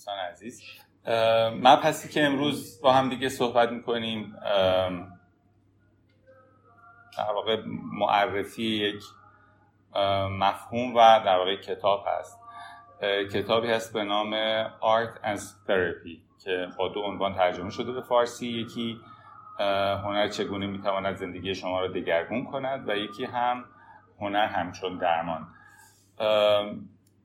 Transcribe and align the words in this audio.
دوستان 0.00 0.18
عزیز. 0.18 0.62
مبحثی 1.62 2.08
که 2.08 2.24
امروز 2.24 2.80
با 2.82 2.92
هم 2.92 3.08
دیگه 3.08 3.28
صحبت 3.28 3.70
می‌کنیم 3.70 4.36
در 7.18 7.32
واقع 7.34 7.62
معرفی 7.92 8.62
یک 8.62 9.02
مفهوم 10.30 10.96
و 10.96 11.20
در 11.24 11.36
واقع 11.36 11.56
کتاب 11.56 12.04
هست. 12.08 12.40
کتابی 13.32 13.68
هست 13.70 13.92
به 13.92 14.04
نام 14.04 14.34
Art 14.68 15.14
and 15.24 15.40
Therapy 15.68 16.44
که 16.44 16.68
با 16.78 16.88
دو 16.88 17.00
عنوان 17.00 17.34
ترجمه 17.34 17.70
شده 17.70 17.92
به 17.92 18.00
فارسی. 18.02 18.46
یکی 18.46 19.00
هنر 20.04 20.28
چگونه 20.28 20.66
می‌تواند 20.66 21.16
زندگی 21.16 21.54
شما 21.54 21.80
را 21.80 21.88
دگرگون 21.88 22.44
کند 22.44 22.88
و 22.88 22.96
یکی 22.96 23.24
هم 23.24 23.64
هنر 24.20 24.46
همچون 24.46 24.98
درمان. 24.98 25.48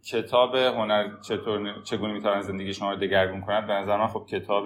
کتاب 0.07 0.55
هنر 0.55 1.21
چطور 1.21 1.81
چگونه 1.83 2.13
می‌تواند 2.13 2.43
زندگی 2.43 2.73
شما 2.73 2.89
را 2.89 2.95
دگرگون 2.95 3.41
کند؟ 3.41 3.67
به 3.67 3.73
نظر 3.73 3.97
من 3.97 4.07
خب 4.07 4.25
کتاب 4.29 4.63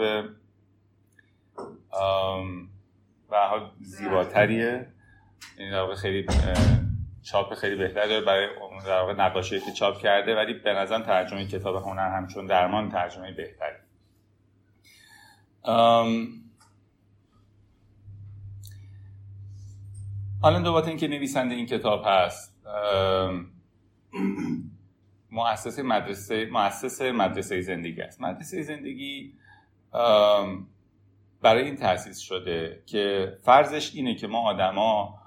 به 3.29 3.37
حال 3.49 3.71
زیباتریه. 3.81 4.87
این 5.57 5.71
در 5.71 5.81
واقع 5.81 5.95
خیلی 5.95 6.25
چاپ 7.21 7.53
خیلی 7.53 7.75
بهتر 7.75 8.07
داره 8.07 8.25
برای 8.25 8.47
در 8.85 8.99
واقع 8.99 9.13
نقاشی 9.13 9.59
که 9.59 9.71
چاپ 9.71 9.97
کرده 9.97 10.35
ولی 10.35 10.53
به 10.53 10.73
نظرم 10.73 11.03
ترجمه 11.03 11.47
کتاب 11.47 11.75
هنر 11.75 12.17
همچون 12.17 12.45
درمان 12.45 12.89
ترجمه 12.89 13.31
بهتری. 13.31 13.77
حالا 20.41 20.59
دوباره 20.59 20.87
اینکه 20.87 21.07
نویسنده 21.07 21.55
این 21.55 21.65
کتاب 21.65 22.03
هست 22.05 22.65
مؤسسه 25.31 25.83
مدرسه 25.83 26.45
مؤسسه 26.51 27.11
مدرسه 27.11 27.61
زندگی 27.61 28.01
است. 28.01 28.21
مدرسه 28.21 28.61
زندگی 28.61 29.33
برای 31.41 31.65
این 31.65 31.75
تاسیس 31.75 32.19
شده 32.19 32.83
که 32.85 33.33
فرضش 33.43 33.95
اینه 33.95 34.15
که 34.15 34.27
ما 34.27 34.49
آدما 34.49 35.19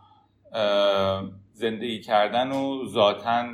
زندگی 1.53 2.00
کردن 2.00 2.53
و 2.53 2.86
ذاتا 2.86 3.44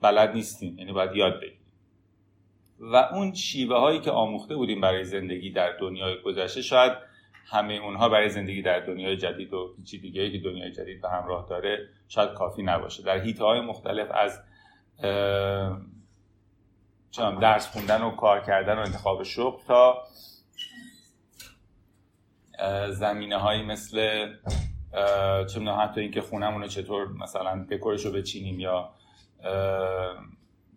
بلد 0.00 0.34
نیستیم 0.34 0.78
یعنی 0.78 0.92
باید 0.92 1.16
یاد 1.16 1.40
بگیریم. 1.40 1.58
و 2.80 2.96
اون 2.96 3.34
شیوه 3.34 3.76
هایی 3.76 4.00
که 4.00 4.10
آموخته 4.10 4.56
بودیم 4.56 4.80
برای 4.80 5.04
زندگی 5.04 5.50
در 5.50 5.76
دنیای 5.80 6.22
گذشته 6.22 6.62
شاید 6.62 6.92
همه 7.46 7.74
اونها 7.74 8.08
برای 8.08 8.28
زندگی 8.28 8.62
در 8.62 8.80
دنیای 8.80 9.16
جدید 9.16 9.52
و 9.52 9.74
چی 9.84 9.98
دیگه 9.98 10.30
که 10.30 10.38
دنیای 10.38 10.72
جدید 10.72 11.00
به 11.00 11.10
همراه 11.10 11.46
داره 11.50 11.88
شاید 12.08 12.32
کافی 12.32 12.62
نباشه. 12.62 13.02
در 13.02 13.18
هیته 13.18 13.44
های 13.44 13.60
مختلف 13.60 14.08
از 14.10 14.40
درس 17.40 17.66
خوندن 17.72 18.02
و 18.02 18.10
کار 18.10 18.40
کردن 18.40 18.74
و 18.74 18.80
انتخاب 18.80 19.22
شغل 19.22 19.64
تا 19.64 20.04
زمینه 22.90 23.36
هایی 23.36 23.62
مثل 23.62 23.96
چه 25.48 25.58
می‌دونم 25.58 25.80
حتی 25.80 26.00
اینکه 26.00 26.20
خونمون 26.20 26.62
رو 26.62 26.68
چطور 26.68 27.08
مثلا 27.08 27.66
دکورش 27.70 28.04
رو 28.04 28.12
بچینیم 28.12 28.60
یا 28.60 28.90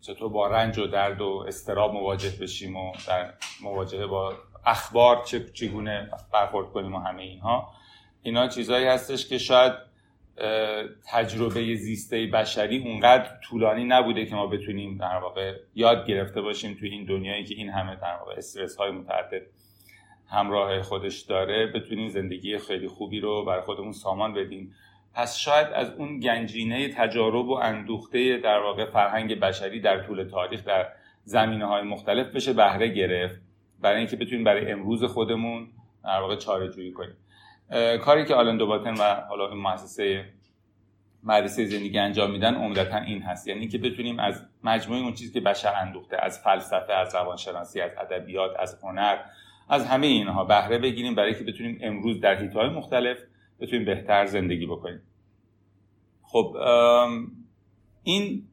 چطور 0.01 0.29
با 0.29 0.47
رنج 0.47 0.77
و 0.77 0.87
درد 0.87 1.21
و 1.21 1.45
استراب 1.47 1.93
مواجه 1.93 2.31
بشیم 2.41 2.75
و 2.75 2.91
در 3.07 3.33
مواجهه 3.61 4.07
با 4.07 4.33
اخبار 4.65 5.23
چگونه 5.53 6.09
برخورد 6.33 6.71
کنیم 6.71 6.95
و 6.95 6.99
همه 6.99 7.23
اینها. 7.23 7.73
اینا 8.21 8.47
چیزهایی 8.47 8.85
هستش 8.85 9.27
که 9.27 9.37
شاید 9.37 9.73
تجربه 11.11 11.75
زیسته 11.75 12.25
بشری 12.25 12.77
اونقدر 12.77 13.29
طولانی 13.43 13.83
نبوده 13.83 14.25
که 14.25 14.35
ما 14.35 14.47
بتونیم 14.47 14.97
در 14.97 15.17
واقع 15.17 15.53
یاد 15.75 16.07
گرفته 16.07 16.41
باشیم 16.41 16.73
توی 16.79 16.89
این 16.89 17.05
دنیایی 17.05 17.43
که 17.43 17.55
این 17.55 17.69
همه 17.69 17.95
در 17.95 18.17
واقع 18.19 18.33
استرس 18.37 18.75
های 18.75 18.91
متعدد 18.91 19.41
همراه 20.29 20.81
خودش 20.81 21.21
داره 21.21 21.67
بتونیم 21.67 22.09
زندگی 22.09 22.57
خیلی 22.57 22.87
خوبی 22.87 23.19
رو 23.19 23.45
برای 23.45 23.61
خودمون 23.61 23.91
سامان 23.91 24.33
بدیم. 24.33 24.73
پس 25.13 25.37
شاید 25.37 25.67
از 25.67 25.91
اون 25.91 26.19
گنجینه 26.19 26.89
تجارب 26.89 27.47
و 27.47 27.53
اندوخته 27.53 28.37
در 28.37 28.59
واقع 28.59 28.85
فرهنگ 28.85 29.39
بشری 29.39 29.79
در 29.79 30.03
طول 30.03 30.23
تاریخ 30.23 30.65
در 30.65 30.87
زمینه 31.23 31.65
های 31.65 31.83
مختلف 31.83 32.27
بشه 32.27 32.53
بهره 32.53 32.87
گرفت 32.87 33.41
برای 33.81 33.97
اینکه 33.97 34.15
بتونیم 34.15 34.43
برای 34.43 34.71
امروز 34.71 35.03
خودمون 35.03 35.67
در 36.03 36.19
واقع 36.21 36.35
چاره 36.35 36.69
جویی 36.69 36.91
کنیم 36.91 37.17
کاری 38.01 38.25
که 38.25 38.35
آلن 38.35 38.57
دوباتن 38.57 38.93
و 38.93 39.15
حالا 39.29 39.49
این 39.49 39.61
مؤسسه 39.61 40.25
مدرسه 41.23 41.65
زندگی 41.65 41.99
انجام 41.99 42.31
میدن 42.31 42.55
عمدتا 42.55 42.97
این 42.97 43.21
هست. 43.21 43.47
یعنی 43.47 43.67
که 43.67 43.77
بتونیم 43.77 44.19
از 44.19 44.45
مجموعه 44.63 45.01
اون 45.01 45.13
چیزی 45.13 45.33
که 45.33 45.41
بشر 45.41 45.73
اندوخته 45.75 46.17
از 46.21 46.39
فلسفه 46.39 46.93
از 46.93 47.15
روانشناسی 47.15 47.81
از 47.81 47.91
ادبیات 47.97 48.51
از 48.59 48.79
هنر 48.83 49.17
از 49.69 49.85
همه 49.85 50.07
اینها 50.07 50.43
بهره 50.43 50.77
بگیریم 50.77 51.15
برای 51.15 51.35
که 51.35 51.43
بتونیم 51.43 51.79
امروز 51.81 52.19
در 52.19 52.35
حیطهای 52.35 52.69
مختلف 52.69 53.17
بتونیم 53.59 53.85
بهتر 53.85 54.25
زندگی 54.25 54.65
بکنیم. 54.65 55.01
خب 56.21 56.55
این 58.03 58.47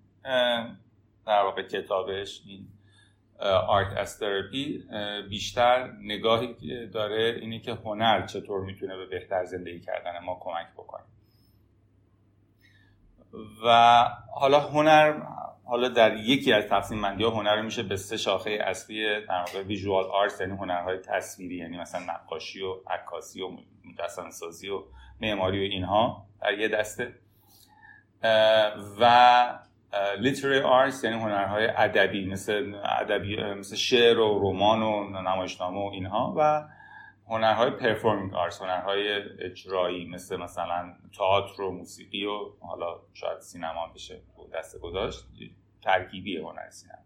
در 1.27 1.43
واقع 1.43 1.63
کتابش 1.63 2.43
این 2.47 2.69
آرت 3.69 3.93
استرپی 3.93 4.85
بیشتر 5.29 5.93
نگاهی 6.01 6.55
داره 6.87 7.39
اینه 7.41 7.61
که 7.61 7.73
هنر 7.73 8.27
چطور 8.27 8.61
می‌تونه 8.61 8.97
به 8.97 9.07
بهتر 9.07 9.45
زندگی 9.45 9.81
کردن 9.81 10.25
ما 10.25 10.39
کمک 10.41 10.67
بکنه. 10.77 11.05
و 13.65 14.05
حالا 14.35 14.61
هنر 14.61 15.15
حالا 15.67 15.89
در 15.89 16.17
یکی 16.17 16.53
از 16.53 16.65
تقسیم 16.65 17.03
بندی 17.03 17.25
ها 17.25 17.31
هنر 17.31 17.63
میشه 17.63 17.83
به 17.83 17.97
سه 17.97 18.17
شاخه 18.17 18.51
اصلی 18.51 19.27
در 19.27 19.39
واقع 19.39 19.63
ویژوال 19.63 20.05
آرت 20.05 20.41
یعنی 20.41 20.53
هنرهای 20.53 20.99
تصویری 20.99 21.57
یعنی 21.57 21.79
مثلا 21.79 22.01
نقاشی 22.15 22.63
و 22.63 22.75
عکاسی 22.91 23.43
و 23.43 23.49
مجسمه 23.85 24.31
سازی 24.31 24.69
و 24.69 24.83
معماری 25.21 25.69
و 25.69 25.73
اینها 25.73 26.27
در 26.43 26.59
یه 26.59 26.69
دسته. 26.69 27.15
و 29.01 29.59
literary 30.19 30.61
arts 30.61 31.05
یعنی 31.05 31.17
هنرهای 31.17 31.67
ادبی 31.67 32.27
مثل 32.27 32.75
ادبی 33.01 33.37
مثل 33.37 33.77
شعر 33.77 34.19
و 34.19 34.39
رمان 34.43 34.83
و 34.83 35.21
نمایشنامه 35.21 35.81
و 35.81 35.91
اینها. 35.93 36.35
و 36.37 36.65
هنرهای 37.29 37.71
performing 37.71 38.35
arts 38.35 38.63
هنرهای 38.63 39.23
اجرایی 39.41 40.09
مثل 40.09 40.37
مثلا 40.37 40.95
تئاتر 41.19 41.63
و 41.63 41.71
موسیقی 41.71 42.25
و 42.25 42.39
حالا 42.61 43.01
شاید 43.13 43.41
سینما 43.41 43.89
بشه 43.95 44.21
دسته 44.55 44.79
گذاشت 44.79 45.25
ترکیبی 45.83 46.37
هنر 46.37 46.71
سینما. 46.71 47.05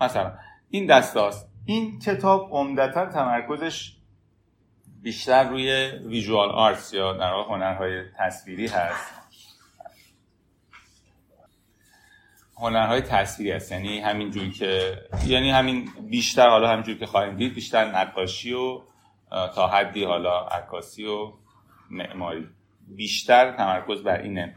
مثلا 0.00 0.32
این 0.70 0.86
دستاست 0.86 1.50
این 1.66 1.98
کتاب 1.98 2.48
عمدتا 2.50 3.06
تمرکزش 3.06 3.96
بیشتر 5.02 5.48
روی 5.48 5.90
ویژوال 6.04 6.50
آرتس 6.50 6.94
یا 6.94 7.12
در 7.12 7.32
واقع 7.32 7.54
هنرهای 7.54 8.02
تصویری 8.18 8.66
هست. 8.66 9.23
هنرهای 12.56 13.00
تصویری 13.00 13.52
هست. 13.52 13.72
یعنی 13.72 14.00
همین 14.00 14.30
جوری 14.30 14.50
که 14.50 14.98
یعنی 15.26 15.50
همین 15.50 15.88
بیشتر 16.10 16.48
حالا 16.48 16.68
همین 16.68 16.98
که 16.98 17.06
خواهیم 17.06 17.36
دید 17.36 17.54
بیشتر 17.54 17.84
نقاشی 17.84 18.52
و 18.52 18.80
تا 19.30 19.68
حدی 19.68 20.04
حالا 20.04 20.38
عکاسی 20.38 21.04
و 21.04 21.32
معماری. 21.90 22.48
بیشتر 22.88 23.52
تمرکز 23.52 24.02
بر 24.02 24.20
اینه. 24.20 24.56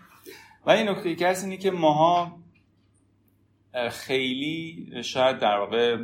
و 0.65 0.71
این 0.71 0.89
نکته 0.89 1.15
که 1.15 1.27
هست 1.27 1.43
اینه 1.43 1.57
که 1.57 1.71
ماها 1.71 2.37
خیلی 3.91 4.91
شاید 5.03 5.39
در 5.39 5.57
واقع 5.57 5.97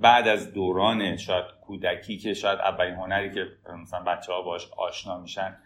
بعد 0.00 0.28
از 0.28 0.52
دوران 0.52 1.16
شاید 1.16 1.44
کودکی 1.66 2.18
که 2.18 2.34
شاید 2.34 2.58
اولین 2.58 2.94
هنری 2.94 3.34
که 3.34 3.46
مثلا 3.82 4.00
بچه 4.00 4.32
ها 4.32 4.42
باش 4.42 4.68
آشنا 4.76 5.18
میشن 5.18 5.56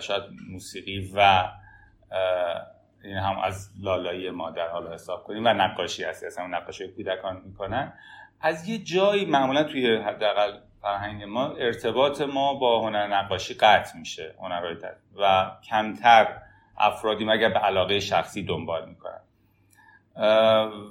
شاید 0.00 0.22
موسیقی 0.50 1.10
و 1.14 1.48
هم 3.04 3.38
از 3.38 3.70
لالایی 3.82 4.30
مادر 4.30 4.68
حالا 4.68 4.94
حساب 4.94 5.24
کنیم 5.24 5.44
و 5.44 5.48
نقاشی 5.48 6.04
هست 6.04 6.24
اصلا 6.24 6.46
نقاشی 6.46 6.88
کودکان 6.88 7.42
می‌کنن. 7.44 7.92
از 8.40 8.68
یه 8.68 8.78
جایی 8.78 9.24
معمولا 9.24 9.64
توی 9.64 9.96
حداقل 9.96 10.52
فرهنگ 10.82 11.24
ما 11.24 11.46
ارتباط 11.46 12.20
ما 12.20 12.54
با 12.54 12.80
هنر 12.80 13.06
نقاشی 13.06 13.54
قطع 13.54 13.98
میشه 13.98 14.34
هنرهای 14.40 14.76
و 15.20 15.50
کمتر 15.70 16.28
افرادی 16.78 17.24
مگر 17.24 17.48
به 17.48 17.58
علاقه 17.58 18.00
شخصی 18.00 18.42
دنبال 18.42 18.88
می‌کنن. 18.88 19.20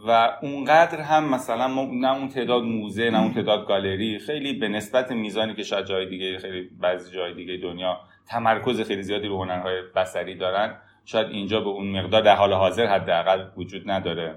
و 0.07 0.37
اونقدر 0.41 1.01
هم 1.01 1.29
مثلا 1.29 1.67
نه 1.91 2.13
اون 2.13 2.29
تعداد 2.29 2.63
موزه 2.63 3.09
نه 3.09 3.21
اون 3.21 3.33
تعداد 3.33 3.67
گالری 3.67 4.19
خیلی 4.19 4.53
به 4.53 4.67
نسبت 4.67 5.11
میزانی 5.11 5.53
که 5.53 5.63
شاید 5.63 5.85
جای 5.85 6.05
دیگه 6.05 6.37
خیلی 6.37 6.69
بعضی 6.79 7.15
جای 7.15 7.33
دیگه 7.33 7.57
دنیا 7.57 7.99
تمرکز 8.27 8.81
خیلی 8.81 9.03
زیادی 9.03 9.27
رو 9.27 9.43
هنرهای 9.43 9.81
بصری 9.95 10.35
دارن. 10.35 10.75
شاید 11.11 11.27
اینجا 11.27 11.59
به 11.59 11.69
اون 11.69 11.99
مقدار 11.99 12.21
در 12.21 12.35
حال 12.35 12.53
حاضر 12.53 12.85
حداقل 12.85 13.45
وجود 13.57 13.91
نداره. 13.91 14.35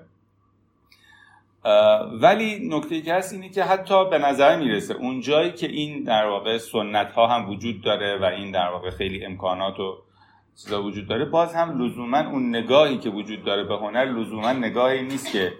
ولی 2.21 2.69
نکته 2.69 3.01
که 3.01 3.15
هست 3.15 3.33
اینه 3.33 3.49
که 3.49 3.65
حتی 3.65 4.11
به 4.11 4.19
نظر 4.19 4.57
می‌رسه 4.57 4.95
اون 4.95 5.21
جایی 5.21 5.53
که 5.53 5.67
این 5.67 6.03
در 6.03 6.27
واقع 6.27 6.59
سنت 6.59 7.13
ها 7.13 7.27
هم 7.27 7.51
وجود 7.51 7.83
داره 7.83 8.19
و 8.19 8.25
این 8.25 8.51
در 8.51 8.69
واقع 8.69 8.91
خیلی 8.91 9.25
امکانات 9.25 9.81
و 9.81 9.99
چیزا 10.63 10.83
وجود 10.83 11.09
داره 11.09 11.25
باز 11.25 11.55
هم 11.55 11.83
لزوما 11.83 12.19
اون 12.19 12.57
نگاهی 12.57 12.99
که 12.99 13.11
وجود 13.11 13.45
داره 13.45 13.65
به 13.65 13.77
هنر 13.77 14.05
لزوما 14.05 14.53
نگاهی 14.53 15.03
نیست 15.03 15.33
که 15.33 15.53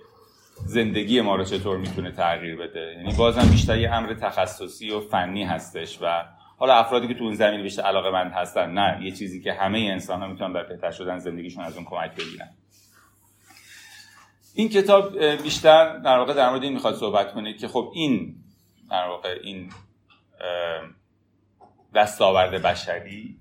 زندگی 0.55 1.21
ما 1.21 1.37
رو 1.37 1.45
چطور 1.45 1.77
می‌تونه 1.77 2.11
تغییر 2.11 2.57
بده. 2.57 2.95
یعنی 2.97 3.15
بازم 3.19 3.51
بیشتر 3.51 3.79
یه 3.79 3.95
امر 3.95 4.15
تخصصی 4.15 4.91
و 4.91 5.01
فنی 5.01 5.45
هستش 5.45 5.99
و 6.03 6.25
حالا 6.63 6.75
افرادی 6.75 7.09
که 7.09 7.15
تو 7.15 7.25
اون 7.25 7.35
زمین 7.35 7.63
بیشتر 7.63 7.83
علاقه 7.83 8.11
مند 8.11 8.33
هستن 8.33 8.71
نه 8.71 9.05
یه 9.05 9.11
چیزی 9.11 9.43
که 9.43 9.53
همه 9.53 9.79
انسان 9.79 10.21
ها 10.21 10.27
می‌تونن 10.27 10.53
بر 10.53 10.63
بهتر 10.63 10.91
شدن 10.91 11.19
زندگیشون 11.19 11.65
از 11.65 11.77
اون 11.77 11.85
کمک 11.85 12.15
بگیرن. 12.15 12.49
این 14.55 14.69
کتاب 14.69 15.19
بیشتر 15.19 15.99
در 15.99 16.19
واقع 16.19 16.35
در 16.35 16.51
مورد 16.51 16.63
این 16.63 16.73
می‌خواد 16.73 16.95
صحبت 16.95 17.33
کنه 17.33 17.55
که 17.55 17.69
خب 17.69 17.93
این 17.95 18.37
در 18.91 19.09
واقع 19.09 19.39
این 19.43 19.73
دستاورد 21.95 22.63
بشری 22.63 23.39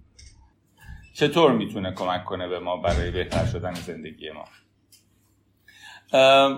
چطور 1.13 1.51
می‌تونه 1.51 1.93
کمک 1.93 2.25
کنه 2.25 2.47
به 2.47 2.59
ما 2.59 2.77
برای 2.77 3.11
بهتر 3.11 3.45
شدن 3.45 3.73
زندگی 3.73 4.29
ما؟ 4.31 4.45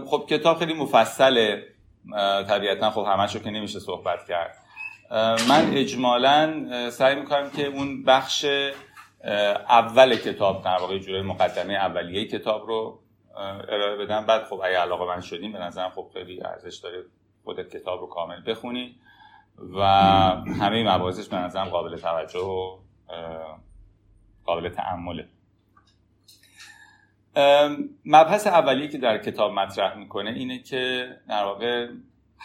خب 0.05 0.25
کتاب 0.29 0.57
خیلی 0.57 0.73
مفصله 0.73 1.63
طبیعتا 2.47 2.91
خب 2.91 3.07
رو 3.33 3.39
که 3.39 3.49
نمیشه 3.49 3.79
صحبت 3.79 4.27
کرد. 4.27 4.62
من 5.49 5.71
اجمالا 5.73 6.89
سعی 6.89 7.15
می‌کنم 7.15 7.49
که 7.49 7.65
اون 7.65 8.03
بخش 8.03 8.45
اول 9.69 10.15
کتاب 10.15 10.63
در 10.63 10.77
واقع 10.77 10.97
جوره 10.97 11.21
مقدمه 11.21 11.73
اولیه 11.73 12.27
کتاب 12.27 12.67
رو 12.67 12.99
ارائه 13.69 13.97
بدم. 14.05 14.25
بعد 14.25 14.43
خب 14.43 14.61
اگه 14.63 14.77
علاقه 14.77 15.05
من 15.05 15.21
شدیم 15.21 15.51
به 15.51 15.59
نظرم 15.59 15.89
خب 15.89 16.09
خیلی 16.13 16.43
ارزش 16.43 16.77
داره 16.77 17.03
خودت 17.43 17.77
کتاب 17.77 17.99
رو 18.01 18.07
کامل 18.07 18.41
بخونی 18.45 18.95
و 19.77 19.81
همه 20.61 20.95
مباحثش 20.95 21.27
به 21.27 21.37
نظرم 21.37 21.69
قابل 21.69 21.97
توجه 21.97 22.39
و 22.39 22.77
قابل 24.45 24.69
تعمله 24.69 25.27
مبحث 28.05 28.47
اولیه 28.47 28.87
که 28.87 28.97
در 28.97 29.17
کتاب 29.17 29.51
مطرح 29.51 29.97
می‌کنه 29.97 30.29
اینه 30.29 30.59
که 30.59 31.07
در 31.29 31.43
واقع 31.43 31.87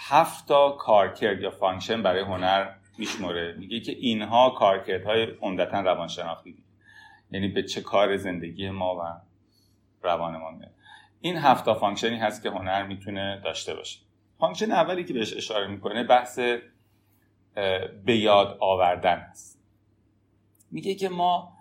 هفت 0.07 0.49
تا 0.49 0.71
کارکرد 0.71 1.41
یا 1.41 1.51
function 1.51 2.03
برای 2.03 2.23
هنر 2.23 2.75
میشمره 2.99 3.55
میگه 3.59 3.81
که 3.81 3.93
اینها 3.93 4.51
کارکردهای 4.51 5.25
عمدتا 5.41 5.81
روانشناختی. 5.81 6.65
یعنی 7.31 7.49
به 7.49 7.63
چه 7.63 7.81
کار 7.81 8.17
زندگی 8.17 8.71
ما 8.71 8.97
و 8.97 9.21
روان 10.03 10.37
ما 10.37 10.51
میاد. 10.51 10.71
این 11.21 11.37
هفت 11.37 11.65
تا 11.65 11.75
function 11.75 12.12
ی 12.12 12.17
هست 12.17 12.43
که 12.43 12.51
هنر 12.51 12.83
می‌تونه 12.83 13.41
داشته 13.45 13.75
باشه. 13.75 14.01
function 14.39 14.73
اولی 14.73 15.05
که 15.05 15.15
بهش 15.15 15.37
اشاره 15.37 15.67
می‌کنه 15.67 16.05
بحث 16.05 16.39
به 18.05 18.17
یاد 18.17 18.57
آوردن 18.61 19.17
است. 19.31 19.63
میگه 20.71 20.95
که 20.95 21.09
ما 21.09 21.53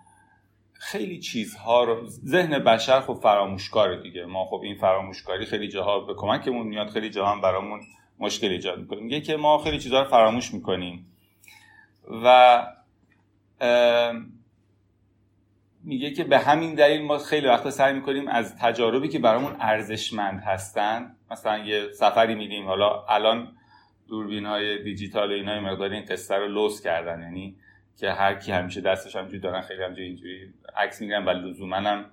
خیلی 0.72 1.18
چیزها 1.18 1.84
رو 1.84 2.06
ذهن 2.06 2.58
بشر 2.58 3.00
خب 3.00 3.14
فراموشکاره 3.22 4.02
دیگه. 4.02 4.24
ما 4.24 4.44
خب 4.44 4.60
این 4.64 4.78
فراموشکاری 4.78 5.46
خیلی 5.46 5.68
جاها 5.68 6.00
به 6.00 6.14
کمکمون 6.14 6.66
میاد 6.66 6.88
خیلی 6.88 7.10
جاها 7.10 7.32
هم 7.32 7.40
برامون 7.40 7.80
مشکل 8.18 8.48
ایجاد 8.48 8.78
می‌کنه. 8.78 9.00
میگه 9.00 9.20
که 9.20 9.36
ما 9.36 9.58
خیلی 9.58 9.78
چیزها 9.78 10.02
رو 10.02 10.08
فراموش 10.08 10.54
می‌کنیم. 10.54 11.06
و 12.24 12.66
میگه 15.84 16.10
که 16.10 16.24
به 16.24 16.38
همین 16.38 16.74
دلیل 16.74 17.02
ما 17.02 17.18
خیلی 17.18 17.46
وقتا 17.46 17.70
سعی 17.70 17.92
می‌کنیم 17.94 18.28
از 18.28 18.56
تجاربی 18.56 19.08
که 19.08 19.18
برامون 19.18 19.56
ارزشمند 19.60 20.40
هستن 20.40 21.16
مثلا 21.30 21.58
یه 21.58 21.92
سفری 21.92 22.34
میدیم 22.34 22.66
حالا 22.66 23.04
الان 23.08 23.52
دوربین 24.08 24.46
های 24.46 24.82
دیجیتال 24.82 25.30
و 25.30 25.34
اینا 25.34 25.60
مقداری 25.60 25.96
این 25.96 26.04
قصه 26.04 26.34
رو 26.34 26.48
لوس 26.48 26.82
کردن. 26.82 27.22
یعنی 27.22 27.56
که 27.96 28.10
هر 28.10 28.34
کی 28.34 28.52
همیشه 28.52 28.80
دستش 28.80 29.16
همجوری 29.16 29.38
دارن 29.38 29.60
خیلی 29.60 29.82
همجوری 29.82 30.06
اینجوری 30.06 30.54
عکس 30.76 31.00
می‌گیرن 31.00 31.24
و 31.24 31.30
لزوما 31.30 31.76
هم 31.76 32.04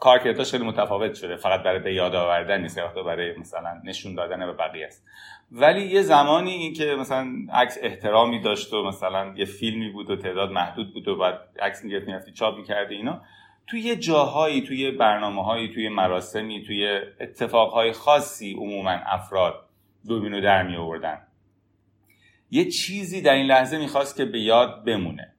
کارکرداش 0.00 0.50
خیلی 0.50 0.64
متفاوت 0.64 1.14
شده. 1.14 1.36
فقط 1.36 1.62
برای 1.62 1.78
به 1.78 1.94
یاد 1.94 2.14
آوردن 2.14 2.60
نیست 2.60 2.78
برای 3.06 3.38
مثلا 3.38 3.80
نشون 3.84 4.14
دادن 4.14 4.46
به 4.46 4.52
بقیه 4.52 4.86
است. 4.86 5.06
ولی 5.52 5.86
یه 5.86 6.02
زمانی 6.02 6.50
این 6.50 6.72
که 6.72 6.84
مثلا 6.84 7.28
عکس 7.52 7.78
احترامی 7.82 8.40
داشت 8.40 8.72
و 8.72 8.82
مثلا 8.82 9.34
یه 9.36 9.44
فیلمی 9.44 9.90
بود 9.90 10.10
و 10.10 10.16
تعداد 10.16 10.50
محدود 10.50 10.94
بود 10.94 11.08
و 11.08 11.16
بعد 11.16 11.38
عکس 11.60 11.84
می‌گرفت 11.84 12.06
می‌رفتی 12.06 12.32
چاپ 12.32 12.56
می‌کردی 12.56 12.94
اینا 12.94 13.20
توی 13.66 13.80
یه 13.80 13.96
جاهایی 13.96 14.62
توی 14.62 14.90
برنامه 14.90 15.44
هایی 15.44 15.68
توی 15.74 15.88
مراسمی 15.88 16.64
توی 16.66 17.00
اتفاقهای 17.20 17.92
خاصی 17.92 18.52
عموما 18.52 18.90
افراد 18.90 19.54
دوربینو 20.08 20.40
در 20.40 20.62
می 20.62 20.76
آوردن 20.76 21.18
یه 22.50 22.64
چیزی 22.64 23.22
در 23.22 23.34
این 23.34 23.46
لحظه 23.46 23.78
می‌خواست 23.78 24.16
که 24.16 24.24
به 24.24 24.40
یاد 24.40 24.84
بمونه. 24.84 25.32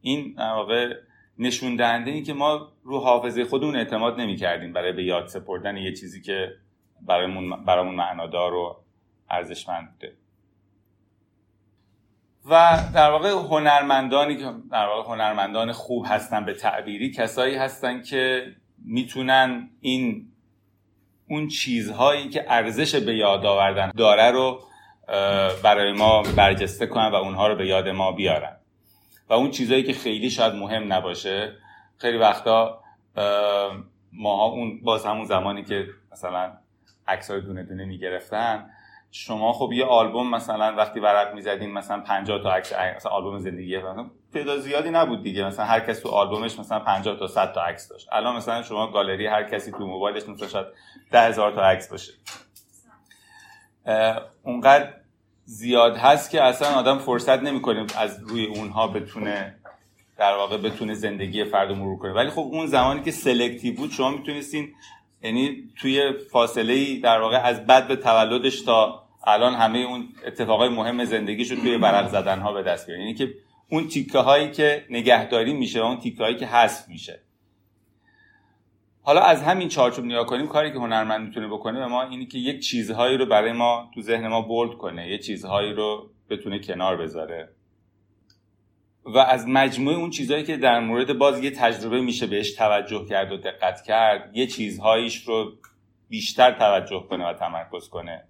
این 0.00 0.34
واقع 0.38 0.94
نشون 1.38 1.76
دهنده 1.76 2.22
که 2.22 2.34
ما 2.34 2.72
رو 2.82 3.00
حافظه 3.00 3.44
خودمون 3.44 3.76
اعتماد 3.76 4.20
نمی 4.20 4.36
کردیم 4.36 4.72
برای 4.72 4.92
به 4.92 5.04
یاد 5.04 5.26
سپردن 5.26 5.76
یه 5.76 5.92
چیزی 5.92 6.22
که 6.22 6.52
برامون 7.00 7.64
برامون 7.64 7.94
معنادار 7.94 8.54
و 8.54 8.76
ارزشمند 9.30 9.92
بوده. 9.92 10.16
و 12.50 12.78
در 12.94 13.10
واقع 13.10 13.30
هنرمندانی 13.30 14.36
که 14.36 14.52
در 14.70 14.86
واقع 14.86 15.08
هنرمندان 15.08 15.72
خوب 15.72 16.06
هستن 16.08 16.44
به 16.44 16.54
تعبیری 16.54 17.10
کسایی 17.10 17.56
هستن 17.56 18.02
که 18.02 18.46
می‌تونن 18.84 19.70
این 19.80 20.32
اون 21.28 21.48
چیزهایی 21.48 22.28
که 22.28 22.44
ارزش 22.48 22.94
به 22.94 23.16
یاد 23.16 23.46
آوردن 23.46 23.90
داره 23.96 24.30
رو 24.30 24.60
برای 25.62 25.92
ما 25.92 26.22
برجسته 26.22 26.86
کنن 26.86 27.10
و 27.10 27.14
اونها 27.14 27.48
رو 27.48 27.56
به 27.56 27.66
یاد 27.66 27.88
ما 27.88 28.12
بیارن. 28.12 28.56
و 29.32 29.34
اون 29.34 29.50
چیزهایی 29.50 29.82
که 29.82 29.92
خیلی 29.92 30.30
شاید 30.30 30.54
مهم 30.54 30.92
نباشه 30.92 31.56
خیلی 31.98 32.18
وقتا 32.18 32.82
ماها 34.12 34.44
اون 34.44 34.80
باز 34.82 35.06
همون 35.06 35.24
زمانی 35.24 35.64
که 35.64 35.86
مثلا 36.12 36.52
عکسای 37.08 37.40
دونه 37.40 37.62
دونه 37.62 37.84
می‌گرفتن 37.84 38.70
شما 39.10 39.52
خب 39.52 39.72
یه 39.72 39.84
آلبوم 39.84 40.30
مثلا 40.30 40.74
وقتی 40.76 41.00
ورق 41.00 41.34
می‌زدین 41.34 41.72
مثلا 41.72 42.00
50 42.00 42.42
تا 42.42 42.52
عکس 42.52 42.72
مثلا 42.72 43.12
آلبوم 43.12 43.38
زندگی 43.38 43.78
مثلا 43.78 44.10
تعداد 44.34 44.58
زیادی 44.58 44.90
نبود 44.90 45.22
دیگه. 45.22 45.44
مثلا 45.44 45.64
هر 45.64 45.80
کس 45.80 46.00
تو 46.00 46.08
آلبومش 46.08 46.58
مثلا 46.58 46.78
50 46.80 47.18
تا 47.18 47.26
100 47.26 47.52
تا 47.52 47.62
عکس 47.62 47.88
داشت. 47.88 48.08
الان 48.12 48.36
مثلا 48.36 48.62
شما 48.62 48.90
گالری 48.90 49.26
هر 49.26 49.42
کسی 49.42 49.72
تو 49.72 49.86
موبایلش 49.86 50.28
مثلا 50.28 50.48
شاید 50.48 50.66
10000 51.12 51.52
تا 51.52 51.62
عکس 51.62 51.88
باشه. 51.88 52.12
اونقدر 54.42 54.94
زیاد 55.44 55.96
هست 55.96 56.30
که 56.30 56.42
اصلا 56.42 56.68
آدم 56.68 56.98
فرصت 56.98 57.42
نمی‌کنه 57.42 57.86
از 57.98 58.20
روی 58.22 58.46
اونها 58.46 58.86
بتونه 58.86 59.54
در 60.18 60.36
واقع 60.36 60.56
بتونه 60.56 60.94
زندگی 60.94 61.44
فرد 61.44 61.70
مرور 61.70 61.98
کنه. 61.98 62.12
ولی 62.12 62.30
خب 62.30 62.48
اون 62.52 62.66
زمانی 62.66 63.02
که 63.02 63.10
سلکتیو 63.10 63.74
بود 63.74 63.90
شما 63.90 64.10
می‌تونستین 64.10 64.72
یعنی 65.22 65.68
توی 65.76 66.12
فاصله 66.30 66.72
ای 66.72 66.96
در 66.96 67.20
واقع 67.20 67.36
از 67.36 67.66
بعد 67.66 67.88
به 67.88 67.96
تولدش 67.96 68.60
تا 68.60 69.02
الان 69.24 69.54
همه 69.54 69.78
اون 69.78 70.08
اتفاقای 70.26 70.68
مهم 70.68 71.04
زندگیش 71.04 71.50
رو 71.50 71.56
توی 71.56 71.76
ورق 71.76 72.08
زدن 72.08 72.40
ها 72.40 72.52
به 72.52 72.62
دست 72.62 72.86
بیارین. 72.86 73.06
یعنی 73.06 73.18
که 73.18 73.34
اون 73.68 73.88
تیکه 73.88 74.18
هایی 74.18 74.50
که 74.50 74.86
نگهداری 74.90 75.52
میشه 75.52 75.80
و 75.80 75.84
اون 75.84 75.98
تیکه 75.98 76.22
هایی 76.22 76.36
که 76.36 76.46
حذف 76.46 76.88
میشه. 76.88 77.20
حالا 79.04 79.20
از 79.20 79.42
همین 79.42 79.68
چارچوب 79.68 80.04
نگاه 80.04 80.26
کنیم 80.26 80.46
کاری 80.46 80.72
که 80.72 80.78
هنرمند 80.78 81.26
می‌تونه 81.26 81.48
بکنه 81.48 81.78
به 81.78 81.86
ما 81.86 82.02
اینی 82.02 82.26
که 82.26 82.38
یک 82.38 82.60
چیزهایی 82.60 83.16
رو 83.16 83.26
برای 83.26 83.52
ما 83.52 83.90
تو 83.94 84.02
ذهن 84.02 84.28
ما 84.28 84.42
بولد 84.42 84.78
کنه 84.78 85.08
یه 85.08 85.18
چیزهایی 85.18 85.72
رو 85.72 86.10
بتونه 86.30 86.58
کنار 86.58 86.96
بذاره. 86.96 87.48
و 89.04 89.18
از 89.18 89.48
مجموعه 89.48 89.96
اون 89.96 90.10
چیزهایی 90.10 90.44
که 90.44 90.56
در 90.56 90.80
مورد 90.80 91.18
باز 91.18 91.44
یه 91.44 91.50
تجربه 91.50 92.00
میشه 92.00 92.26
بهش 92.26 92.54
توجه 92.54 93.06
کرد 93.08 93.32
و 93.32 93.36
دقت 93.36 93.82
کرد 93.82 94.36
یه 94.36 94.46
چیزهاییش 94.46 95.16
رو 95.28 95.52
بیشتر 96.08 96.52
توجه 96.52 97.06
کنه 97.10 97.28
و 97.28 97.32
تمرکز 97.32 97.88
کنه 97.88 98.24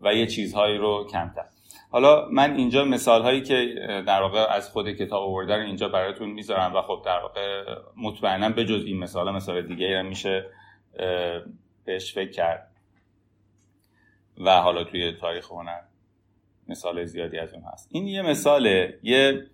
و 0.00 0.14
یه 0.14 0.26
چیزهایی 0.26 0.78
رو 0.78 1.06
کمتر. 1.12 1.44
حالا 1.90 2.28
من 2.28 2.56
اینجا 2.56 2.84
مثال 2.84 3.22
هایی 3.22 3.42
که 3.42 3.74
در 4.06 4.22
واقع 4.22 4.46
از 4.50 4.70
خود 4.70 4.90
کتاب 4.90 5.22
آوردن 5.22 5.60
اینجا 5.60 5.88
براتون 5.88 6.30
می‌ذارم 6.30 6.74
و 6.74 6.82
خب 6.82 7.02
در 7.04 7.20
واقع 7.20 7.64
مطمئنا 7.96 8.48
به 8.48 8.64
جز 8.64 8.84
این 8.84 8.98
مثال 8.98 9.30
مثال 9.30 9.62
دیگه 9.62 9.98
هم 9.98 10.06
میشه 10.06 10.50
بهش 11.84 12.14
فکر 12.14 12.30
کرد. 12.30 12.70
و 14.38 14.60
حالا 14.60 14.84
توی 14.84 15.12
تاریخ 15.12 15.52
هنر 15.52 15.80
مثال 16.68 17.04
زیادی 17.04 17.38
از 17.38 17.54
اون 17.54 17.62
هست. 17.62 17.88
این 17.92 18.06
یه 18.06 18.22
مثاله 18.22 18.98
یه 19.02 19.46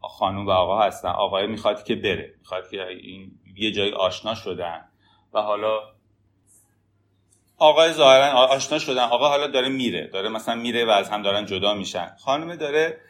خانوم 0.00 0.46
و 0.46 0.50
آقا 0.50 0.82
هستن. 0.82 1.08
آقای 1.08 1.46
می‌خواد 1.46 1.84
که 1.84 1.94
بره 1.94 2.34
می‌خواد 2.38 2.70
که 2.70 2.86
این 2.86 3.30
یه 3.56 3.72
جایی 3.72 3.92
آشنا 3.92 4.34
شدن. 4.34 4.88
و 5.32 5.42
حالا 5.42 5.80
آقای 7.58 7.92
ظاهرا 7.92 8.32
آشنا 8.32 8.78
شدن. 8.78 9.02
آقا 9.02 9.28
حالا 9.28 9.46
داره 9.46 9.68
میره. 9.68 10.06
داره 10.06 10.28
مثلا 10.28 10.54
میره 10.54 10.84
و 10.84 10.90
از 10.90 11.08
هم 11.10 11.22
دارن 11.22 11.46
جدا 11.46 11.74
میشن. 11.74 12.16
خانم 12.18 12.56
داره 12.56 13.00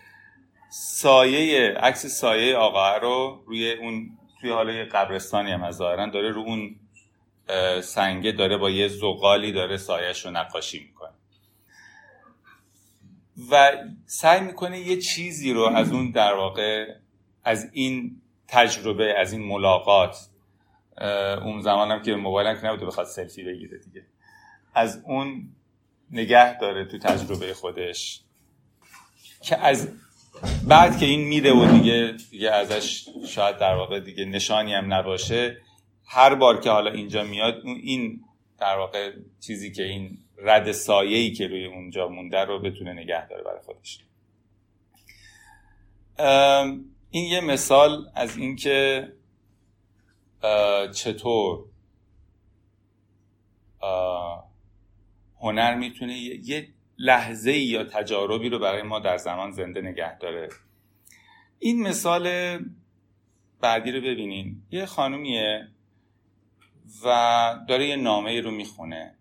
سایه 0.70 1.70
عکس 1.70 2.06
سایه 2.06 2.56
آقا 2.56 2.96
رو 2.96 3.42
روی 3.46 3.72
اون 3.72 4.18
توی 4.40 4.50
حالا 4.50 4.86
قبرستانی 4.92 5.52
هم 5.52 5.64
از 5.64 5.76
ظاهرا 5.76 6.06
داره 6.06 6.30
رو 6.30 6.40
اون 6.40 6.76
سنگه 7.80 8.32
داره 8.32 8.56
با 8.56 8.70
یه 8.70 8.88
زغالی 8.88 9.52
داره 9.52 9.76
سایش 9.76 10.24
رو 10.24 10.30
نقاشی 10.30 10.78
می‌کنه. 10.78 11.10
و 13.50 13.72
سعی 14.06 14.40
می‌کنه 14.40 14.80
یه 14.80 15.00
چیزی 15.00 15.52
رو 15.52 15.62
از 15.62 15.92
اون 15.92 16.10
در 16.10 16.34
واقع 16.34 16.86
از 17.44 17.70
این 17.72 18.22
تجربه 18.48 19.14
از 19.18 19.32
این 19.32 19.42
ملاقات 19.42 20.16
اون 21.42 21.60
زمانم 21.60 22.02
که 22.02 22.14
موبایلم 22.14 22.60
که 22.60 22.66
نبوده 22.66 22.86
بخواد 22.86 23.06
سلفی 23.06 23.44
بگیره 23.44 23.78
دیگه. 23.78 24.06
از 24.76 25.02
اون 25.04 25.49
نگه 26.11 26.59
داره 26.59 26.85
تو 26.85 26.99
تجربه 26.99 27.54
خودش. 27.54 28.23
که 29.42 29.56
از 29.56 29.88
بعد 30.68 30.99
که 30.99 31.06
این 31.06 31.28
میره 31.28 31.52
و 31.52 31.78
دیگه 31.78 32.14
دیگه 32.30 32.50
ازش 32.50 33.09
شاید 33.26 33.59
در 33.59 33.75
واقع 33.75 34.00
دیگه 34.00 34.25
نشانی 34.25 34.75
هم 34.75 34.95
نباشه 34.95 35.56
هر 36.04 36.35
بار 36.35 36.61
که 36.61 36.71
حالا 36.71 36.90
اینجا 36.90 37.25
میاد 37.25 37.62
این 37.64 38.25
در 38.59 38.76
واقع 38.76 39.12
چیزی 39.40 39.73
که 39.73 39.83
این 39.83 40.18
رد 40.38 40.73
سایه‌ای 40.73 41.33
که 41.33 41.47
روی 41.47 41.66
اونجا 41.66 42.09
مونده 42.09 42.45
رو 42.45 42.59
بتونه 42.59 42.92
نگه 42.92 43.28
داره 43.28 43.42
برای 43.42 43.61
خودش. 43.61 44.00
این 47.11 47.25
یه 47.25 47.40
مثال 47.40 48.11
از 48.14 48.37
اینکه 48.37 49.09
چطور 50.95 51.64
هنر 55.46 55.74
می‌تونه 55.74 56.18
یه 56.18 56.68
لحظه 56.98 57.52
یا 57.52 57.84
تجاربی 57.84 58.48
رو 58.48 58.58
برای 58.58 58.82
ما 58.82 58.98
در 58.98 59.16
زمان 59.16 59.50
زنده 59.50 59.80
نگه 59.80 60.18
داره. 60.18 60.48
این 61.58 61.82
مثال 61.82 62.58
بعدی 63.60 63.92
رو 63.92 64.00
ببینین. 64.00 64.62
یه 64.70 64.86
خانومیه 64.86 65.68
و 67.04 67.08
داره 67.68 67.86
یه 67.86 67.96
نامه 67.96 68.40
رو 68.40 68.50
می‌خونه. 68.50 69.14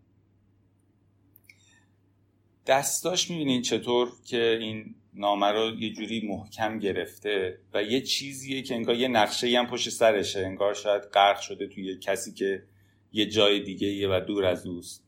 دستاش 2.67 3.29
می‌بینین 3.29 3.61
چطور 3.61 4.11
که 4.25 4.57
این 4.61 4.95
نامه 5.13 5.51
رو 5.51 5.75
یه 5.79 5.93
جوری 5.93 6.27
محکم 6.27 6.79
گرفته 6.79 7.59
و 7.73 7.83
یه 7.83 8.01
چیزیه 8.01 8.61
که 8.61 8.75
انگار 8.75 8.95
یه 8.95 9.07
نقشه 9.07 9.59
هم 9.59 9.67
پشت 9.67 9.89
سرشه. 9.89 10.39
انگار 10.39 10.73
شاید 10.73 11.01
غرق 11.01 11.39
شده 11.39 11.67
توی 11.67 11.99
کسی 11.99 12.33
که 12.33 12.63
یه 13.11 13.25
جای 13.25 13.59
دیگه 13.59 14.07
و 14.07 14.19
دور 14.27 14.45
از 14.45 14.67
اوست. 14.67 15.04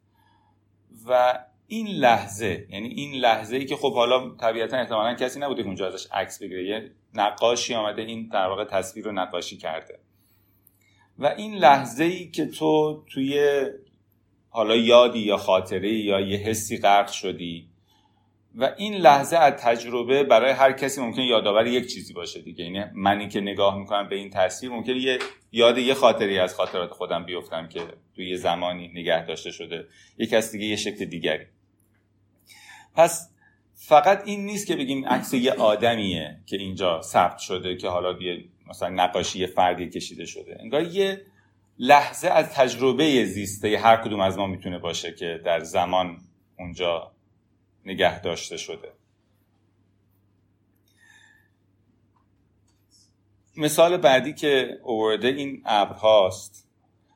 و 1.05 1.39
این 1.67 1.87
لحظه 1.87 2.67
یعنی 2.69 2.87
این 2.87 3.13
لحظه 3.13 3.55
ای 3.55 3.65
که 3.65 3.75
خب 3.75 3.93
حالا 3.93 4.29
طبیعتا 4.29 4.77
احتمالا 4.77 5.13
کسی 5.13 5.39
نبوده 5.39 5.61
که 5.61 5.67
اونجا 5.67 5.87
ازش 5.87 6.07
عکس 6.11 6.41
بگیره 6.41 6.65
یه 6.65 6.91
نقاشی 7.13 7.73
آمده 7.73 8.01
این 8.01 8.29
در 8.33 8.47
واقع 8.47 8.65
تصویر 8.65 9.05
رو 9.05 9.11
نقاشی 9.11 9.57
کرده. 9.57 9.99
و 11.19 11.25
این 11.25 11.55
لحظه 11.55 12.03
ای 12.03 12.31
که 12.31 12.45
تو 12.45 13.03
توی 13.13 13.61
حالا 14.49 14.75
یادی 14.75 15.19
یا 15.19 15.37
خاطره 15.37 15.93
یا 15.93 16.19
یه 16.19 16.37
حسی 16.37 16.77
غرق 16.77 17.11
شدی 17.11 17.69
و 18.57 18.73
این 18.77 18.93
لحظه 18.93 19.37
از 19.37 19.53
تجربه 19.53 20.23
برای 20.23 20.51
هر 20.51 20.71
کسی 20.71 21.01
ممکن 21.01 21.21
یادآور 21.21 21.67
یک 21.67 21.93
چیزی 21.93 22.13
باشه 22.13 22.41
دیگه. 22.41 22.65
یعنی 22.65 22.85
منی 22.93 23.27
که 23.27 23.41
نگاه 23.41 23.77
می‌کنم 23.77 24.09
به 24.09 24.15
این 24.15 24.29
تصویر 24.29 24.71
ممکن 24.71 24.95
یه 24.95 25.19
یاد 25.51 25.77
یه 25.77 25.93
خاطری 25.93 26.39
از 26.39 26.55
خاطرات 26.55 26.91
خودم 26.91 27.25
بیفتم 27.25 27.67
که 27.67 27.81
توی 28.15 28.29
یه 28.29 28.37
زمانی 28.37 28.87
نگه 28.87 29.25
داشته 29.25 29.51
شده. 29.51 29.87
یک 30.17 30.29
کس 30.29 30.51
دیگه 30.51 30.65
یه 30.65 30.75
شکل 30.75 31.05
دیگری. 31.05 31.45
پس 32.95 33.29
فقط 33.73 34.23
این 34.25 34.45
نیست 34.45 34.67
که 34.67 34.75
بگیم 34.75 35.05
عکس 35.05 35.33
یه 35.33 35.51
آدمیه 35.51 36.37
که 36.45 36.57
اینجا 36.57 37.01
ثبت 37.01 37.37
شده 37.37 37.77
که 37.77 37.87
حالا 37.87 38.21
یه 38.21 38.43
مثلا 38.67 38.89
نقاشی 38.89 39.47
فردی 39.47 39.89
کشیده 39.89 40.25
شده. 40.25 40.57
انگار 40.59 40.81
یه 40.81 41.21
لحظه 41.79 42.27
از 42.27 42.53
تجربه 42.53 43.25
زیسته 43.25 43.77
هر 43.77 43.97
کدوم 43.97 44.19
از 44.19 44.37
ما 44.37 44.47
می‌تونه 44.47 44.79
باشه 44.79 45.13
که 45.13 45.41
در 45.45 45.59
زمان 45.59 46.17
اونجا 46.59 47.11
نگه 47.87 48.21
داشته 48.21 48.57
شده. 48.57 48.91
مثال 53.57 53.97
بعدی 53.97 54.33
که 54.33 54.79
اوورده 54.83 55.27
این 55.27 55.61
ابرهاست. 55.65 56.69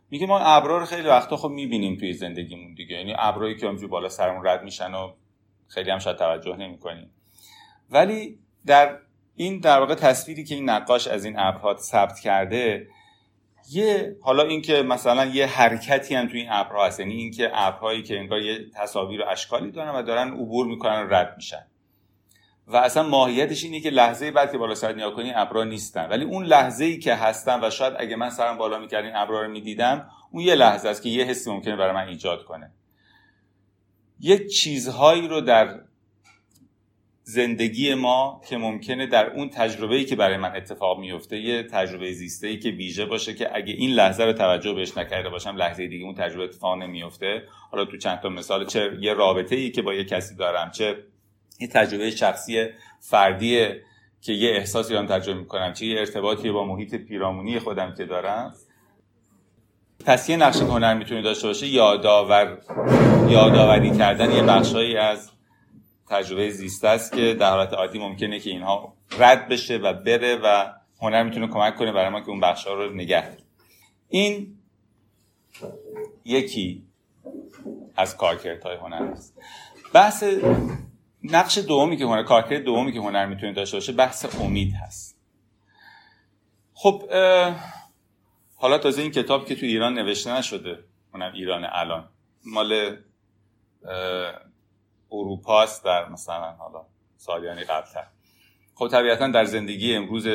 میگه 0.09 0.27
ما 0.27 0.39
ابرها 0.39 0.77
رو 0.77 0.85
خیلی 0.85 1.07
وقتا 1.07 1.37
خب 1.37 1.49
می‌بینیم 1.49 1.97
توی 1.97 2.13
زندگیمون 2.13 2.73
دیگه. 2.73 2.95
یعنی 2.95 3.13
ابرهایی 3.17 3.57
که 3.57 3.67
اونجوری 3.67 3.87
بالا 3.87 4.09
سرمون 4.09 4.47
رد 4.47 4.63
میشن 4.63 4.93
و 4.93 5.13
خیلی 5.67 5.91
هم 5.91 5.99
شاید 5.99 6.17
توجه 6.17 6.55
نمی‌کنیم. 6.55 7.11
ولی 7.89 8.39
در 8.65 8.99
این 9.35 9.59
در 9.59 9.79
واقع 9.79 9.95
تصویری 9.95 10.43
که 10.43 10.55
این 10.55 10.69
نقاش 10.69 11.07
از 11.07 11.25
این 11.25 11.39
ابرها 11.39 11.77
ثبت 11.77 12.19
کرده 12.19 12.87
یه 13.69 14.15
حالا 14.21 14.43
اینکه 14.43 14.83
مثلا 14.83 15.25
یه 15.25 15.45
حرکتی 15.45 16.15
هم 16.15 16.27
توی 16.27 16.39
این 16.39 16.49
ابرها 16.51 16.85
هست 16.85 16.99
یعنی 16.99 17.13
اینکه 17.13 17.51
ابرهایی 17.53 18.03
که 18.03 18.19
انگار 18.19 18.41
یه 18.41 18.69
تصاویر 18.75 19.21
و 19.21 19.25
اشکالی 19.29 19.71
دارن 19.71 19.95
و 19.95 20.01
دارن 20.01 20.33
عبور 20.33 20.67
می‌کنن 20.67 21.03
و 21.03 21.13
رد 21.13 21.33
میشن. 21.35 21.65
و 22.67 22.77
اصلا 22.77 23.03
ماهیتش 23.03 23.63
اینه 23.63 23.79
که 23.79 23.89
لحظه 23.89 24.31
بعد 24.31 24.51
که 24.51 24.57
بالا 24.57 24.75
سر 24.75 24.93
نیا 24.93 25.11
کنی 25.11 25.33
ابرا 25.35 25.63
نیستن. 25.63 26.09
ولی 26.09 26.25
اون 26.25 26.45
لحظه 26.45 26.85
ای 26.85 26.99
که 26.99 27.15
هستن 27.15 27.63
و 27.63 27.69
شاید 27.69 27.93
اگه 27.97 28.15
من 28.15 28.29
سرم 28.29 28.57
بالا 28.57 28.79
می‌کردین 28.79 29.15
ابرا 29.15 29.41
رو 29.41 29.51
می‌دیدم 29.51 30.09
اون 30.31 30.43
یه 30.43 30.55
لحظه 30.55 30.89
است 30.89 31.03
که 31.03 31.09
یه 31.09 31.25
حسی 31.25 31.51
ممکنه 31.51 31.75
برای 31.75 31.93
من 31.93 32.07
ایجاد 32.07 32.43
کنه. 32.43 32.71
یه 34.19 34.47
چیزهایی 34.47 35.27
رو 35.27 35.41
در 35.41 35.79
زندگی 37.31 37.93
ما 37.93 38.41
که 38.49 38.57
ممکنه 38.57 39.07
در 39.07 39.29
اون 39.29 39.49
تجربه 39.49 40.03
که 40.03 40.15
برای 40.15 40.37
من 40.37 40.55
اتفاق 40.55 40.99
میفته 40.99 41.39
یه 41.39 41.63
تجربه 41.63 42.11
زیسته 42.11 42.47
ای 42.47 42.59
که 42.59 42.69
ویژه 42.69 43.05
باشه 43.05 43.33
که 43.33 43.49
اگه 43.53 43.73
این 43.73 43.89
لحظه 43.89 44.23
رو 44.23 44.33
توجه 44.33 44.73
بهش 44.73 44.97
نکرده 44.97 45.29
باشم 45.29 45.55
لحظه 45.55 45.87
دیگه 45.87 46.05
اون 46.05 46.15
تجربه 46.15 46.43
اتفاق 46.43 46.77
نمیفته 46.77 47.43
حالا 47.71 47.85
تو 47.85 47.97
چند 47.97 48.19
تا 48.19 48.29
مثال 48.29 48.65
چه 48.65 48.97
یه 49.01 49.13
رابطه 49.13 49.55
ای 49.55 49.71
که 49.71 49.81
با 49.81 49.93
یه 49.93 50.03
کسی 50.03 50.35
دارم 50.35 50.71
چه 50.71 50.95
یه 51.59 51.67
تجربه 51.67 52.11
شخصی 52.11 52.65
فردی 52.99 53.67
که 54.21 54.33
یه 54.33 54.51
احساسی 54.51 54.93
رو 54.93 55.05
تجربه 55.05 55.39
می‌کنم 55.39 55.73
چه 55.73 55.85
یه 55.85 55.99
ارتباطی 55.99 56.51
با 56.51 56.65
محیط 56.65 56.95
پیرامونی 56.95 57.59
خودم 57.59 57.93
که 57.97 58.05
دارم. 58.05 58.53
پس 60.05 60.29
یه 60.29 60.37
نقش 60.37 60.61
هنر 60.61 60.93
می‌تونه 60.93 61.21
داشته 61.21 61.47
باشه. 61.47 61.67
یادآور 61.67 62.57
یادآوری 63.29 63.97
کردن 63.97 64.31
یه 64.31 64.43
بخشهایی 64.43 64.97
از 64.97 65.31
تجربه 66.11 66.49
زیسته 66.49 66.87
است 66.87 67.13
که 67.15 67.33
در 67.33 67.49
حالت 67.49 67.73
عادی 67.73 67.99
ممکنه 67.99 68.39
که 68.39 68.49
اینها 68.49 68.93
رد 69.19 69.47
بشه 69.47 69.77
و 69.77 69.93
بره 69.93 70.35
و 70.35 70.73
هنر 71.01 71.23
می‌تونه 71.23 71.47
کمک 71.47 71.75
کنه 71.75 71.91
برای 71.91 72.09
ما 72.09 72.21
که 72.21 72.29
اون 72.29 72.39
بخش 72.39 72.67
ها 72.67 72.73
رو 72.73 72.93
نگه 72.93 73.37
این 74.09 74.57
یکی 76.25 76.83
از 77.97 78.17
کارکردهای 78.17 78.77
هنر 78.77 79.03
است. 79.03 79.41
بحث 79.93 80.23
نقش 81.23 81.57
دومی 81.57 81.97
که 81.97 82.05
هنر 82.05 82.23
کارکرد 82.23 82.63
دومی 82.63 82.91
که 82.93 82.99
هنر 82.99 83.25
می‌تونه 83.25 83.53
داشته 83.53 83.77
باشه 83.77 83.93
بحث 83.93 84.35
امید 84.39 84.73
هست. 84.73 85.17
خب 86.73 87.03
حالا 88.55 88.77
تازه 88.77 89.01
این 89.01 89.11
کتاب 89.11 89.45
که 89.45 89.55
تو 89.55 89.65
ایران 89.65 89.93
نوشته 89.93 90.37
نشده 90.37 90.79
اونم 91.13 91.31
ایران 91.33 91.65
الان. 91.71 92.09
مال 92.45 92.97
اروپاست 95.11 95.85
در 95.85 96.09
مثلا 96.09 96.51
حالا 96.51 96.85
سالیانی 97.17 97.63
قبلتر. 97.63 98.07
خب 98.75 98.87
طبیعتا 98.87 99.27
در 99.27 99.45
زندگی 99.45 99.95
امروز 99.95 100.27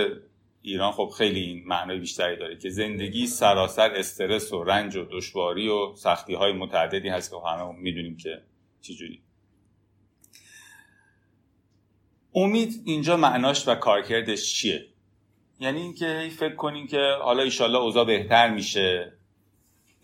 ایران 0.62 0.92
خب 0.92 1.11
خیلی 1.18 1.40
این 1.40 1.62
معنای 1.66 1.99
بیشتری 1.99 2.37
داره 2.37 2.59
که 2.59 2.71
زندگی 2.71 3.26
سراسر 3.26 3.90
استرس 3.90 4.52
و 4.52 4.64
رنج 4.64 4.97
و 4.97 5.04
دشواری 5.04 5.68
و 5.68 5.95
سختی 5.95 6.35
های 6.35 6.52
متعددی 6.52 7.09
هست 7.09 7.30
که 7.30 7.37
همه 7.49 7.73
می‌دونیم 7.73 8.16
که 8.16 8.42
چجوری. 8.80 9.23
امید 12.35 12.83
اینجا 12.85 13.16
معناش 13.16 13.68
و 13.68 13.75
کارکردش 13.75 14.54
چیه؟ 14.54 14.87
یعنی 15.61 15.80
اینکه 15.80 16.30
فکر 16.38 16.54
کنین 16.54 16.87
که 16.87 17.16
حالا 17.23 17.42
ایشالله 17.42 17.78
اوضاع 17.78 18.04
بهتر 18.04 18.50
میشه. 18.50 19.15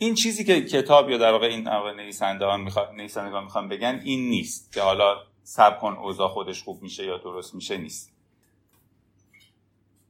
این 0.03 0.15
چیزی 0.15 0.45
که 0.45 0.61
کتاب 0.61 1.11
یا 1.11 1.19
در 1.19 1.33
واقع 1.33 1.47
این 1.47 1.69
نویسنده 1.69 2.45
ها 2.45 2.57
می‌خوان 2.57 2.97
نویسندگان 2.97 3.45
می‌خوان 3.45 3.69
بگن 3.69 4.01
این 4.05 4.29
نیست 4.29 4.73
که 4.73 4.83
حالا 4.83 5.23
سب 5.43 5.81
کن 5.81 5.93
اوضاع 5.93 6.29
خودش 6.29 6.63
خوب 6.63 6.83
میشه 6.83 7.05
یا 7.05 7.19
درست 7.19 7.55
میشه 7.55 7.77
نیست. 7.77 8.13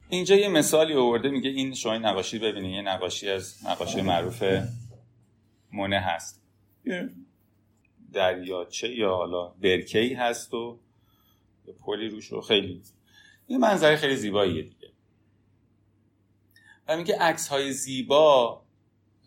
اینجا 0.09 0.35
یه 0.35 0.47
مثالی 0.47 0.93
آورده 0.93 1.29
میگه 1.29 1.49
این 1.49 1.73
شما 1.73 1.97
نقاشی 1.97 2.39
ببینید 2.39 2.71
یه 2.71 2.81
نقاشی 2.81 3.29
از 3.29 3.65
نقاشی 3.65 4.01
معروف 4.01 4.43
مونه 5.71 5.99
هست. 5.99 6.41
دریاچه 8.13 8.95
یا 8.95 9.15
حالا 9.15 9.47
برکه‌ای 9.47 10.13
هست 10.13 10.53
و 10.53 10.79
پلی 11.85 12.09
روش 12.09 12.25
رو 12.25 12.41
خیلی 12.41 12.81
این 13.47 13.59
منظره 13.59 13.95
خیلی 13.95 14.15
زیباییه 14.15 14.61
دیگه. 14.61 14.89
و 16.87 16.97
میگه 16.97 17.17
عکس 17.19 17.47
های 17.47 17.71
زیبا 17.71 18.62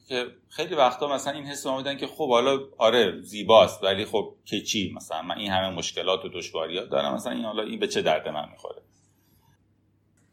که 0.09 0.27
خیلی 0.49 0.75
وقتا 0.75 1.15
مثلا 1.15 1.33
این 1.33 1.45
حس 1.45 1.67
میدن 1.67 1.97
که 1.97 2.07
خب 2.07 2.31
حالا 2.31 2.59
آره 2.79 3.21
زیباست 3.21 3.85
ولی 3.85 4.05
خب 4.05 4.35
که 4.45 4.61
چی؟ 4.61 4.93
مثلا 4.97 5.23
من 5.23 5.39
این 5.39 5.51
همه 5.51 5.77
مشکلات 5.77 6.25
و 6.25 6.29
دشواریات 6.29 6.89
دارم 6.89 7.15
مثلا 7.15 7.33
این 7.33 7.45
حالا 7.45 7.63
این 7.63 7.79
به 7.79 7.89
چه 7.89 8.03
درد 8.03 8.29
من 8.29 8.49
می‌خوره؟ 8.51 8.83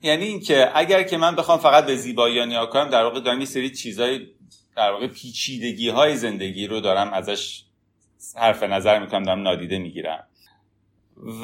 یعنی 0.01 0.25
اینکه 0.25 0.71
اگر 0.73 1.03
که 1.03 1.17
من 1.17 1.35
بخوام 1.35 1.59
فقط 1.59 1.85
به 1.85 1.95
زیبایی 1.95 2.45
نیا 2.45 2.65
کنم 2.65 2.89
در 2.89 3.03
واقع 3.03 3.19
دارم 3.19 3.39
یه 3.39 3.45
سری 3.45 3.69
چیزای 3.69 4.27
در 4.75 4.91
واقع 4.91 5.07
پیچیدگی 5.07 5.89
های 5.89 6.15
زندگی 6.15 6.67
رو 6.67 6.79
دارم 6.79 7.13
ازش 7.13 7.63
حرف 8.35 8.63
نظر 8.63 8.99
می‌کنم 8.99 9.23
دارم 9.23 9.41
نادیده 9.41 9.77
می‌گیرم. 9.79 10.27
و 11.17 11.43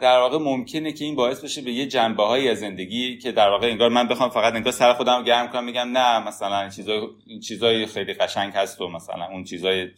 در 0.00 0.18
واقع 0.18 0.38
ممکنه 0.38 0.92
که 0.92 1.04
این 1.04 1.16
باعث 1.16 1.44
بشه 1.44 1.62
به 1.62 1.72
یه 1.72 1.86
جنبه 1.86 2.22
هایی 2.22 2.48
از 2.48 2.58
زندگی 2.58 3.18
که 3.18 3.32
در 3.32 3.48
واقع 3.48 3.66
انگار 3.66 3.88
من 3.88 4.08
بخوام 4.08 4.30
فقط 4.30 4.54
انگار 4.54 4.72
سر 4.72 4.92
خودم 4.92 5.18
رو 5.18 5.24
گرم 5.24 5.48
کنم 5.48 5.64
میگم 5.64 5.88
نه 5.92 6.18
مثلا 6.18 6.68
چیزای 6.68 7.00
چیزای 7.42 7.86
خیلی 7.86 8.14
قشنگ 8.14 8.52
هست 8.52 8.80
و 8.80 8.88
مثلا 8.88 9.24
اون 9.24 9.44
چیزای 9.44 9.88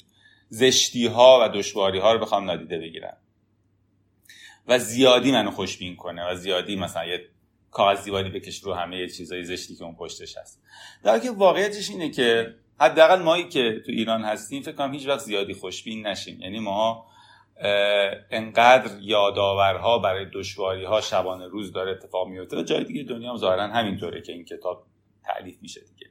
زشتی 0.48 1.06
ها 1.06 1.40
و 1.42 1.48
دشواری 1.48 1.98
ها 1.98 2.12
رو 2.12 2.18
بخوام 2.18 2.44
نادیده 2.44 2.78
بگیرم. 2.78 3.16
و 4.68 4.78
زیادی 4.78 5.32
منو 5.32 5.50
خوشبین 5.50 5.96
کنه 5.96 6.30
و 6.30 6.34
زیادی 6.34 6.76
مثلا 6.76 7.04
یه 7.04 7.20
کاغذ 7.70 8.04
دیواری 8.04 8.30
بکش 8.30 8.58
رو 8.58 8.74
همه 8.74 9.08
چیزای 9.08 9.44
زشتی 9.44 9.76
که 9.76 9.84
اون 9.84 9.94
پشتش 9.94 10.36
هست. 10.36 10.62
در 11.04 11.18
که 11.18 11.30
واقعیتش 11.30 11.90
اینه 11.90 12.10
که 12.10 12.54
حداقل 12.80 13.22
مایی 13.22 13.48
که 13.48 13.82
تو 13.86 13.92
ایران 13.92 14.22
هستیم 14.24 14.62
فکر 14.62 14.74
کنم 14.74 14.92
هیچ 14.92 15.06
وقت 15.06 15.20
زیادی 15.20 15.54
خوشبین 15.54 16.06
نشیم. 16.06 16.40
یعنی 16.40 16.58
ما 16.58 17.06
انقدر 18.30 18.90
یادآورها 19.00 19.98
برای 19.98 20.26
دشواری 20.34 20.84
ها 20.84 21.00
شبانه 21.00 21.46
روز 21.46 21.72
داره 21.72 21.90
اتفاق 21.90 22.28
میفته 22.28 22.56
و 22.56 22.62
جای 22.62 22.84
دیگه 22.84 23.02
دنیا 23.02 23.30
هم 23.30 23.36
ظاهرا 23.36 23.62
همینطوره 23.62 24.22
که 24.22 24.32
این 24.32 24.44
کتاب 24.44 24.86
تعلیف 25.24 25.58
میشه 25.62 25.80
دیگه. 25.80 26.06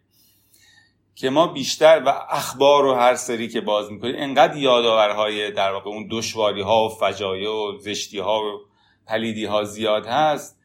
که 1.15 1.29
ما 1.29 1.47
بیشتر 1.47 2.03
و 2.05 2.09
اخبار 2.29 2.85
و 2.85 2.93
هر 2.93 3.15
سری 3.15 3.47
که 3.47 3.61
باز 3.61 3.91
می‌کنیم 3.91 4.15
انقدر 4.17 4.57
یادآورهای 4.57 5.51
در 5.51 5.71
واقع 5.71 5.89
اون 5.89 6.07
دشواری 6.11 6.61
ها 6.61 6.85
و 6.85 6.89
فجایع 6.89 7.49
و 7.49 7.77
زشتی 7.77 8.19
ها 8.19 8.39
و 8.39 8.59
پلیدی 9.07 9.45
ها 9.45 9.63
زیاد 9.63 10.05
هست 10.05 10.59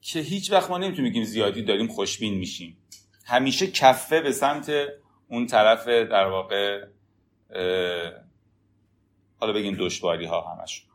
که 0.00 0.20
هیچ 0.20 0.52
وقت 0.52 0.70
ما 0.70 0.78
نمی‌تونیم 0.78 1.10
بگیم 1.10 1.24
زیادی 1.24 1.62
داریم 1.62 1.88
خوشبین 1.88 2.34
میشیم. 2.34 2.76
همیشه 3.26 3.66
کفه 3.66 4.20
به 4.20 4.32
سمت 4.32 4.72
اون 5.28 5.46
طرف 5.46 5.88
در 5.88 6.26
واقع 6.26 6.84
حالا 9.40 9.52
بگیم 9.52 9.76
دشواری 9.78 10.24
ها 10.24 10.40
همشون. 10.40 10.90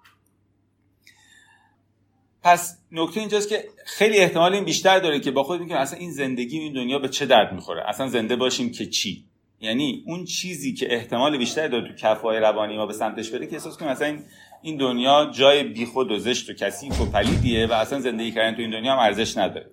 پس 2.43 2.77
نکته 2.91 3.19
اینجاست 3.19 3.49
که 3.49 3.63
خیلی 3.85 4.17
احتمال 4.17 4.53
این 4.53 4.65
بیشتر 4.65 4.99
داره 4.99 5.19
که 5.19 5.31
با 5.31 5.43
خود 5.43 5.59
میگیم 5.59 5.77
اصلا 5.77 5.99
این 5.99 6.11
زندگی 6.11 6.59
این 6.59 6.73
دنیا 6.73 6.99
به 6.99 7.09
چه 7.09 7.25
درد 7.25 7.53
می‌خوره. 7.53 7.89
اصلا 7.89 8.07
زنده 8.07 8.35
باشیم 8.35 8.71
که 8.71 8.85
چی؟ 8.85 9.25
یعنی 9.59 10.03
اون 10.07 10.25
چیزی 10.25 10.73
که 10.73 10.93
احتمال 10.93 11.37
بیشتر 11.37 11.67
داره 11.67 11.87
تو 11.87 11.93
کفای 11.95 12.39
روانی 12.39 12.77
ما 12.77 12.85
به 12.85 12.93
سمتش 12.93 13.29
بره 13.29 13.47
که 13.47 13.53
احساس 13.53 13.77
کنیم 13.77 13.91
اصلا 13.91 14.19
این 14.61 14.77
دنیا 14.77 15.31
جای 15.33 15.63
بیخود 15.63 16.11
و 16.11 16.19
زشت 16.19 16.49
و 16.49 16.53
کثیف 16.53 17.01
و 17.01 17.05
پلیدیه 17.05 17.67
و 17.67 17.73
اصلا 17.73 17.99
زندگی 17.99 18.31
کردن 18.31 18.55
تو 18.55 18.61
این 18.61 18.71
دنیا 18.71 18.93
هم 18.93 18.99
ارزش 18.99 19.37
نداره. 19.37 19.69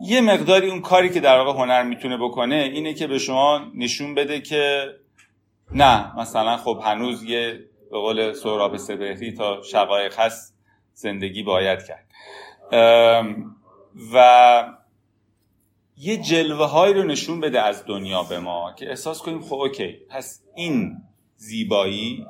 یه 0.00 0.20
مقداری 0.20 0.70
اون 0.70 0.80
کاری 0.80 1.08
که 1.08 1.20
در 1.20 1.38
واقع 1.38 1.58
هنر 1.58 1.82
می‌تونه 1.82 2.16
بکنه 2.16 2.70
اینه 2.74 2.94
که 2.94 3.06
به 3.06 3.18
شما 3.18 3.60
نشون 3.74 4.14
بده 4.14 4.40
که 4.40 4.86
نه 5.72 6.20
مثلا 6.20 6.56
خب 6.56 6.80
هنوز 6.84 7.22
یه 7.22 7.64
به 7.90 7.98
قول 7.98 8.32
سهراب 8.32 8.76
سپهری 8.76 9.32
تا 9.32 9.62
شقایق 9.62 10.18
هست 10.18 10.54
زندگی 10.94 11.42
باید 11.42 11.78
کرد. 11.82 12.06
و 14.12 14.64
یه 15.96 16.16
جلوه 16.16 16.66
هایی 16.66 16.94
رو 16.94 17.02
نشون 17.02 17.40
بده 17.40 17.62
از 17.62 17.84
دنیا 17.86 18.22
به 18.22 18.40
ما 18.40 18.72
که 18.72 18.88
احساس 18.88 19.22
کنیم 19.22 19.40
خب 19.40 19.54
اوکی 19.54 19.92
پس 20.08 20.42
این 20.54 20.96
زیبایی 21.36 22.26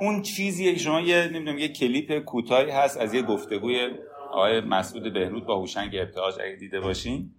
اون 0.00 0.22
چیزیه 0.22 0.72
که 0.72 0.78
شما 0.78 1.00
یه 1.00 1.28
نمی‌دونم 1.32 1.58
یه 1.58 1.68
کلیپ 1.68 2.18
کوتاهی 2.18 2.70
هست 2.70 2.96
از 2.96 3.14
یه 3.14 3.22
گفتگوی 3.22 3.90
آقای 4.30 4.60
مسعود 4.60 5.12
بهنود 5.12 5.46
با 5.46 5.58
هوشنگ 5.58 5.96
ابتهاج 5.96 6.34
اگه 6.34 6.56
دیده 6.56 6.80
باشین. 6.80 7.30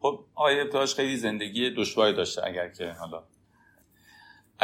خب 0.00 0.24
آقای 0.34 0.60
ابتهاج 0.60 0.94
خیلی 0.94 1.16
زندگی 1.16 1.70
دشواری 1.70 2.16
داشته 2.16 2.46
اگر 2.46 2.68
که 2.68 2.90
حالا 3.00 3.22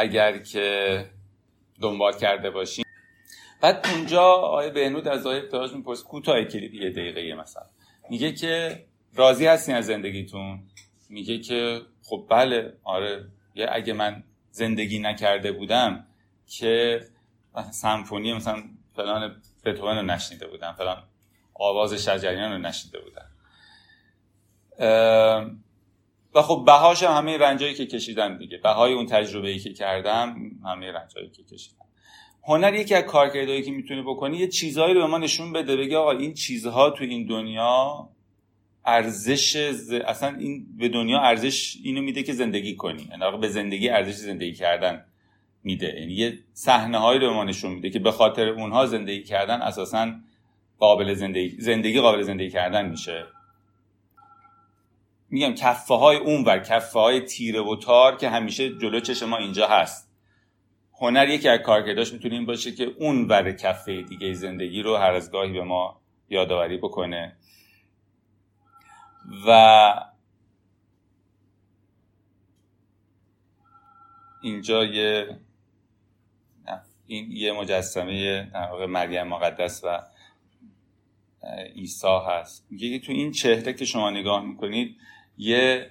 اگر 0.01 0.37
که 0.37 1.05
دنبال 1.81 2.13
کرده 2.13 2.49
باشین. 2.49 2.85
بعد 3.61 3.87
اونجا 3.93 4.23
آقای 4.23 4.69
بهنود 4.69 5.07
از 5.07 5.25
آقای 5.27 5.39
ابتهاج 5.39 5.73
میپرس 5.73 6.03
کوتاه 6.03 6.43
کلیپ 6.43 6.73
یه 6.73 6.89
دقیقه 6.89 7.35
مثلا. 7.35 7.63
میگه 8.09 8.31
که 8.31 8.85
راضی 9.15 9.45
هستین 9.45 9.75
از 9.75 9.85
زندگیتون؟ 9.85 10.63
میگه 11.09 11.39
که 11.39 11.81
خب 12.03 12.25
بله 12.29 12.73
آره. 12.83 13.25
یه 13.55 13.67
اگه 13.71 13.93
من 13.93 14.23
زندگی 14.51 14.99
نکرده 14.99 15.51
بودم 15.51 16.05
که 16.47 17.01
سمفونی 17.71 18.33
مثلا 18.33 18.63
فلان 18.95 19.41
بتوون 19.65 19.97
رو 19.97 20.01
نشنیده 20.01 20.47
بودم 20.47 20.75
فلان 20.77 21.03
آواز 21.53 21.93
شجریان 21.93 22.51
رو 22.51 22.57
نشیده 22.57 22.99
بودن 22.99 23.27
و 26.35 26.41
خب 26.41 26.63
بهاش 26.65 27.03
هم 27.03 27.17
همه 27.17 27.37
رنجایی 27.37 27.73
که 27.73 27.85
کشیدم 27.85 28.37
دیگه. 28.37 28.57
بهای 28.57 28.93
اون 28.93 29.05
تجربه 29.05 29.49
ای 29.49 29.59
که 29.59 29.73
کردم 29.73 30.35
همه 30.65 30.91
رنجایی 30.91 31.29
که 31.29 31.43
کشیدم. 31.43 31.85
هنر 32.43 32.73
یکی 32.73 32.95
از 32.95 33.03
کارکردهایی 33.03 33.63
که 33.63 33.71
می‌تونه 33.71 34.01
بکنی 34.01 34.37
یه 34.37 34.47
چیزهایی 34.47 34.93
رو 34.93 35.01
به 35.01 35.07
ما 35.07 35.17
نشون 35.17 35.53
بده 35.53 35.75
بگه 35.75 35.97
آقا 35.97 36.11
این 36.11 36.33
چیزها 36.33 36.89
تو 36.89 37.03
این 37.03 37.25
دنیا 37.27 38.09
ارزش 38.85 39.55
اصلا 40.07 40.37
این 40.39 40.77
به 40.77 40.89
دنیا 40.89 41.19
ارزش 41.19 41.77
اینو 41.83 42.01
میده 42.01 42.23
که 42.23 42.33
زندگی 42.33 42.75
کنی. 42.75 43.09
یعنی 43.11 43.37
به 43.37 43.47
زندگی 43.47 43.89
ارزش 43.89 44.13
زندگی 44.13 44.53
کردن 44.53 45.05
میده. 45.63 45.99
یعنی 45.99 46.13
یه 46.13 46.39
صحنه 46.53 46.97
هایی 46.97 47.19
رو 47.19 47.27
به 47.27 47.33
ما 47.33 47.43
نشون 47.43 47.71
میده 47.71 47.89
که 47.89 47.99
به 47.99 48.11
خاطر 48.11 48.49
اونها 48.49 48.85
زندگی 48.85 49.23
کردن 49.23 49.61
اساسا 49.61 50.11
قابل 50.79 51.13
زندگی 51.13 51.61
زندگی 51.61 52.01
قابل 52.01 52.21
زندگی 52.21 52.49
کردن 52.49 52.89
میشه. 52.89 53.25
میگم 55.31 55.53
کفه 55.53 55.93
های 55.93 56.17
اون 56.17 56.43
ور 56.43 56.59
کفه 56.59 56.99
های 56.99 57.21
تیره 57.21 57.61
و 57.61 57.75
تار 57.75 58.17
که 58.17 58.29
همیشه 58.29 58.77
جلو 58.77 58.99
چش 58.99 59.23
ما 59.23 59.37
اینجا 59.37 59.67
هست. 59.67 60.11
هنر 60.99 61.29
یکی 61.29 61.49
از 61.49 61.59
کارکرداش 61.59 62.13
می‌تونه 62.13 62.33
این 62.33 62.45
باشه 62.45 62.71
که 62.71 62.83
اون 62.83 63.27
ور 63.27 63.51
کفه 63.51 64.01
دیگه 64.01 64.33
زندگی 64.33 64.81
رو 64.81 64.95
هر 64.95 65.11
از 65.11 65.31
گاهی 65.31 65.53
به 65.53 65.63
ما 65.63 66.01
یادآوری 66.29 66.77
بکنه. 66.77 67.35
و 69.47 69.93
اینجا 74.43 74.85
یه 74.85 75.39
این 77.05 77.31
یه 77.31 77.51
مجسمه 77.51 78.43
در 78.53 78.85
مریم 78.85 79.27
مقدس 79.27 79.81
و 79.83 80.01
عیسی 81.75 82.19
هست. 82.27 82.67
میگه 82.69 82.99
تو 82.99 83.11
این 83.11 83.31
چهره 83.31 83.73
که 83.73 83.85
شما 83.85 84.09
نگاه 84.09 84.45
می‌کنید 84.45 84.97
یه 85.41 85.89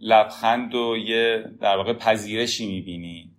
لبخند 0.00 0.74
و 0.74 0.96
یه 0.96 1.44
در 1.60 1.76
واقع 1.76 1.92
پذیرشی 1.92 2.66
می‌بینی 2.66 3.30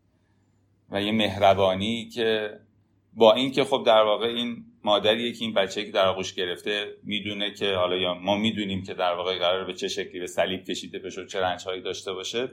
و 0.92 1.02
یه 1.02 1.12
مهربانی 1.12 2.10
که 2.10 2.60
با 3.14 3.34
اینکه 3.34 3.64
خب 3.64 3.84
در 3.86 4.02
واقع 4.04 4.28
این 4.28 4.66
مادریه 4.84 5.32
که 5.32 5.46
این 5.46 5.54
بچه 5.54 5.86
که 5.86 5.92
در 5.92 6.06
آغوش 6.06 6.34
گرفته 6.34 6.86
می‌دونه 7.04 7.52
که 7.52 7.74
حالا 7.76 7.96
یا 7.96 8.14
ما 8.14 8.38
می‌دونیم 8.38 8.84
که 8.84 8.94
در 8.94 9.14
واقع 9.14 9.40
قرار 9.40 9.66
به 9.66 9.74
چه 9.74 9.88
شکلی 9.88 10.20
به 10.20 10.28
صلیب 10.28 10.64
کشیده 10.64 11.00
بشه 11.00 11.22
و 11.22 11.26
چه 11.26 11.42
رنجهایی 11.42 11.82
داشته 11.82 12.14
باشه 12.14 12.50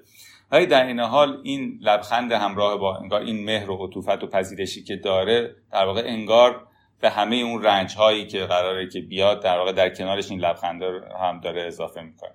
ولی 0.50 0.66
در 0.66 0.86
این 0.86 1.00
حال 1.00 1.40
این 1.44 1.78
لبخند 1.82 2.32
همراه 2.32 2.78
با 2.78 2.96
انگار 2.96 3.20
این 3.20 3.44
مهر 3.44 3.70
و 3.70 3.86
عطوفت 3.86 4.22
و 4.22 4.26
پذیرشی 4.26 4.84
که 4.84 4.96
داره 4.96 5.54
در 5.72 5.84
واقع 5.84 6.02
انگار 6.06 6.66
به 7.00 7.10
همه 7.10 7.36
اون 7.36 7.62
رنج 7.62 7.94
هایی 7.94 8.26
که 8.26 8.44
قراره 8.44 8.88
که 8.88 9.00
بیاد 9.00 9.42
در 9.42 9.58
واقع 9.58 9.72
در 9.72 9.88
کنارش 9.88 10.30
این 10.30 10.40
لبخند 10.40 10.82
هم 11.20 11.40
داره 11.40 11.62
اضافه 11.62 12.02
می‌کنه. 12.02 12.34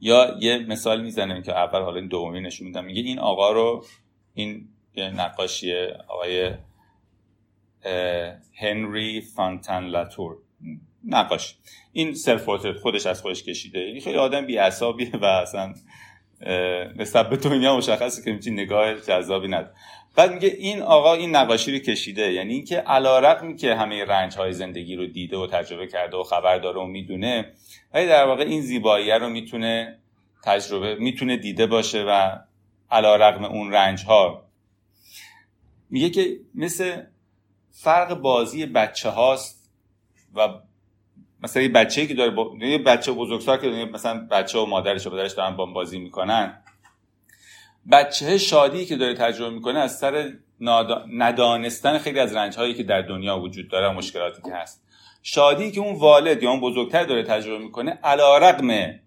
یا 0.00 0.36
یه 0.40 0.58
مثال 0.58 1.02
می‌زنه 1.02 1.42
که 1.42 1.52
اول 1.52 1.82
حالا 1.82 1.96
این 1.96 2.08
دومی 2.08 2.40
نشون 2.40 2.66
میدم. 2.66 2.84
میگه 2.84 3.02
این 3.02 3.18
آقا 3.18 3.52
رو 3.52 3.84
این 4.34 4.68
نقاشی 4.96 5.74
آقای 6.08 6.54
هنری 8.54 9.20
فانتن 9.20 9.84
لاتور 9.84 10.36
نقاش 11.04 11.56
این 11.92 12.14
سلف 12.14 12.48
خودش 12.82 13.06
از 13.06 13.22
خودش 13.22 13.42
کشیده. 13.42 13.78
این 13.78 14.00
خیلی 14.00 14.18
آدم 14.18 14.46
بی 14.46 14.58
و 15.20 15.24
اصلا 15.24 15.74
نسبت 16.96 17.30
به 17.30 17.36
دنیا 17.36 17.76
مشخصه 17.76 18.24
که 18.24 18.32
می‌تونی 18.32 18.62
نگاه 18.62 18.94
جذابی 18.94 19.48
نداره 19.48 19.74
بعد 20.16 20.32
میگه 20.32 20.48
این 20.48 20.82
آقا 20.82 21.14
این 21.14 21.36
نقاشی 21.36 21.72
رو 21.72 21.78
کشیده. 21.78 22.32
یعنی 22.32 22.54
اینکه 22.54 22.76
علیرغم 22.76 23.56
که 23.56 23.74
همه 23.74 24.04
رنج 24.04 24.36
های 24.36 24.52
زندگی 24.52 24.96
رو 24.96 25.06
دیده 25.06 25.36
و 25.36 25.46
تجربه 25.46 25.86
کرده 25.86 26.16
و 26.16 26.22
خبر 26.22 26.58
داره 26.58 26.80
و 26.80 26.84
می‌دونه 26.84 27.52
ولی 27.94 28.06
در 28.06 28.24
واقع 28.24 28.42
این 28.42 28.60
زیبایی 28.60 29.10
رو 29.10 29.28
می‌تونه 29.28 29.98
تجربه 30.44 30.94
می‌تونه 30.94 31.36
دیده 31.36 31.66
باشه 31.66 32.04
و 32.08 32.38
علیرغم 32.90 33.44
اون 33.44 33.72
رنج 33.72 34.04
ها 34.04 34.44
میگه 35.90 36.10
که 36.10 36.36
مثل 36.54 37.02
فرق 37.70 38.14
بازی 38.14 38.66
بچه 38.66 39.08
هاست 39.08 39.70
و 40.34 40.48
مثلا 41.42 41.62
یه 41.62 41.68
بچه‌ای 41.68 42.06
که 42.06 42.14
داره 42.14 42.30
با... 42.30 42.52
یه 42.60 42.78
بچه 42.78 43.12
بزرگسال 43.12 43.56
که 43.56 43.68
مثلا 43.68 44.26
بچه 44.30 44.58
و 44.58 44.66
مادرش 44.66 45.06
و 45.06 45.10
پدرش 45.10 45.32
دارن 45.32 45.56
با 45.56 45.66
بازی 45.66 45.98
می‌کنن. 45.98 46.62
بچه 47.92 48.38
شادی 48.38 48.86
که 48.86 48.96
داره 48.96 49.14
تجربه 49.14 49.54
می‌کنه 49.54 49.78
از 49.78 49.98
سر 49.98 50.32
ندانستن 51.12 51.98
خیلی 51.98 52.20
از 52.20 52.36
رنج 52.36 52.56
هایی 52.56 52.74
که 52.74 52.82
در 52.82 53.02
دنیا 53.02 53.38
وجود 53.38 53.68
داره 53.68 53.90
مشکلاتی 53.90 54.42
که 54.42 54.54
هست. 54.54 54.84
شادی 55.22 55.70
که 55.70 55.80
اون 55.80 55.94
والد 55.94 56.42
یا 56.42 56.50
اون 56.50 56.60
بزرگتر 56.60 57.04
داره 57.04 57.22
تجربه 57.22 57.58
می‌کنه 57.58 57.90
علا 57.90 58.38
رقم 58.38 59.00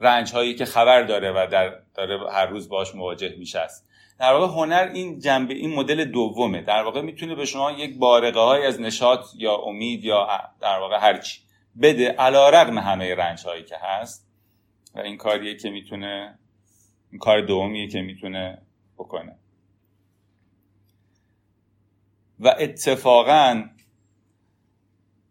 رنج 0.00 0.32
که 0.58 0.64
خبر 0.64 1.02
داره 1.02 1.32
و 1.32 1.46
در 1.50 1.74
داره 1.94 2.32
هر 2.32 2.46
روز 2.46 2.68
باش 2.68 2.94
مواجه 2.94 3.34
میشه 3.38 3.58
است. 3.58 3.89
در 4.20 4.32
واقع 4.32 4.46
هنر 4.46 4.90
این 4.94 5.18
جنبه 5.18 5.54
این 5.54 5.74
مدل 5.74 6.04
دومه. 6.04 6.62
در 6.62 6.82
واقع 6.82 7.00
می‌تونه 7.00 7.34
به 7.34 7.44
شما 7.44 7.72
یک 7.72 7.98
بارقه 7.98 8.40
های 8.40 8.66
از 8.66 8.80
نشاط 8.80 9.26
یا 9.34 9.56
امید 9.56 10.04
یا 10.04 10.40
در 10.60 10.78
واقع 10.78 10.98
هرچی 11.00 11.40
بده 11.82 12.08
علا 12.08 12.50
رقم 12.50 12.78
همه 12.78 13.14
رنج 13.14 13.44
هایی 13.44 13.64
که 13.64 13.76
هست. 13.76 14.30
و 14.94 15.00
این 15.00 15.16
کاریه 15.16 15.56
که 15.56 15.70
می‌تونه 15.70 16.38
این 17.10 17.18
کار 17.18 17.40
دومیه 17.40 17.88
که 17.88 18.00
می‌تونه 18.00 18.62
بکنه. 18.98 19.36
و 22.40 22.54
اتفاقا 22.58 23.64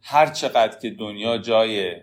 هر 0.01 0.27
چقدر 0.27 0.79
که 0.79 0.89
دنیا 0.89 1.37
جای 1.37 1.95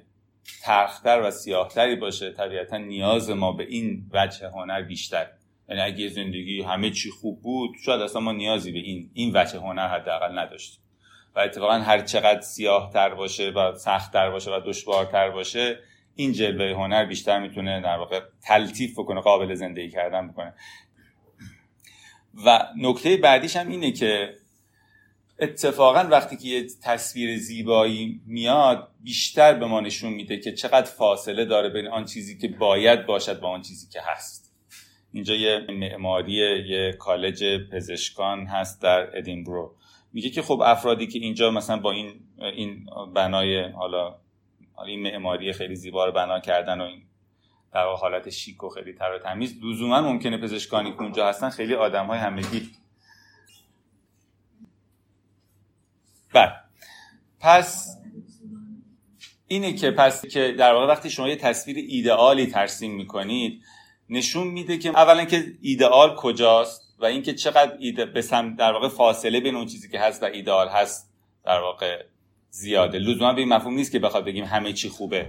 ترختر 0.62 1.20
و 1.22 1.31
سیاهتری 1.31 1.96
باشه 1.96 2.33
طبیعتا 2.33 2.77
نیاز 2.77 3.31
ما 3.31 3.53
به 3.53 3.64
این 3.64 4.11
وجه 4.12 4.49
هنر 4.49 4.83
بیشتر 4.83 5.27
یعنی 5.69 5.83
اگه 5.83 6.09
زندگی 6.09 6.63
همه 6.63 6.91
چی 6.91 7.11
خوب 7.11 7.43
بود 7.43 7.71
شاید 7.85 8.01
اصلا 8.01 8.21
ما 8.21 8.33
نیازی 8.33 8.73
به 8.73 8.79
این 8.79 9.11
این 9.15 9.33
وجه 9.35 9.59
هنر 9.59 9.89
حداقل 9.89 10.39
نداشتیم. 10.39 10.81
و 11.37 11.39
اتفاقا 11.39 11.73
هر 11.73 12.01
چقدر 12.01 12.41
سیاه 12.41 12.91
تر 12.93 13.15
باشه 13.15 13.51
و 13.51 13.75
سخت 13.75 14.13
تر 14.13 14.31
باشه 14.31 14.51
و 14.51 14.61
دشوارتر 14.67 15.31
باشه 15.31 15.79
این 16.15 16.33
جلوه 16.33 16.77
هنر 16.77 17.05
بیشتر 17.05 17.41
می‌تونه 17.41 17.81
در 17.81 17.97
واقع 17.97 18.21
تلطیف 18.43 18.99
بکنه 18.99 19.21
قابل 19.21 19.55
زندگی 19.55 19.91
کردن 19.91 20.29
بکنه. 20.29 20.55
و 22.45 22.69
نکته 22.79 23.17
بعدیش 23.17 23.57
هم 23.57 23.69
اینه 23.69 23.93
که 23.93 24.37
اتفاقا 25.39 26.09
وقتی 26.11 26.37
که 26.37 26.49
یه 26.49 26.67
تصویر 26.83 27.39
زیبایی 27.39 28.21
میاد 28.27 28.89
بیشتر 29.01 29.55
به 29.55 29.67
ما 29.67 29.81
نشون 29.81 30.13
میده 30.13 30.39
که 30.39 30.53
چقدر 30.53 30.91
فاصله 30.91 31.45
داره 31.45 31.69
بین 31.69 31.87
آن 31.87 32.05
چیزی 32.05 32.39
که 32.39 32.49
باید 32.49 33.07
باشد 33.07 33.41
با 33.41 33.49
آن 33.49 33.63
چیزی 33.63 33.89
که 33.93 34.01
هست. 34.05 34.46
اینجا 35.17 35.35
یه 35.35 35.67
معماری 35.69 36.33
یه 36.69 36.93
کالج 36.93 37.45
پزشکان 37.73 38.47
هست 38.47 38.83
در 38.83 39.19
ادینبرو 39.19 39.75
میگه 40.13 40.31
که 40.31 40.43
خب 40.43 40.61
افرادی 40.65 41.07
که 41.07 41.19
اینجا 41.19 41.51
مثلا 41.51 41.77
با 41.77 41.93
این 41.93 42.21
این 42.39 42.87
بنای 43.15 43.69
حالا 43.69 44.17
این 44.87 45.03
معماری 45.03 45.53
خیلی 45.53 45.75
زیبا 45.75 46.05
رو 46.05 46.13
بنا 46.13 46.41
کردن 46.41 46.81
و 46.81 46.85
این 46.85 47.03
در 47.73 47.87
حالت 47.87 48.31
شیک 48.31 48.65
و 48.65 48.69
خیلی 48.69 48.93
تر 48.93 49.13
و 49.13 49.19
تمیز 49.19 49.65
لزوما 49.65 50.01
ممکنه 50.01 50.39
پزشکانی 50.39 50.93
که 50.93 51.03
اونجا 51.03 51.29
هستن 51.29 51.51
خیلی 51.51 51.75
آدم 51.75 52.07
های 52.07 52.19
همگی. 52.19 52.71
بله. 56.33 56.53
پس 57.41 57.99
اینه 59.49 59.73
که 59.73 59.91
پس 59.91 60.27
که 60.27 60.55
در 60.59 60.73
واقع 60.73 60.87
وقتی 60.87 61.11
شما 61.11 61.29
یه 61.29 61.37
تصویر 61.37 61.77
ایدئالی 61.89 62.47
ترسیم 62.47 62.95
می‌کنید 62.95 63.63
نشون 64.11 64.47
میده 64.47 64.79
که 64.79 64.88
اولا 64.88 65.25
که 65.25 65.45
ایدئال 65.61 66.14
کجاست 66.14 66.95
و 66.99 67.05
اینکه 67.05 67.35
چقدر 67.35 67.77
ایده 67.79 68.07
به 68.07 68.23
در 68.59 68.73
واقع 68.73 68.88
فاصله 68.88 69.40
بین 69.40 69.55
اون 69.57 69.66
چیزی 69.66 69.88
که 69.90 70.01
هست 70.01 70.23
و 70.23 70.27
ایدئال 70.27 70.69
هست 70.69 71.11
در 71.45 71.61
واقع 71.61 72.03
زیاده. 72.51 72.99
لزوما 72.99 73.33
به 73.33 73.40
این 73.40 73.49
مفهوم 73.49 73.75
نیست 73.75 73.92
که 73.92 73.99
بخواد 73.99 74.25
بگیم 74.25 74.45
همه 74.45 74.73
چی 74.73 74.88
خوبه. 74.88 75.27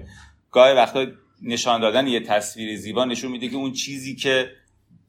گاهی 0.51 0.75
وقتا 0.75 1.05
نشان 1.41 1.81
دادن 1.81 2.07
یه 2.07 2.19
تصویر 2.19 2.77
زیبا 2.77 3.05
نشون 3.05 3.31
میده 3.31 3.47
که 3.47 3.55
اون 3.55 3.71
چیزی 3.71 4.15
که 4.15 4.51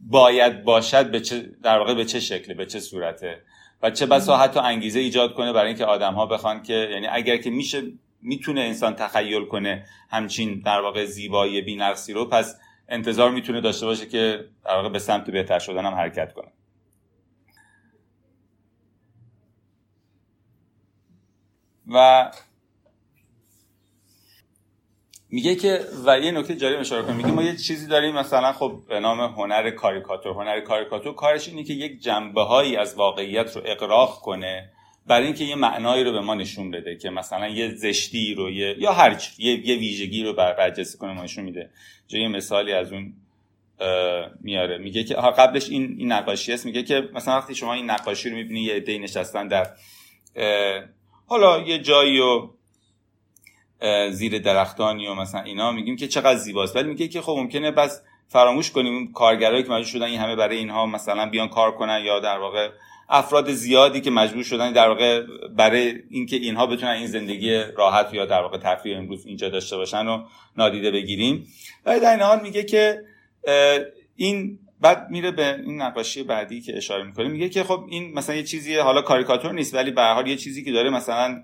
باید 0.01 0.65
باشد 0.65 1.11
به 1.11 1.21
چه 1.21 1.51
در 1.63 1.79
واقع 1.79 1.95
به 1.95 2.05
چه 2.05 2.21
شکله 2.21 2.55
به 2.55 2.67
چه 2.67 2.81
صورته 2.81 3.43
و 3.83 3.91
چه 3.91 4.07
بسا 4.07 4.37
حتی 4.37 4.61
انگیزه 4.61 5.01
ایجاد 5.01 5.35
کنه 5.35 5.53
برای 5.53 5.69
اینکه 5.69 5.85
آدم 5.85 6.15
ها 6.15 6.27
بخوان 6.27 6.63
که 6.63 6.89
یعنی 6.93 7.07
اگر 7.07 7.37
که 7.37 7.51
میشه 7.51 7.83
می‌تونه 8.23 8.61
انسان 8.61 8.95
تخیل 8.95 9.45
کنه 9.45 9.87
همچین 10.11 10.63
در 10.65 10.81
واقع 10.81 11.05
زیبایی 11.05 11.61
بی‌نقصی 11.61 12.13
رو 12.13 12.25
پس 12.25 12.57
انتظار 12.89 13.31
می‌تونه 13.31 13.61
داشته 13.61 13.87
باشه 13.87 14.07
که 14.07 14.49
در 14.65 14.89
به 14.89 14.99
سمت 14.99 15.31
بهتر 15.31 15.59
شدن 15.59 15.87
هم 15.87 15.95
حرکت 15.95 16.33
کنه. 16.33 16.53
و 21.87 22.31
میگه 25.31 25.55
که 25.55 25.81
و 26.07 26.19
یه 26.19 26.31
نکته 26.31 26.57
جالب 26.57 26.81
اشاره 26.81 27.03
کنم 27.03 27.17
میگه 27.17 27.31
ما 27.31 27.43
یه 27.43 27.57
چیزی 27.57 27.87
داریم 27.87 28.15
مثلا 28.15 28.53
خب 28.53 28.83
به 28.89 29.01
نام 29.01 29.21
هنر 29.21 29.71
کاریکاتور. 29.71 30.33
هنر 30.33 30.61
کاریکاتور 30.61 31.15
کارش 31.15 31.49
اینه 31.49 31.65
که 31.65 31.73
یک 31.73 32.01
جنبه 32.01 32.43
هایی 32.43 32.77
از 32.77 32.95
واقعیت 32.95 33.57
رو 33.57 33.63
اقراق 33.65 34.21
کنه 34.21 34.73
برای 35.09 35.27
اینکه 35.27 35.45
یه 35.45 35.55
معنایی 35.55 36.05
رو 36.05 36.13
به 36.13 36.21
ما 36.21 36.35
نشون 36.35 36.71
بده 36.71 36.97
که 36.97 37.11
مثلا 37.11 37.49
یه 37.49 37.75
زشتی 37.75 38.35
رو 38.35 38.51
یه 38.51 38.77
یا 38.79 38.93
هر 38.93 39.23
یه, 39.39 39.69
یه 39.69 39.77
ویژگی 39.77 40.25
رو 40.25 40.33
بر 40.33 40.53
برجسته 40.53 40.99
کنه 40.99 41.13
ما 41.13 41.23
نشون 41.23 41.45
میده. 41.45 41.71
جای 42.09 42.29
مثالی 42.29 42.73
از 42.73 42.93
اون 42.93 43.13
میاره. 44.41 44.79
میگه 44.79 45.05
که 45.05 45.15
قبلش 45.15 45.69
این 45.69 45.95
این 45.99 46.13
نقاشی 46.13 46.53
است. 46.53 46.67
میگه 46.67 46.83
که 46.83 47.09
مثلا 47.13 47.37
وقتی 47.37 47.55
شما 47.55 47.75
این 47.75 47.91
نقاشی 47.91 48.31
رو 48.31 48.37
می‌بینی 48.37 48.61
یه 48.61 48.75
عده 48.75 48.99
نشستن 48.99 49.49
در 49.49 49.67
حالا 51.27 51.59
یه 51.63 51.79
جایی 51.79 52.21
و 52.21 52.49
زیر 54.11 54.39
درختانی 54.39 55.07
و 55.07 55.15
مثلا 55.15 55.41
اینا 55.41 55.73
میگیم 55.73 55.97
که 55.97 56.09
چقدر 56.09 56.39
زیباست. 56.39 56.77
ولی 56.77 56.89
میگه 56.89 57.09
که 57.09 57.21
خب 57.21 57.33
ممکنه 57.39 57.71
بس 57.71 58.03
فراموش 58.29 58.71
کنیم. 58.71 59.13
کارگرایی 59.13 59.63
که 59.63 59.71
مجبور 59.71 59.85
شدن 59.85 60.07
این 60.07 60.21
همه 60.21 60.37
برای 60.37 60.57
اینها 60.57 60.87
مثلا 60.87 61.31
بیان 61.31 61.49
کار 61.49 61.73
کنن 61.73 62.03
یا 62.05 62.21
در 62.21 62.39
واقع 62.39 62.71
افراد 63.09 63.51
زیادی 63.51 64.01
که 64.01 64.11
مجبور 64.11 64.43
شدن 64.43 64.73
در 64.73 64.89
واقع 64.89 65.23
برای 65.57 65.95
اینکه 66.11 66.37
اینها 66.37 66.67
بتونن 66.67 66.91
این 66.91 67.07
زندگی 67.07 67.55
راحت 67.77 68.15
یا 68.15 68.27
در 68.27 68.43
واقع 68.43 68.59
تفریح 68.59 68.99
امروز 68.99 69.27
اینجا 69.27 69.49
داشته 69.49 69.77
باشن 69.77 70.07
و 70.07 70.25
نادیده 70.57 70.91
بگیریم. 70.91 71.47
ولی 71.87 72.01
در 72.01 72.11
این 72.11 72.21
حال 72.21 72.41
میگه 72.41 72.63
که 72.63 73.05
این 74.17 74.59
بعد 74.81 75.11
میره 75.11 75.31
به 75.31 75.55
این 75.55 75.83
نقاشی 75.83 76.23
بعدی 76.23 76.61
که 76.61 76.77
اشاره 76.77 77.05
می‌کنه 77.05 77.29
میگه 77.29 77.49
که 77.49 77.65
خب 77.65 77.87
این 77.89 78.15
مثلا 78.15 78.37
یه 78.37 78.43
چیزی 78.43 78.77
حالا 78.77 79.03
کاریکاتور 79.03 79.53
نیست 79.53 79.75
ولی 79.75 79.91
به 79.91 80.03
حال 80.03 80.27
یه 80.27 80.37
چیزی 80.37 80.65
که 80.65 80.73
داره 80.73 80.91
مثلا 80.91 81.43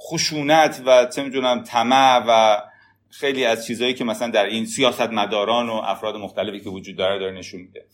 خشونت 0.00 0.82
و 0.86 1.06
چه 1.06 1.22
می‌دونم 1.22 1.62
طمع 1.62 2.24
و 2.28 2.62
خیلی 3.10 3.44
از 3.44 3.66
چیزهایی 3.66 3.94
که 3.94 4.04
مثلا 4.04 4.30
در 4.30 4.46
این 4.46 4.66
سیاست 4.66 5.10
مداران 5.10 5.68
و 5.68 5.72
افراد 5.72 6.16
مختلفی 6.16 6.60
که 6.60 6.70
وجود 6.70 6.96
داره 6.96 7.18
داره 7.18 7.32
نشون 7.32 7.60
میده. 7.60 7.84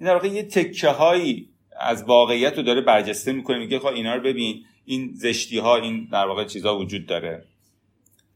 این 0.00 0.08
در 0.08 0.14
واقع 0.14 0.28
یه 0.28 0.42
تکه 0.42 0.88
هایی 0.88 1.48
از 1.80 2.04
واقعیت 2.04 2.56
رو 2.56 2.62
داره 2.62 2.80
برجسته 2.80 3.32
می‌کنه 3.32 3.58
میگه 3.58 3.78
خب 3.78 3.86
اینا 3.86 4.14
رو 4.14 4.22
ببین 4.22 4.64
این 4.84 5.10
زشتی 5.14 5.58
ها 5.58 5.76
این 5.76 6.08
در 6.12 6.26
واقع 6.26 6.44
چیزها 6.44 6.78
وجود 6.78 7.06
داره. 7.06 7.44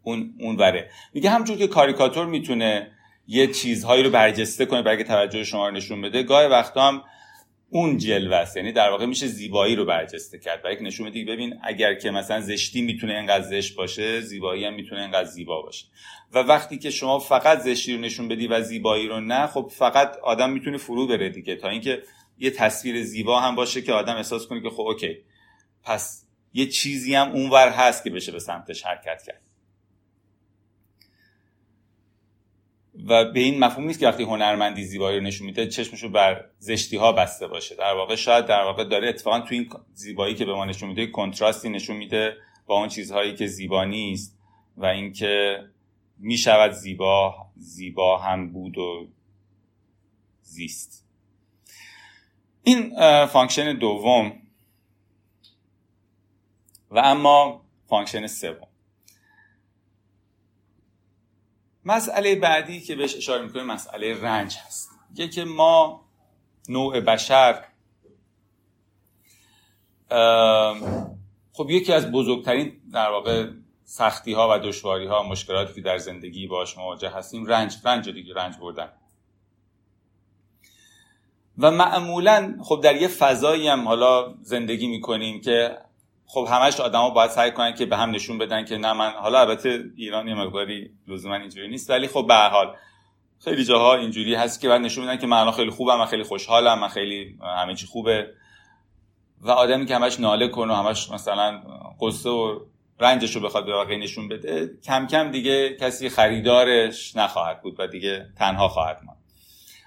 اون 0.02 0.34
اون 0.40 0.56
وره. 0.56 0.90
میگه 1.14 1.30
همچون 1.30 1.56
که 1.56 1.66
کاریکاتور 1.66 2.26
می‌تونه 2.26 2.90
یه 3.28 3.46
چیزهایی 3.46 4.02
رو 4.02 4.10
برجسته 4.10 4.66
کنه 4.66 4.82
برای 4.82 5.04
توجه 5.04 5.44
شما 5.44 5.68
رو 5.68 5.74
نشون 5.74 6.00
بده 6.00 6.22
گاهی 6.22 6.48
وقتا 6.48 6.88
هم 6.88 7.02
اون 7.70 7.98
جلوه 7.98 8.36
است. 8.36 8.56
یعنی 8.56 8.72
در 8.72 8.90
واقع 8.90 9.06
میشه 9.06 9.26
زیبایی 9.26 9.76
رو 9.76 9.84
برجسته 9.84 10.38
کرد. 10.38 10.62
برای 10.62 10.82
نشون 10.82 11.10
بده 11.10 11.24
ببین 11.24 11.58
اگر 11.62 11.94
که 11.94 12.10
مثلا 12.10 12.40
زشتی 12.40 12.82
می‌تونه 12.82 13.12
اینقدر 13.12 13.44
زشت 13.44 13.76
باشه 13.76 14.20
زیبایی 14.20 14.64
هم 14.64 14.74
می‌تونه 14.74 15.00
اینقدر 15.00 15.28
زیبا 15.28 15.62
باشه. 15.62 15.86
و 16.32 16.38
وقتی 16.38 16.78
که 16.78 16.90
شما 16.90 17.18
فقط 17.18 17.58
زشتی 17.58 17.94
رو 17.94 18.00
نشون 18.00 18.28
بدی 18.28 18.46
و 18.46 18.60
زیبایی 18.60 19.08
رو 19.08 19.20
نه 19.20 19.46
خب 19.46 19.70
فقط 19.74 20.16
آدم 20.16 20.50
می‌تونه 20.50 20.78
فرو 20.78 21.06
بره 21.06 21.28
دیگه. 21.28 21.56
تا 21.56 21.68
اینکه 21.68 22.02
یه 22.38 22.50
تصویر 22.50 23.02
زیبا 23.02 23.40
هم 23.40 23.54
باشه 23.54 23.82
که 23.82 23.92
آدم 23.92 24.16
احساس 24.16 24.46
کنه 24.46 24.62
که 24.62 24.70
خب 24.70 24.80
اوکی 24.80 25.16
پس 25.84 26.26
یه 26.52 26.66
چیزی 26.66 27.14
هم 27.14 27.32
اونور 27.32 27.68
هست 27.68 28.04
که 28.04 28.10
بشه 28.10 28.32
به 28.32 28.38
سمتش 28.38 28.82
حرکت 28.82 29.22
کرد. 29.26 29.45
و 33.08 33.32
به 33.32 33.40
این 33.40 33.58
مفهوم 33.58 33.86
نیست 33.86 34.00
که 34.00 34.08
وقتی 34.08 34.22
هنرمندی 34.22 34.84
زیبایی 34.84 35.18
رو 35.18 35.24
نشون 35.24 35.46
میده 35.46 35.66
چشمش 35.66 36.02
رو 36.02 36.08
بر 36.08 36.44
زشتی 36.58 36.96
ها 36.96 37.12
بسته 37.12 37.46
باشه. 37.46 37.74
در 37.74 37.94
واقع 37.94 38.14
شاید 38.14 38.46
در 38.46 38.62
واقع 38.62 38.84
داره 38.84 39.08
اتفاقا 39.08 39.40
تو 39.40 39.54
این 39.54 39.70
زیبایی 39.94 40.34
که 40.34 40.44
به 40.44 40.54
ما 40.54 40.64
نشون 40.64 40.88
میده 40.88 41.06
کنتراستی 41.06 41.68
نشون 41.68 41.96
میده 41.96 42.36
با 42.66 42.78
اون 42.78 42.88
چیزهایی 42.88 43.34
که 43.34 43.46
زیبا 43.46 43.84
نیست 43.84 44.38
و 44.76 44.86
اینکه 44.86 45.64
می‌شود 46.18 46.70
زیبا 46.70 47.34
زیبا 47.56 48.18
هم 48.18 48.52
بود 48.52 48.78
و 48.78 49.08
زیست. 50.42 51.06
این 52.62 52.90
function 53.26 53.72
دوم 53.72 54.32
و 56.90 56.98
اما 56.98 57.62
function 57.86 58.26
سوم. 58.26 58.68
مسئله 61.86 62.36
بعدی 62.36 62.80
که 62.80 62.96
بهش 62.96 63.16
اشاره 63.16 63.42
می‌کنیم 63.42 63.66
مسئله 63.66 64.22
رنج 64.22 64.56
هست. 64.66 64.90
یه 65.14 65.28
که 65.28 65.44
ما 65.44 66.04
نوع 66.68 67.00
بشر 67.00 67.64
خب 71.52 71.70
یکی 71.70 71.92
از 71.92 72.12
بزرگترین 72.12 72.80
در 72.92 73.10
واقع 73.10 73.50
سختی 73.84 74.32
ها 74.32 74.48
و 74.52 74.58
دشواری 74.58 75.06
ها 75.06 75.22
مشکلاتی 75.22 75.74
که 75.74 75.80
در 75.80 75.98
زندگی 75.98 76.46
باش 76.46 76.78
مواجه 76.78 77.10
هستیم. 77.10 77.46
رنج 77.46 77.76
رنج 77.84 78.08
دیگه 78.08 78.34
رنج 78.34 78.56
بردن. 78.56 78.92
و 81.58 81.70
معمولا 81.70 82.56
خب 82.62 82.80
در 82.84 82.96
یه 82.96 83.08
فضایی 83.08 83.68
هم 83.68 83.88
حالا 83.88 84.34
زندگی 84.42 84.86
می‌کنیم 84.86 85.40
که 85.40 85.78
خب 86.26 86.48
همش 86.50 86.80
آدما 86.80 87.10
باید 87.10 87.30
سعی 87.30 87.50
کنن 87.50 87.74
که 87.74 87.86
به 87.86 87.96
هم 87.96 88.10
نشون 88.10 88.38
بدن 88.38 88.64
که 88.64 88.76
نه 88.76 88.92
من 88.92 89.10
حالا 89.10 89.40
البته 89.40 89.84
ایران 89.96 90.28
یه 90.28 90.34
مقداری 90.34 90.90
لزوما 91.08 91.34
اینجوری 91.34 91.68
نیست 91.68 91.90
ولی 91.90 92.08
خب 92.08 92.26
به 92.28 92.34
حال 92.34 92.76
خیلی 93.44 93.64
جاها 93.64 93.94
اینجوری 93.94 94.34
هست 94.34 94.60
که 94.60 94.68
بعد 94.68 94.80
نشون 94.80 95.04
میدن 95.04 95.18
که 95.18 95.26
من 95.26 95.50
خیلی 95.50 95.70
خوبم 95.70 95.98
من 95.98 96.06
خیلی 96.06 96.22
خوشحالم 96.22 96.78
من 96.78 96.88
خیلی 96.88 97.38
همه 97.58 97.74
چی 97.74 97.86
خوبه. 97.86 98.30
و 99.40 99.50
آدمی 99.50 99.86
که 99.86 99.94
همش 99.94 100.20
ناله 100.20 100.48
کنه 100.48 100.72
و 100.72 100.76
همش 100.76 101.10
مثلا 101.10 101.62
قصه 102.00 102.30
و 102.30 102.60
رنجش 103.00 103.36
رو 103.36 103.42
بخواد 103.42 103.66
به 103.66 103.72
واقعی 103.72 103.96
نشون 103.96 104.28
بده 104.28 104.70
کم 104.84 105.06
کم 105.06 105.30
دیگه 105.30 105.76
کسی 105.76 106.08
خریدارش 106.08 107.16
نخواهد 107.16 107.62
بود 107.62 107.76
و 107.78 107.86
دیگه 107.86 108.26
تنها 108.38 108.68
خواهد 108.68 109.00
ماند. 109.04 109.18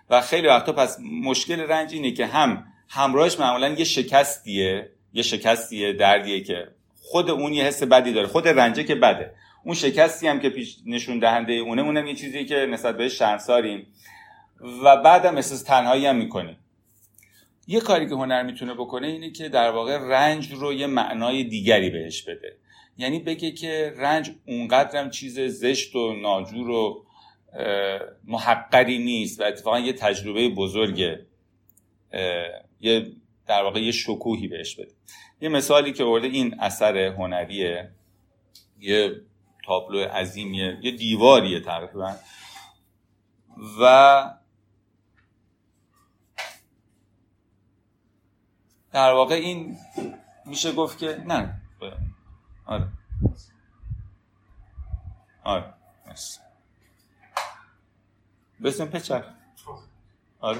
و 0.09 0.21
خیلی 0.21 0.47
وقتا 0.47 0.73
پس 0.73 0.97
مشکل 1.23 1.59
رنج 1.59 1.93
اینه 1.93 2.11
که 2.11 2.25
هم 2.25 2.65
همراهش 2.89 3.39
معمولا 3.39 3.67
یه 3.67 3.83
شکستیه 3.83 4.91
یه 5.13 5.23
شکستیه 5.23 5.93
دردیه 5.93 6.41
که 6.41 6.67
خود 7.01 7.29
اون 7.29 7.53
یه 7.53 7.63
حس 7.63 7.83
بدی 7.83 8.13
داره 8.13 8.27
خود 8.27 8.47
رنجه 8.47 8.83
که 8.83 8.95
بده. 8.95 9.31
اون 9.63 9.75
شکستی 9.75 10.27
هم 10.27 10.39
که 10.39 10.49
پیش 10.49 10.77
نشون 10.85 11.19
دهنده 11.19 11.53
اونه 11.53 11.81
اونم 11.81 12.07
یه 12.07 12.15
چیزی 12.15 12.45
که 12.45 12.55
نسبت 12.55 12.97
بهش 12.97 13.13
شرمساریم. 13.13 13.87
و 14.83 14.97
بعدم 14.97 15.35
احساس 15.35 15.63
تنهایی 15.63 16.05
هم 16.05 16.15
می‌کنیم. 16.15 16.57
یه 17.67 17.79
کاری 17.79 18.09
که 18.09 18.15
هنر 18.15 18.43
می‌تونه 18.43 18.73
بکنه 18.73 19.07
اینه 19.07 19.31
که 19.31 19.49
در 19.49 19.71
واقع 19.71 19.97
رنج 19.97 20.51
رو 20.53 20.73
یه 20.73 20.87
معنای 20.87 21.43
دیگری 21.43 21.89
بهش 21.89 22.21
بده. 22.21 22.55
یعنی 22.97 23.19
بگه 23.19 23.51
که 23.51 23.93
رنج 23.97 24.31
اونقدرم 24.45 25.09
چیز 25.09 25.39
زشت 25.39 25.95
و 25.95 26.13
ناجور 26.13 26.69
و 26.69 27.05
محقری 28.27 28.97
نیست 28.97 29.41
و 29.41 29.43
اتفاقا 29.43 29.79
یه 29.79 29.93
تجربه 29.93 30.49
بزرگه. 30.49 31.25
یه 32.81 33.11
در 33.49 33.63
واقع 33.63 33.79
یه 33.79 33.91
شکوهی 33.91 34.47
بهش 34.47 34.75
بده. 34.75 34.91
یه 35.41 35.49
مثالی 35.49 35.93
که 35.93 36.03
ورده 36.03 36.27
این 36.27 36.59
اثر 36.59 36.97
هنریه 36.97 37.91
یه 38.79 39.21
تابلو 39.65 39.99
عظیمیه 39.99 40.79
یه 40.81 40.91
دیواریه 40.91 41.59
تقریبا. 41.59 42.15
و 43.81 44.33
در 48.91 49.13
واقع 49.13 49.35
این 49.35 49.77
میشه 50.45 50.71
گفت 50.71 50.97
که 50.97 51.23
نه 51.27 51.61
آره. 52.65 52.87
آره 55.43 55.73
بسیم 58.63 58.85
پچر. 58.85 59.23
آره 60.41 60.59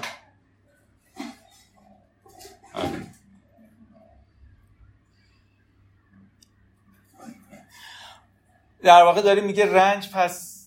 در 8.82 9.02
واقع 9.02 9.20
داره 9.22 9.40
میگه 9.40 9.72
رنج 9.72 10.10
پس 10.10 10.66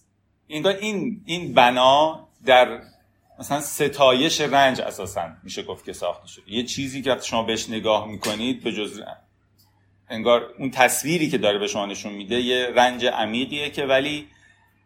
انگار 0.49 0.73
این 0.73 1.21
این 1.25 1.53
بنا 1.53 2.27
در 2.45 2.81
مثلا 3.39 3.61
ستایش 3.61 4.41
رنج 4.41 4.81
اساسا 4.81 5.29
میشه 5.43 5.63
گفت 5.63 5.85
که 5.85 5.93
ساخته 5.93 6.27
شده. 6.27 6.51
یه 6.51 6.63
چیزی 6.63 7.01
که 7.01 7.17
شما 7.23 7.43
بهش 7.43 7.69
نگاه 7.69 8.07
می‌کنید 8.07 8.63
به 8.63 8.71
جز 8.71 9.01
انگار 10.09 10.45
اون 10.59 10.71
تصویری 10.71 11.29
که 11.29 11.37
داره 11.37 11.59
به 11.59 11.67
شما 11.67 11.85
نشون 11.85 12.13
میده 12.13 12.35
یه 12.35 12.71
رنج 12.75 13.05
عمیقیه 13.05 13.69
که 13.69 13.85
ولی 13.85 14.27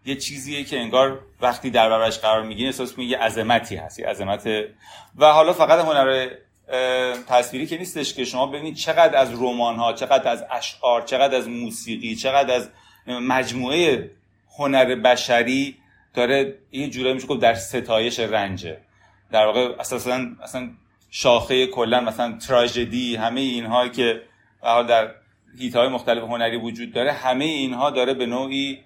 یه 0.06 0.16
چیزیه 0.16 0.64
که 0.64 0.80
انگار 0.80 1.20
وقتی 1.42 1.70
در 1.70 1.90
برابرش 1.90 2.20
قرار 2.20 2.44
می‌گیری 2.44 2.66
احساس 2.68 2.98
میگه 2.98 3.18
عظمتی 3.18 3.76
هست 3.76 4.00
یه 4.00 4.08
عظمت. 4.08 4.48
و 5.18 5.26
حالا 5.26 5.54
فقط 5.54 5.86
هنر 5.86 6.30
تصویری 7.28 7.68
که 7.68 7.78
نیستش 7.78 8.14
که 8.14 8.26
شما 8.26 8.48
ببینید 8.48 8.76
چقدر 8.76 9.18
از 9.18 9.34
رمان 9.34 9.76
ها 9.76 9.94
چقدر 9.94 10.32
از 10.32 10.46
اشعار 10.52 11.02
چقدر 11.02 11.36
از 11.36 11.50
موسیقی 11.50 12.16
چقدر 12.16 12.56
از 12.56 12.70
مجموعه 13.08 14.12
هنر 14.58 14.96
بشری 14.96 15.78
داره 16.14 16.56
یه 16.72 16.90
جورایی 16.90 17.14
میشه 17.14 17.38
در 17.38 17.54
ستایش 17.54 18.20
رنجه. 18.20 18.78
در 19.32 19.46
واقع 19.46 19.76
اساسا 19.80 20.26
اصلا 20.44 20.70
شاخه 21.12 21.68
کلا 21.68 22.02
مثلا 22.02 22.38
تراژدی 22.48 23.16
همه 23.16 23.42
اینها 23.42 23.88
که 23.88 24.22
در 24.64 25.12
هیت 25.60 25.76
های 25.76 25.88
مختلف 25.88 26.24
هنری 26.24 26.58
وجود 26.58 26.94
داره 26.94 27.12
همه 27.12 27.46
اینها 27.46 27.90
داره 27.90 28.14
به 28.14 28.26
نوعی 28.26 28.80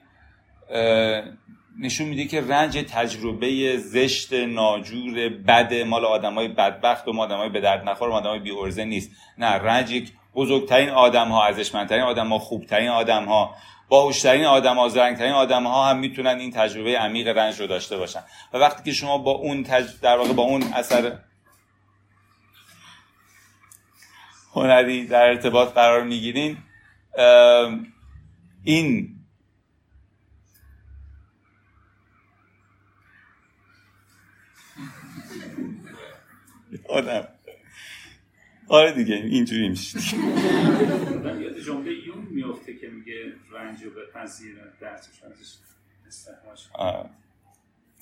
نشون 1.79 2.07
میده 2.07 2.25
که 2.25 2.41
رنج 2.41 2.77
تجربه 2.77 3.77
زشت 3.77 4.33
ناجور 4.33 5.29
بد 5.29 5.73
مال 5.73 6.05
های 6.05 6.47
بدبخت 6.47 7.07
و 7.07 7.19
آدمای 7.19 7.49
به 7.49 7.61
درد 7.61 7.89
نخور 7.89 8.09
و 8.09 8.13
آدمای 8.13 8.39
بی 8.39 8.51
ارزه 8.51 8.85
نیست. 8.85 9.11
نه 9.37 9.47
رنج 9.47 9.91
یک 9.91 10.11
بزرگترین 10.35 10.89
آدم 10.89 11.27
ها 11.27 11.45
ارزشمندترین 11.45 12.03
آدم 12.03 12.27
ها 12.27 12.39
خوبترین 12.39 12.89
آدم 12.89 13.25
ها 13.25 13.55
باهوشترین 13.89 14.45
آدم 14.45 14.75
ها 14.75 14.87
زرنگترین 14.87 15.31
آدم 15.31 15.63
ها 15.63 15.89
هم 15.89 15.99
می‌تونن 15.99 16.39
این 16.39 16.51
تجربه 16.51 16.97
عمیق 16.97 17.27
رنج 17.27 17.59
رو 17.59 17.67
داشته 17.67 17.97
باشن. 17.97 18.23
و 18.53 18.57
وقتی 18.57 18.83
که 18.83 18.91
شما 18.91 19.17
با 19.17 19.31
اون 19.31 19.63
تج... 19.63 19.85
در 20.01 20.17
واقع 20.17 20.33
با 20.33 20.43
اون 20.43 20.63
اثر 20.63 21.17
هنری 24.53 25.07
در 25.07 25.25
ارتباط 25.25 25.73
قرار 25.73 26.03
می‌گیرین 26.03 26.57
این 28.63 29.15
آدم. 36.89 37.27
آره 38.67 38.91
دیگه 38.91 39.15
اینجوری 39.15 39.69
میشه. 39.69 40.17
من 41.23 41.41
یاد 41.41 41.59
جمله 41.59 41.91
یون 41.91 42.27
میفته 42.31 42.73
که 42.77 42.87
میگه 42.87 43.33
رنج 43.51 43.83
رو 43.83 43.91
بپذیر 43.91 44.55
درسش 44.81 45.23
ازش 45.23 45.55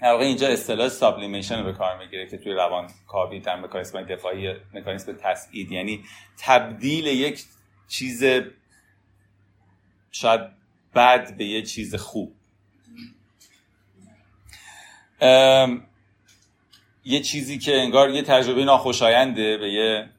در 0.02 0.12
واقع 0.12 0.24
اینجا 0.24 0.48
اصطلاح 0.48 0.90
سابلیمیشن 0.90 1.60
رو 1.60 1.66
به 1.66 1.74
کار 1.74 1.98
می‌گیره 1.98 2.28
که 2.28 2.38
توی 2.38 2.54
روان 2.54 2.90
کاوی 3.08 3.40
در 3.40 3.56
مکانیسم 3.56 4.02
دفاعی 4.02 4.54
مکانیسم 4.74 5.14
تسعید 5.14 5.72
یعنی 5.72 6.06
تبدیل 6.38 7.06
یک 7.06 7.46
چیز 7.88 8.24
شاید 10.12 10.42
بد 10.96 11.38
به 11.38 11.46
یه 11.46 11.62
چیز 11.62 11.96
خوب. 11.96 12.36
یه 17.10 17.20
چیزی 17.22 17.58
که 17.58 17.78
انگار 17.78 18.10
یه 18.10 18.22
تجربه 18.22 18.66
ناخوشاینده 18.66 19.58
به 19.58 19.72
یه 19.72 20.10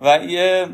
و 0.00 0.24
یه 0.24 0.66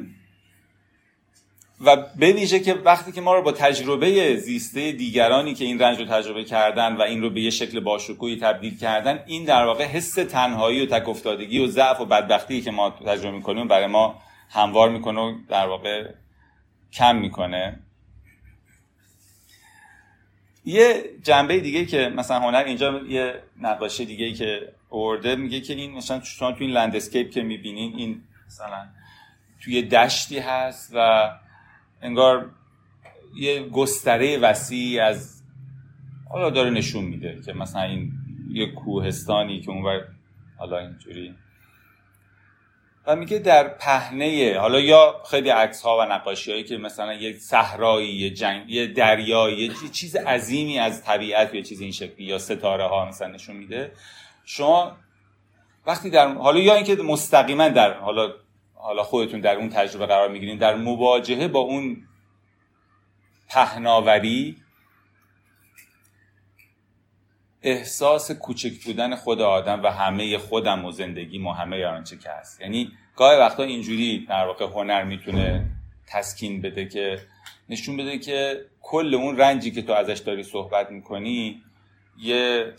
و 1.81 1.97
به 1.97 2.33
ویژه 2.33 2.61
که 2.61 2.75
وقتی 2.75 3.13
که 3.13 3.21
ما 3.21 3.35
رو 3.35 3.43
با 3.43 3.53
تجربه 3.53 4.37
زیسته 4.37 4.93
دیگرانی 4.93 5.55
که 5.55 5.65
این 5.65 5.79
رنج 5.79 5.99
رو 5.99 6.05
تجربه 6.05 6.45
کردن 6.45 6.97
و 6.97 7.03
این 7.03 7.23
رو 7.23 7.31
به 7.31 7.41
یه 7.41 7.51
شکل 7.51 7.81
باشکوهی 7.81 8.37
تبدیل 8.37 8.79
کردن 8.79 9.25
این 9.27 9.45
در 9.45 9.65
واقع 9.65 9.85
حس 9.85 10.15
تنهایی 10.15 10.87
و 10.87 10.87
تک 10.87 11.09
افتادگی 11.09 11.59
و 11.59 11.67
ضعف 11.67 12.01
و 12.01 12.05
بدبختی 12.05 12.61
که 12.61 12.71
ما 12.71 12.91
تجربه 12.91 13.37
می‌کنیم 13.37 13.69
برای 13.69 13.87
ما 13.87 14.23
هموار 14.51 14.89
می‌کنه 14.89 15.21
و 15.21 15.35
در 15.49 15.67
واقع 15.67 16.09
کم 16.93 17.17
می‌کنه. 17.17 17.81
یه 20.69 21.05
جنبه 21.23 21.61
دیگه 21.61 21.85
که 21.85 22.13
مثلا 22.17 22.41
هنر 22.41 22.65
اینجا 22.67 23.01
یه 23.09 23.43
نقاشی 23.61 24.07
دیگه 24.07 24.33
که 24.33 24.73
ارده 24.93 25.37
میگه 25.37 25.61
که 25.61 25.75
این 25.75 25.95
مثلا 25.95 26.21
شما 26.21 26.53
تو 26.53 26.65
این 26.65 26.71
لندسکیپ 26.71 27.31
که 27.31 27.43
می‌بینین 27.43 27.97
این 27.97 28.23
مثلا 28.47 28.89
توی 29.61 29.83
دشتی 29.83 30.39
هست 30.39 30.93
و 30.95 31.31
انگار 32.03 32.51
یه 33.37 33.69
گستره 33.69 34.39
وسیع 34.39 35.05
از 35.05 35.43
حالا 36.29 36.51
داره 36.51 36.71
نشون 36.71 37.05
میده 37.05 37.41
که 37.47 37.53
مثلا 37.53 37.83
این 37.83 38.13
یه 38.51 38.67
کوهستانی 38.67 39.61
که 39.61 39.71
اونور 39.71 40.01
حالا 40.59 40.79
اینجوری 40.79 41.35
و 43.09 43.17
میگه 43.17 43.39
در 43.39 43.69
پهنه 43.69 44.57
حالا 44.61 44.81
یا 44.81 45.23
خیلی 45.31 45.51
عکس 45.51 45.83
ها 45.83 45.99
و 45.99 46.03
نقاشی 46.03 46.51
هایی 46.51 46.65
که 46.65 46.77
مثلا 46.77 47.15
یه 47.15 47.39
صحرایی 47.39 48.09
یه 48.09 48.31
جنگ 48.31 48.71
یه 48.71 48.87
دریایی 48.87 49.57
یه 49.57 49.89
چیز 49.93 50.17
عظیمی 50.17 50.79
از 50.79 51.05
طبیعت 51.05 51.55
یه 51.55 51.63
چیز 51.63 51.81
این 51.81 51.93
شکلی 51.93 52.27
یا 52.27 52.39
ستاره 52.39 52.85
ها 52.85 53.05
مثلا 53.05 53.29
نشون 53.29 53.57
میده. 53.57 53.93
شما 54.45 54.97
وقتی 55.87 56.11
در 56.11 56.33
حالا 56.33 56.61
یا 56.61 56.75
اینکه 56.75 56.95
مستقیما 56.95 57.69
در 57.69 57.93
حالا 57.93 58.33
حالا 58.75 59.03
خودتون 59.03 59.41
در 59.41 59.57
اون 59.57 59.69
تجربه 59.69 60.07
قرار 60.07 60.29
می‌گیرین 60.29 60.59
در 60.59 60.75
مواجهه 60.75 61.49
با 61.49 61.61
اون 61.61 61.97
پهناوری 63.49 64.57
احساس 67.71 68.31
کوچک 68.31 68.85
بودن 68.85 69.17
خود 69.17 69.41
آدم 69.41 69.83
و 69.83 69.87
همه 69.87 70.39
خودم 70.39 70.85
و 70.85 70.91
زندگی 70.91 71.39
و 71.39 71.49
همه 71.49 71.85
آنچه 71.85 72.17
که 72.17 72.31
هست. 72.31 72.61
یعنی 72.61 72.91
گاهی 73.17 73.39
وقتا 73.39 73.63
اینجوری 73.63 74.27
در 74.29 74.47
واقع 74.47 74.67
هنر 74.67 75.05
می‌تونه 75.05 75.67
تسکین 76.07 76.63
بده 76.63 76.89
که 76.89 77.19
نشون 77.69 77.97
بده 77.97 78.19
که 78.19 78.65
کل 78.83 79.15
اون 79.15 79.37
رنجی 79.37 79.71
که 79.71 79.83
تو 79.83 79.93
ازش 79.93 80.19
داری 80.19 80.43
صحبت 80.43 80.91
می‌کنی 80.91 81.63
یه 82.19 82.73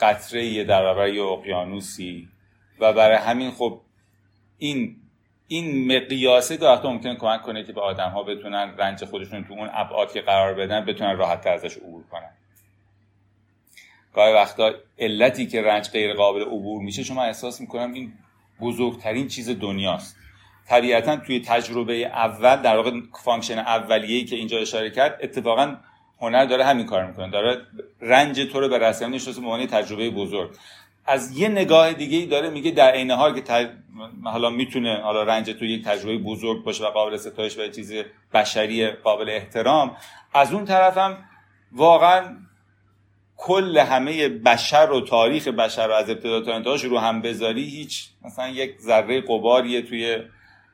قطره 0.00 0.44
یه 0.44 0.64
در 0.64 0.82
برابر 0.82 1.08
یه 1.08 1.22
اقیانوسی. 1.22 2.28
و 2.80 2.92
برای 2.92 3.16
همین 3.16 3.50
خب 3.50 3.80
این 4.58 4.96
این 5.48 5.96
مقیاسه 5.96 6.56
وقتا 6.56 6.92
ممکنه 6.92 7.16
کمک 7.16 7.42
کنه 7.42 7.64
که 7.64 7.72
به 7.72 7.80
آدم 7.80 8.10
ها 8.10 8.22
بتونن 8.22 8.74
رنج 8.78 9.04
خودشون 9.04 9.44
تو 9.44 9.52
اون 9.52 9.70
ابعاد 9.72 10.12
که 10.12 10.20
قرار 10.20 10.54
بدن 10.54 10.84
بتونن 10.84 11.16
راحت 11.16 11.46
ازش 11.46 11.76
عبور 11.76 12.04
کنن. 12.10 12.30
گاهی 14.14 14.32
وقتا 14.32 14.72
علتی 14.98 15.46
که 15.46 15.62
رنج 15.62 15.90
غیر 15.90 16.14
قابل 16.14 16.42
عبور 16.42 16.82
میشه 16.82 17.02
شما 17.02 17.22
احساس 17.22 17.60
می‌کنم 17.60 17.92
این 17.92 18.12
بزرگترین 18.60 19.28
چیز 19.28 19.50
دنیاست. 19.50 20.16
طبیعتا 20.68 21.16
توی 21.16 21.40
تجربه 21.40 21.94
اول 22.06 22.56
در 22.56 22.76
واقع 22.76 22.90
function 23.24 23.58
اولیه‌ای 23.58 24.24
که 24.24 24.36
اینجا 24.36 24.58
اشاره 24.58 24.90
کرد 24.90 25.18
اتفاقا 25.22 25.76
هنر 26.20 26.44
داره 26.44 26.64
همین 26.64 26.86
کار 26.86 27.06
می‌کنه. 27.06 27.30
داره 27.30 27.60
رنج 28.00 28.40
تو 28.40 28.60
رو 28.60 28.68
به 28.68 28.78
رسم 28.78 29.14
نشسته 29.14 29.40
به 29.40 29.66
تجربه 29.66 30.10
بزرگ. 30.10 30.50
از 31.06 31.38
یه 31.38 31.48
نگاه 31.48 31.92
دیگه 31.92 32.26
داره 32.26 32.50
میگه 32.50 32.70
در 32.70 32.90
عین 32.90 33.10
حال 33.10 33.40
که 33.40 33.70
حالا 34.24 34.50
می‌تونه 34.50 35.00
حالا 35.02 35.22
رنج 35.22 35.50
تو 35.50 35.64
یک 35.64 35.84
تجربه 35.84 36.18
بزرگ 36.18 36.64
باشه 36.64 36.84
و 36.84 36.90
قابل 36.90 37.16
ستایش 37.16 37.58
و 37.58 37.68
چیز 37.68 37.92
بشری 38.34 38.90
قابل 38.90 39.28
احترام 39.28 39.96
از 40.34 40.52
اون 40.52 40.64
طرفم 40.64 41.24
واقعا 41.72 42.36
کل 43.44 43.78
همه 43.78 44.28
بشر 44.28 44.90
و 44.90 45.00
تاریخ 45.00 45.48
بشر 45.48 45.86
رو 45.86 45.92
از 45.92 46.10
ابتدا 46.10 46.40
تا 46.40 46.54
انتهاش 46.54 46.84
رو 46.84 46.98
هم 46.98 47.22
بذاری 47.22 47.64
هیچ 47.64 48.08
مثلا 48.24 48.48
یک 48.48 48.78
ذره 48.80 49.20
قباریه 49.20 49.82
توی 49.82 50.18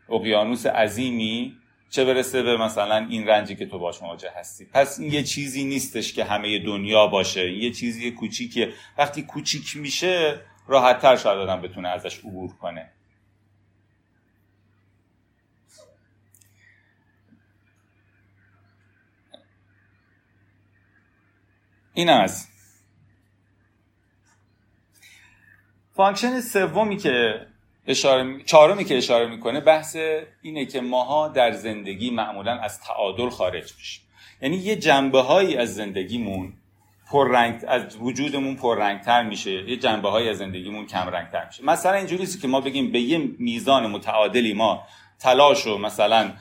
اقیانوس 0.08 0.66
عظیمی 0.66 1.56
چه 1.90 2.04
برسه 2.04 2.42
به 2.42 2.56
مثلا 2.56 3.06
این 3.10 3.26
رنجی 3.26 3.56
که 3.56 3.66
تو 3.66 3.78
باش 3.78 4.02
مواجه 4.02 4.30
هستی. 4.36 4.64
پس 4.64 4.98
این 4.98 5.12
یه 5.12 5.22
چیزی 5.22 5.64
نیستش 5.64 6.12
که 6.12 6.24
همه 6.24 6.58
دنیا 6.58 7.06
باشه. 7.06 7.52
یه 7.52 7.70
چیزی 7.70 8.10
کوچیکه. 8.10 8.72
وقتی 8.98 9.22
کوچیک 9.22 9.76
میشه 9.76 10.40
راحتتر 10.66 11.16
شاید 11.16 11.38
آدم 11.38 11.60
بتونه 11.60 11.88
ازش 11.88 12.18
عبور 12.18 12.50
کنه. 12.56 12.90
این 21.94 22.08
از 22.08 22.57
function 25.98 26.40
سومی 26.40 26.96
که 26.96 27.46
اشاره 27.86 28.42
چهارمی 28.44 28.84
که 28.84 28.96
اشاره 28.96 29.26
می‌کنه 29.26 29.60
بحث 29.60 29.96
اینه 30.42 30.66
که 30.66 30.80
ماها 30.80 31.28
در 31.28 31.52
زندگی 31.52 32.10
معمولا 32.10 32.52
از 32.52 32.80
تعادل 32.80 33.28
خارج 33.28 33.72
میشیم. 33.78 34.04
یعنی 34.42 34.56
یه 34.56 34.76
جنبه 34.76 35.20
هایی 35.20 35.56
از 35.56 35.74
زندگیمون 35.74 36.52
پررنگ 37.10 37.60
از 37.68 37.96
وجودمون 37.96 38.56
پررنگتر 38.56 39.22
میشه 39.22 39.50
یه 39.50 39.76
جنبه 39.76 40.08
هایی 40.10 40.28
از 40.28 40.38
زندگیمون 40.38 40.86
کم 40.86 41.08
رنگتر 41.08 41.46
میشه. 41.46 41.64
مثلا 41.64 41.92
اینجوری 41.92 42.26
که 42.42 42.48
ما 42.48 42.60
بگیم 42.60 42.92
به 42.92 43.00
یه 43.00 43.18
میزان 43.38 43.86
متعادلی 43.86 44.54
ما 44.54 44.82
تلاش 45.20 45.66
و 45.66 45.78
مثلا 45.78 46.32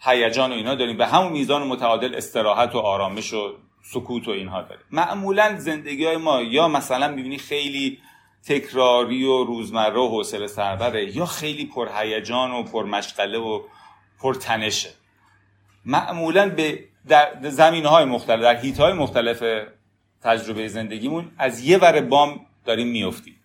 هیجان 0.00 0.52
و 0.52 0.54
اینا 0.54 0.74
داریم 0.74 0.96
به 0.96 1.06
همون 1.06 1.32
میزان 1.32 1.66
متعادل 1.66 2.14
استراحت 2.14 2.74
و 2.74 2.78
آرامش 2.78 3.32
و 3.32 3.54
سکوت 3.82 4.28
و 4.28 4.30
اینها 4.30 4.62
داریم. 4.62 4.84
معمولا 4.90 5.56
زندگی 5.58 6.04
های 6.04 6.16
ما 6.16 6.42
یا 6.42 6.68
مثلا 6.68 7.08
می‌بینی 7.08 7.38
خیلی 7.38 7.98
تکراری 8.48 9.24
و 9.24 9.44
روزمره 9.44 9.98
و 9.98 10.08
حوصله 10.08 10.46
سربره 10.46 11.16
یا 11.16 11.26
خیلی 11.26 11.66
پرهیجان 11.66 12.50
و 12.50 12.62
پرمشغله 12.62 13.38
و 13.38 13.62
پرتنشه 14.20 14.90
معمولا 15.84 16.48
به 16.48 16.84
در 17.08 17.28
زمین 17.42 17.86
های 17.86 18.04
مختلف 18.04 18.42
در 18.42 18.56
هیت 18.56 18.80
های 18.80 18.92
مختلف 18.92 19.66
تجربه 20.22 20.68
زندگیمون 20.68 21.30
از 21.38 21.64
یه 21.64 21.78
ور 21.78 22.00
بام 22.00 22.46
داریم 22.64 22.88
میفتیم 22.88 23.36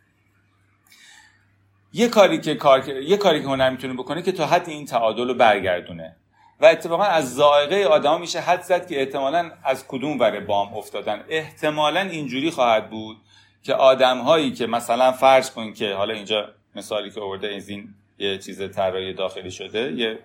یه 1.94 2.08
کاری 2.08 2.42
که 2.42 2.56
کار 2.56 2.90
یه 2.90 3.18
کاری 3.18 3.42
که 3.42 3.48
هنر 3.48 3.70
می‌تونه 3.70 3.94
بکنه 3.94 4.22
که 4.22 4.32
تا 4.32 4.46
حد 4.46 4.70
این 4.70 4.86
تعادل 4.86 5.28
رو 5.28 5.34
برگردونه. 5.34 6.16
و 6.60 6.66
اتفاقا 6.66 7.04
از 7.04 7.36
ذائقه 7.36 7.84
آدما 7.84 8.18
میشه 8.18 8.40
حد 8.40 8.62
زد 8.62 8.88
که 8.88 9.00
احتمالا 9.00 9.52
از 9.64 9.88
کدوم 9.88 10.20
ور 10.20 10.40
بام 10.40 10.74
افتادن. 10.74 11.24
احتمالا 11.30 12.02
اینجوری 12.02 12.52
خواهد 12.52 12.90
بود 12.90 13.18
که 13.64 13.74
آدم 13.74 14.18
هایی 14.18 14.52
که 14.52 14.68
مثلا 14.68 15.12
فرض 15.12 15.52
کن 15.52 15.74
که 15.74 15.94
حالا 15.94 16.14
اینجا 16.14 16.50
مثالی 16.76 17.12
که 17.12 17.20
آورده 17.22 17.48
این 17.48 17.94
یه 18.20 18.38
چیز 18.38 18.72
طراحی 18.72 19.14
داخلی 19.14 19.52
شده 19.52 19.92
یه 19.92 20.20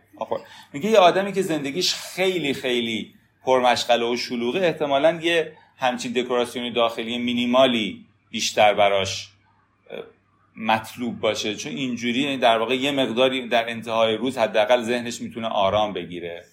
میگه 0.72 0.90
یه 0.90 0.99
آدمی 0.99 1.33
که 1.33 1.42
زندگیش 1.42 1.94
خیلی 1.94 2.55
خیلی 2.55 3.14
پرمشغله 3.44 4.05
و 4.07 4.16
شلوغه 4.16 4.61
احتمالا 4.61 5.18
یه 5.22 5.53
همچین 5.79 6.12
دکوراسیونی 6.12 6.70
داخلی 6.70 7.18
مینیمالی 7.18 8.07
بیشتر 8.31 8.75
براش 8.75 9.29
مطلوب 10.57 11.20
باشه. 11.20 11.55
چون 11.55 11.72
اینجوری 11.72 12.37
در 12.37 12.59
واقع 12.59 12.75
یه 12.75 12.90
مقداری 12.90 13.49
در 13.49 13.70
انتهای 13.70 14.16
روز 14.16 14.38
حداقل 14.38 14.83
ذهنش 14.83 15.20
می‌تونه 15.20 15.49
آرام 15.49 15.92
بگیره. 15.92 16.44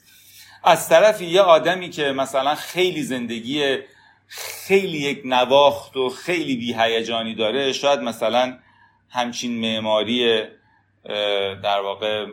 از 0.64 0.90
طرفی 0.90 1.26
یه 1.26 1.42
آدمی 1.42 1.90
که 1.90 2.12
مثلا 2.12 2.56
خیلی 2.56 3.04
زندگی 3.04 3.78
خیلی 4.36 4.98
یک 4.98 5.22
نواخت 5.26 5.98
و 5.98 6.10
خیلی 6.10 6.56
بی 6.56 6.74
هیجانی 6.74 7.36
داره. 7.36 7.74
شاید 7.74 8.00
مثلا 8.00 8.60
همچین 9.10 9.62
معماری 9.62 10.44
در 11.64 11.80
واقع 11.80 12.26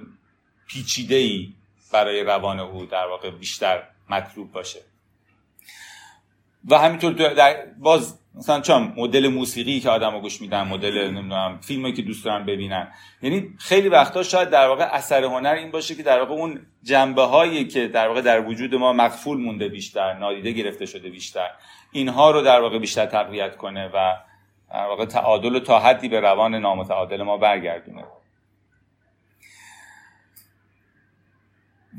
پیچیده 0.69 1.15
ای 1.15 1.53
برای 1.93 2.23
روان 2.23 2.61
او 2.61 2.87
در 2.87 3.07
واقع 3.07 3.31
بیشتر 3.31 3.83
مطلوب 4.11 4.53
باشه. 4.53 4.81
و 6.69 6.79
همینطور 6.79 7.13
در 7.13 7.67
باز 7.79 8.19
مثلا 8.35 8.61
چون 8.61 8.93
مدل 8.97 9.29
موسیقی 9.29 9.81
که 9.81 9.91
آدم 9.91 10.21
گوش 10.21 10.41
میدن 10.41 10.63
مدل 10.63 11.11
نمی‌دونم 11.11 11.59
فیلمی 11.61 11.93
که 11.93 12.03
دوست 12.03 12.25
دارن 12.25 12.47
ببینن. 12.47 12.93
یعنی 13.23 13.55
خیلی 13.59 13.89
وقتا 13.89 14.23
شاید 14.23 14.51
در 14.51 14.69
واقع 14.69 14.85
اثر 14.85 15.25
هنر 15.25 15.53
این 15.53 15.71
باشه 15.71 15.95
که 15.95 16.03
در 16.03 16.19
واقع 16.21 16.33
اون 16.33 16.67
جنبه 16.83 17.23
هایی 17.23 17.69
که 17.69 17.89
در 17.89 18.09
واقع 18.09 18.21
در 18.21 18.47
وجود 18.47 18.75
ما 18.75 18.93
مقفول 18.93 19.41
مونده 19.41 19.69
بیشتر 19.69 20.15
نادیده 20.15 20.53
گرفته 20.53 20.87
شده 20.87 21.11
بیشتر 21.11 21.51
اینها 21.93 22.31
رو 22.31 22.43
در 22.43 22.61
واقع 22.61 22.79
بیشتر 22.79 23.07
تقویت 23.07 23.57
کنه 23.57 23.91
و 23.95 24.17
در 24.71 24.87
واقع 24.87 25.05
تعادل 25.05 25.59
تا 25.59 25.79
حدی 25.79 26.09
به 26.09 26.21
روان 26.21 26.55
نامتعادل 26.55 27.23
ما 27.23 27.37
برگردونه. 27.37 28.05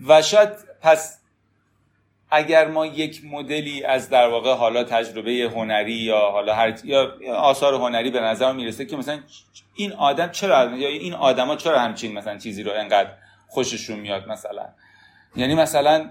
و 0.07 0.21
شاید 0.21 0.49
پس 0.81 1.20
اگر 2.31 2.67
ما 2.67 2.85
یک 2.85 3.21
مدلی 3.25 3.83
از 3.83 4.09
در 4.09 4.27
واقع 4.27 4.53
حالا 4.53 4.83
تجربه 4.83 5.31
هنری 5.55 5.93
یا 5.93 6.19
حالا 6.19 6.55
هر 6.55 6.73
یا 6.83 7.17
آثار 7.35 7.73
هنری 7.73 8.11
به 8.11 8.19
نظر 8.19 8.51
می‌رسه 8.51 8.85
که 8.85 8.97
مثلا 8.97 9.19
این 9.75 9.93
آدم 9.93 10.29
چرا 10.29 10.77
یا 10.77 10.87
این 10.87 11.13
آدما 11.13 11.55
چرا 11.55 11.79
همچین 11.79 12.13
مثلا 12.13 12.37
چیزی 12.37 12.63
رو 12.63 12.71
انقدر 12.71 13.09
خوششون 13.47 13.99
میاد 13.99 14.27
مثلا؟ 14.27 14.65
یعنی 15.35 15.55
مثلا 15.55 16.09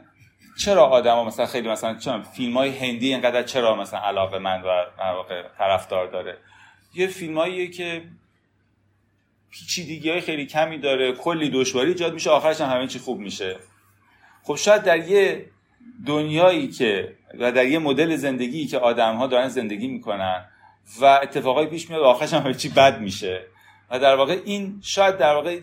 چرا 0.59 0.87
آدما 0.87 1.24
مثلا 1.24 1.46
خیلی 1.46 1.68
مثلا 1.68 1.94
چرا 1.94 2.22
فیلم 2.22 2.56
های 2.56 2.78
هندی 2.78 3.09
اینقدر 3.09 3.42
چرا 3.42 3.76
مثلا 3.76 4.00
علاقه 4.00 4.38
من 4.38 4.62
و 4.62 4.85
در 4.98 5.12
واقع 5.12 5.42
طرفدار 5.59 6.06
داره؟ 6.06 6.38
یه 6.94 7.06
فیلماییه 7.06 7.68
که 7.70 8.02
پیچیدگی 9.50 10.11
های 10.11 10.20
خیلی 10.20 10.46
کمی 10.46 10.78
داره 10.78 11.12
کلی 11.12 11.50
دشواری 11.50 11.88
ایجاد 11.88 12.14
میشه 12.14 12.30
آخرش 12.30 12.61
هم 12.61 12.70
همه 12.70 12.87
چی 12.87 12.98
خوب 12.98 13.18
میشه. 13.18 13.56
خب 14.42 14.56
شاید 14.56 14.83
در 14.83 15.09
یه 15.09 15.46
دنیایی 16.06 16.68
که 16.68 17.16
و 17.38 17.52
در 17.52 17.66
یه 17.66 17.78
مدل 17.78 18.16
زندگی 18.16 18.66
که 18.66 18.78
آدم 18.78 19.16
ها 19.16 19.26
دارن 19.26 19.48
زندگی 19.48 19.88
می‌کنن 19.88 20.44
و 21.00 21.04
اتفاقای 21.04 21.66
پیش 21.66 21.90
میاد 21.90 22.02
و 22.02 22.04
آخرش 22.04 22.34
هم 22.34 22.52
چی 22.52 22.68
بد 22.68 23.00
میشه. 23.00 23.46
و 23.90 23.98
در 23.98 24.16
واقع 24.16 24.38
این 24.44 24.80
شاید 24.82 25.18
در 25.18 25.34
واقع 25.34 25.60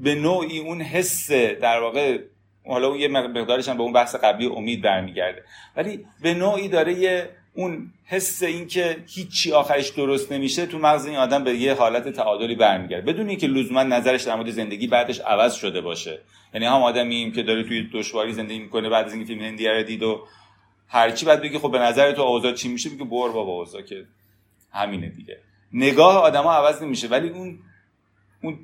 به 0.00 0.14
نوعی 0.14 0.58
اون 0.58 0.80
حس 0.80 1.30
در 1.32 1.80
واقع 1.80 2.18
حالا 2.66 2.88
اون 2.88 2.98
یه 2.98 3.08
مقدارش 3.08 3.68
هم 3.68 3.76
به 3.76 3.82
اون 3.82 3.92
بحث 3.92 4.14
قبلی 4.14 4.46
امید 4.46 4.82
برمیگرده. 4.82 5.42
ولی 5.76 6.06
به 6.22 6.34
نوعی 6.34 6.68
داره 6.68 6.94
یه 6.94 7.30
اون 7.54 7.92
حس 8.04 8.42
اینکه 8.42 9.04
هیچی 9.08 9.52
آخرش 9.52 9.88
درست 9.88 10.32
نمیشه 10.32 10.66
تو 10.66 10.78
مغز 10.78 11.06
این 11.06 11.16
آدم 11.16 11.44
به 11.44 11.54
یه 11.54 11.74
حالت 11.74 12.08
تعادلی 12.08 12.54
برمیگرده. 12.54 13.12
بدون 13.12 13.28
اینکه 13.28 13.46
لزوما 13.46 13.82
نظرش 13.82 14.22
در 14.22 14.34
مورد 14.34 14.50
زندگی 14.50 14.86
بعدش 14.86 15.20
عوض 15.20 15.54
شده 15.54 15.80
باشه. 15.80 16.20
یعنی 16.54 16.66
هم 16.66 16.82
آدمیم 16.82 17.32
که 17.32 17.42
داره 17.42 17.64
توی 17.64 17.88
دشواری 17.92 18.32
زندگی 18.32 18.58
می‌کنه 18.58 18.88
بعد 18.88 19.06
از 19.06 19.12
اینکه 19.12 19.26
فیلم 19.26 19.42
هندی 19.42 19.68
رو 19.68 19.82
دید 19.82 20.02
و 20.02 20.26
هرچی 20.88 21.26
بعد 21.26 21.42
بگی 21.42 21.58
خب 21.58 21.72
به 21.72 21.78
نظر 21.78 22.12
تو 22.12 22.22
اوضاع 22.22 22.52
چی 22.52 22.68
میشه؟ 22.68 22.90
بگه 22.90 23.04
بور 23.04 23.32
بابا 23.32 23.52
اوضاع 23.52 23.82
که 23.82 24.04
همینه 24.72 25.08
دیگه. 25.08 25.38
نگاه 25.72 26.16
آدما 26.16 26.52
عوض 26.52 26.82
نمیشه. 26.82 27.08
ولی 27.08 27.28
اون 27.28 27.58
اون 28.42 28.58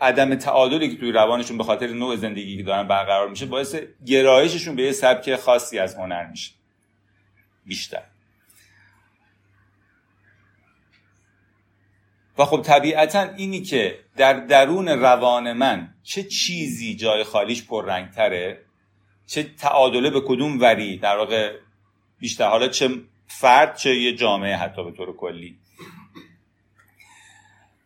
عدم 0.00 0.34
تعادلی 0.34 0.90
که 0.90 0.96
توی 0.96 1.12
روانشون 1.12 1.58
به 1.58 1.64
خاطر 1.64 1.86
نوع 1.86 2.16
زندگی 2.16 2.56
که 2.56 2.62
دارن 2.62 2.88
برقرار 2.88 3.28
میشه 3.28 3.46
باعث 3.46 3.76
گرایششون 4.06 4.76
به 4.76 4.82
یه 4.82 4.92
سبک 4.92 5.36
خاصی 5.36 5.78
از 5.78 5.94
هنر 5.94 6.26
میشه. 6.26 6.52
بیشتر. 7.66 8.02
و 12.38 12.44
خب 12.44 12.62
طبیعتا 12.62 13.22
اینی 13.36 13.62
که 13.62 13.98
در 14.16 14.32
درون 14.32 14.88
روان 14.88 15.52
من 15.52 15.94
چه 16.02 16.22
چیزی 16.22 16.94
جای 16.94 17.24
خالیش 17.24 17.66
پررنگتره 17.66 18.58
چه 19.26 19.42
تعادله 19.42 20.10
به 20.10 20.20
کدوم 20.20 20.60
وری 20.60 20.96
در 20.96 21.16
واقع 21.16 21.52
بیشتر 22.18 22.48
حالا 22.48 22.68
چه 22.68 22.88
فرد 23.26 23.76
چه 23.76 23.94
یه 23.94 24.14
جامعه 24.14 24.56
حتی 24.56 24.84
به 24.84 24.90
طور 24.90 25.16
کلی. 25.16 25.56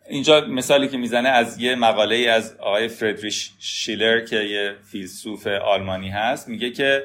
اینجا 0.09 0.41
مثالی 0.41 0.89
که 0.89 0.97
می‌زنه 0.97 1.29
از 1.29 1.61
یه 1.61 1.75
مقاله 1.75 2.17
از 2.17 2.57
آقای 2.57 2.89
فردریش 2.89 3.53
شیلر 3.59 4.25
که 4.25 4.37
یه 4.37 4.77
فیلسوف 4.91 5.47
آلمانی 5.47 6.09
هست 6.09 6.49
میگه 6.49 6.71
که 6.71 7.05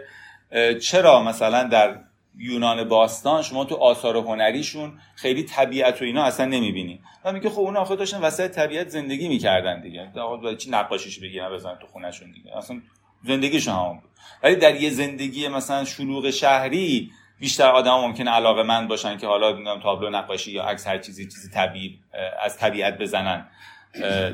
چرا 0.82 1.24
مثلا 1.24 1.64
در 1.64 2.00
یونان 2.38 2.84
باستان 2.84 3.42
شما 3.42 3.66
تو 3.66 3.76
آثار 3.76 4.18
هنریشون 4.18 5.00
خیلی 5.16 5.44
طبیعت 5.44 6.02
و 6.02 6.06
اینا 6.06 6.24
اصلا 6.24 6.46
نمی‌بینی. 6.46 7.02
و 7.26 7.32
میگه 7.32 7.50
خب 7.50 7.60
اون 7.60 7.78
آخه 7.78 7.96
داشتن 7.96 8.22
وسط 8.22 8.52
طبیعت 8.52 8.90
زندگی 8.90 9.28
می‌کردن 9.28 9.82
دیگه. 9.82 10.12
در 10.16 10.56
چی 10.56 10.70
نقاشیش 10.70 11.20
بگیرن 11.20 11.50
بزنن 11.50 11.76
تو 11.76 11.88
خونهشون 11.88 12.32
دیگه. 12.32 12.58
اصلا 12.58 12.82
زندگیشون 13.28 13.74
همون 13.74 14.00
بود. 14.00 14.10
ولی 14.44 14.56
در 14.56 14.76
یه 14.76 14.90
زندگی 14.90 15.48
مثلا 15.48 15.86
شلوغ 15.86 16.30
شهری 16.30 17.12
بیشتر 17.40 17.70
آدم 17.70 17.92
ممکن 17.92 18.28
علاقه 18.28 18.64
مند 18.64 18.88
باشن 18.88 19.18
که 19.18 19.28
حالا 19.28 19.52
نمی‌دونم 19.52 19.80
تابلو 19.80 20.10
نقاشی 20.10 20.52
یا 20.52 20.64
عکس 20.64 20.88
هر 20.88 20.98
چیزی 20.98 21.24
چیزی 21.24 21.50
طبیعی 21.50 22.00
از 22.44 22.58
طبیعت 22.58 22.98
بزنن 22.98 23.48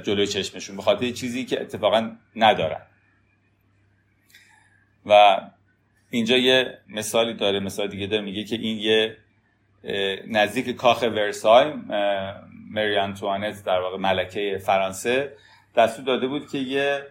جلوی 0.03 0.27
چشمشون. 0.27 0.75
به 0.75 0.81
خاطر 0.81 1.11
چیزی 1.11 1.45
که 1.45 1.61
اتفاقا 1.61 2.11
ندارن. 2.35 2.81
و 5.05 5.41
اینجا 6.09 6.37
یه 6.37 6.77
مثالی 6.89 7.33
داره 7.33 7.59
مثال 7.59 7.87
دیگه 7.87 8.07
داره 8.07 8.21
میگه 8.21 8.43
که 8.43 8.55
این 8.55 8.77
یه 8.77 9.17
نزدیک 10.27 10.75
کاخ 10.75 11.01
ورسای 11.01 11.73
مری 12.71 12.97
آنتوانت 12.97 13.63
در 13.65 13.79
واقع 13.79 13.97
ملکه 13.97 14.61
فرانسه 14.65 15.33
دستور 15.75 16.05
داده 16.05 16.27
بود 16.27 16.51
که 16.51 16.57
یه 16.57 17.03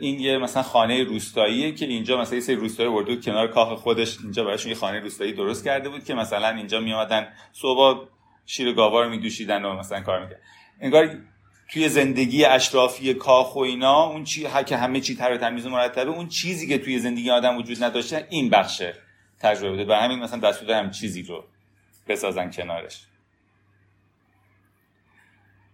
این 0.00 0.20
یه 0.20 0.38
مثلا 0.38 0.62
خانه 0.62 1.04
روستاییه 1.04 1.72
که 1.72 1.86
اینجا 1.86 2.20
مثلا 2.20 2.34
یه 2.34 2.40
سری 2.40 2.56
روستایی 2.56 2.88
ورده 2.88 3.16
کنار 3.16 3.48
کاخ 3.48 3.78
خودش 3.78 4.18
اینجا 4.22 4.44
براشون 4.44 4.70
یه 4.70 4.76
خانه 4.76 5.00
روستایی 5.00 5.32
درست 5.32 5.64
کرده 5.64 5.88
بود 5.88 6.04
که 6.04 6.14
مثلا 6.14 6.48
اینجا 6.48 6.80
می 6.80 6.92
اومدن 6.92 7.28
صبح 7.52 8.08
شیر 8.46 8.72
گاوا 8.72 9.02
رو 9.02 9.10
میدوشیدن 9.10 9.64
و 9.64 9.74
مثلا 9.78 10.00
کار 10.00 10.24
می‌کرد 10.24 10.40
انگار 10.80 11.18
توی 11.74 11.88
زندگی 11.88 12.44
اشرافی 12.44 13.14
کاخ 13.14 13.56
و 13.56 13.58
اینا 13.58 14.02
اون 14.02 14.24
چی 14.24 14.46
که 14.66 14.76
همه 14.76 15.00
چی 15.00 15.16
تر 15.16 15.36
تمیز 15.36 15.66
و 15.66 15.70
مرتبه 15.70 16.10
اون 16.10 16.28
چیزی 16.28 16.68
که 16.68 16.78
توی 16.78 16.98
زندگی 16.98 17.30
آدم 17.30 17.56
وجود 17.56 17.84
نداشته 17.84 18.26
این 18.30 18.50
بخش 18.50 18.82
تجربه 19.40 19.70
بوده. 19.70 19.84
و 19.84 19.92
همین 19.92 20.18
مثلا 20.18 20.40
دستور 20.40 20.70
هم 20.70 20.90
چیزی 20.90 21.22
رو 21.22 21.44
بسازن 22.08 22.50
کنارش. 22.50 23.06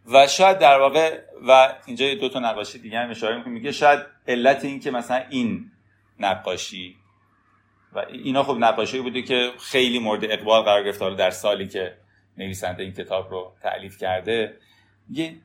و 0.07 0.27
شاید 0.27 0.59
در 0.59 0.79
واقع 0.79 1.21
و 1.49 1.75
اینجا 1.87 2.15
دو 2.15 2.29
تا 2.29 2.39
نقاشی 2.39 2.79
دیگه 2.79 2.99
هم 2.99 3.11
اشاره 3.11 3.37
می‌کنه 3.37 3.53
میگه 3.53 3.73
شاید 3.73 4.01
علت 4.29 4.65
این 4.65 4.81
که 4.81 4.91
مثلا 4.91 5.25
این 5.31 5.71
نقاشی 6.19 6.97
و 7.93 7.99
اینا 7.99 8.43
خب 8.43 8.57
نقاشی 8.61 9.01
بوده 9.01 9.23
که 9.23 9.53
خیلی 9.59 9.99
مورد 9.99 10.25
اقبال 10.25 10.63
قرار 10.63 10.85
گرفته. 10.85 11.15
در 11.15 11.31
سالی 11.31 11.69
که 11.69 11.97
نویسنده 12.37 12.83
این 12.83 12.93
کتاب 12.93 13.31
رو 13.31 13.53
تعلیف 13.63 13.99
کرده 13.99 14.57
یه 15.11 15.37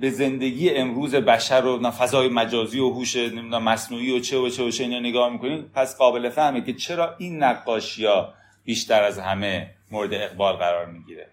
به 0.00 0.10
زندگی 0.10 0.70
امروز 0.70 1.14
بشر 1.14 1.64
و 1.64 1.90
فضای 1.90 2.28
مجازی 2.28 2.78
و 2.78 2.90
هوش 2.90 3.16
مصنوعی 3.16 4.16
و 4.16 4.20
چه 4.20 4.38
و 4.38 4.48
چه 4.48 4.62
و 4.62 4.70
چه 4.70 4.84
اینا 4.84 5.00
نگاه 5.00 5.32
می‌کنین 5.32 5.62
پس 5.62 5.96
قابل 5.96 6.30
فهمه 6.30 6.60
که 6.60 6.72
چرا 6.72 7.16
این 7.16 7.42
نقاشی 7.42 8.04
ها 8.04 8.34
بیشتر 8.64 9.02
از 9.02 9.18
همه 9.18 9.74
مورد 9.90 10.14
اقبال 10.14 10.56
قرار 10.56 10.86
می‌گیره. 10.86 11.28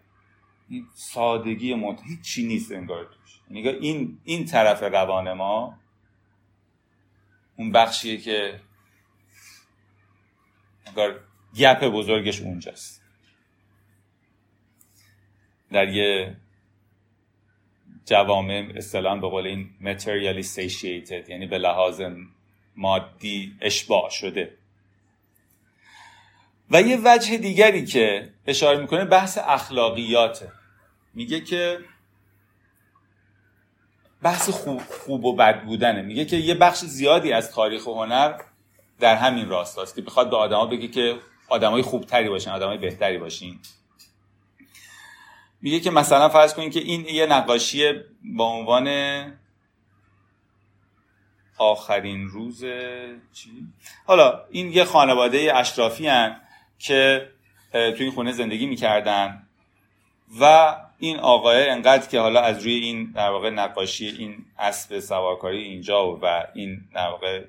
این 0.69 0.87
سادگی 0.95 1.73
مت 1.73 1.99
هیچی 2.03 2.47
نیست 2.47 2.71
انگار 2.71 3.05
توش. 3.05 3.39
نگاه 3.51 3.73
یعنی 3.73 3.87
این 3.87 4.19
این 4.23 4.45
طرف 4.45 4.83
روان 4.83 5.33
ما 5.33 5.77
اون 7.57 7.71
بخشیه 7.71 8.17
که 8.17 8.59
انگار 10.87 11.19
گپ 11.55 11.83
بزرگش 11.87 12.41
اونجاست. 12.41 13.03
در 15.71 15.89
یه 15.89 16.35
جوامع 18.05 18.71
اصطلاحا 18.75 19.15
به 19.15 19.27
قول 19.27 19.47
این 19.47 19.69
materially 19.81 20.45
satiated 20.45 21.29
یعنی 21.29 21.47
به 21.47 21.57
لحاظ 21.57 22.01
مادی 22.75 23.53
اشباع 23.61 24.09
شده. 24.09 24.57
و 26.71 26.81
یه 26.81 26.99
وجه 27.03 27.37
دیگری 27.37 27.85
که 27.85 28.29
اشاره 28.47 28.79
می‌کنه 28.79 29.05
بحث 29.05 29.37
اخلاقیاته 29.41 30.51
میگه 31.13 31.41
که 31.41 31.79
بحث 34.21 34.49
خوب, 34.49 34.81
خوب 34.81 35.25
و 35.25 35.35
بد 35.35 35.63
بودنه. 35.63 36.01
میگه 36.01 36.25
که 36.25 36.37
یه 36.37 36.53
بخش 36.53 36.77
زیادی 36.77 37.33
از 37.33 37.51
تاریخ 37.51 37.87
و 37.87 37.93
هنر 37.93 38.41
در 38.99 39.15
همین 39.15 39.49
راستاست 39.49 39.95
که 39.95 40.01
بخواد 40.01 40.29
به 40.29 40.35
آدما 40.35 40.65
بگه 40.65 40.87
که 40.87 41.15
آدمای 41.49 41.81
خوبتری 41.81 42.29
باشین 42.29 42.53
آدمای 42.53 42.77
بهتری 42.77 43.17
باشین. 43.17 43.59
میگه 45.63 45.79
که 45.79 45.91
مثلا 45.91 46.29
فرض 46.29 46.53
کنید 46.53 46.73
که 46.73 46.79
این 46.79 47.05
یه 47.05 47.25
نقاشی 47.25 47.93
با 48.23 48.45
عنوان 48.45 48.87
آخرین 51.57 52.27
روز 52.27 52.63
چی؟ 53.33 53.49
حالا 54.05 54.41
این 54.51 54.71
یه 54.71 54.83
خانواده 54.83 55.51
اشرافی 55.55 56.07
هن 56.07 56.41
که 56.79 57.29
توی 57.71 57.95
این 57.99 58.11
خونه 58.11 58.31
زندگی 58.31 58.65
می‌کردن 58.65 59.47
و 60.39 60.75
این 60.99 61.19
آقای 61.19 61.69
انقدر 61.69 62.07
که 62.07 62.19
حالا 62.19 62.41
از 62.41 62.63
روی 62.63 62.73
این 62.73 63.11
در 63.15 63.29
واقع 63.29 63.49
نقاشی 63.49 64.07
این 64.07 64.45
اسب 64.59 64.99
سوارکاری 64.99 65.63
اینجا 65.63 66.15
و 66.15 66.47
این 66.53 66.81
در 66.93 67.07
واقع 67.07 67.43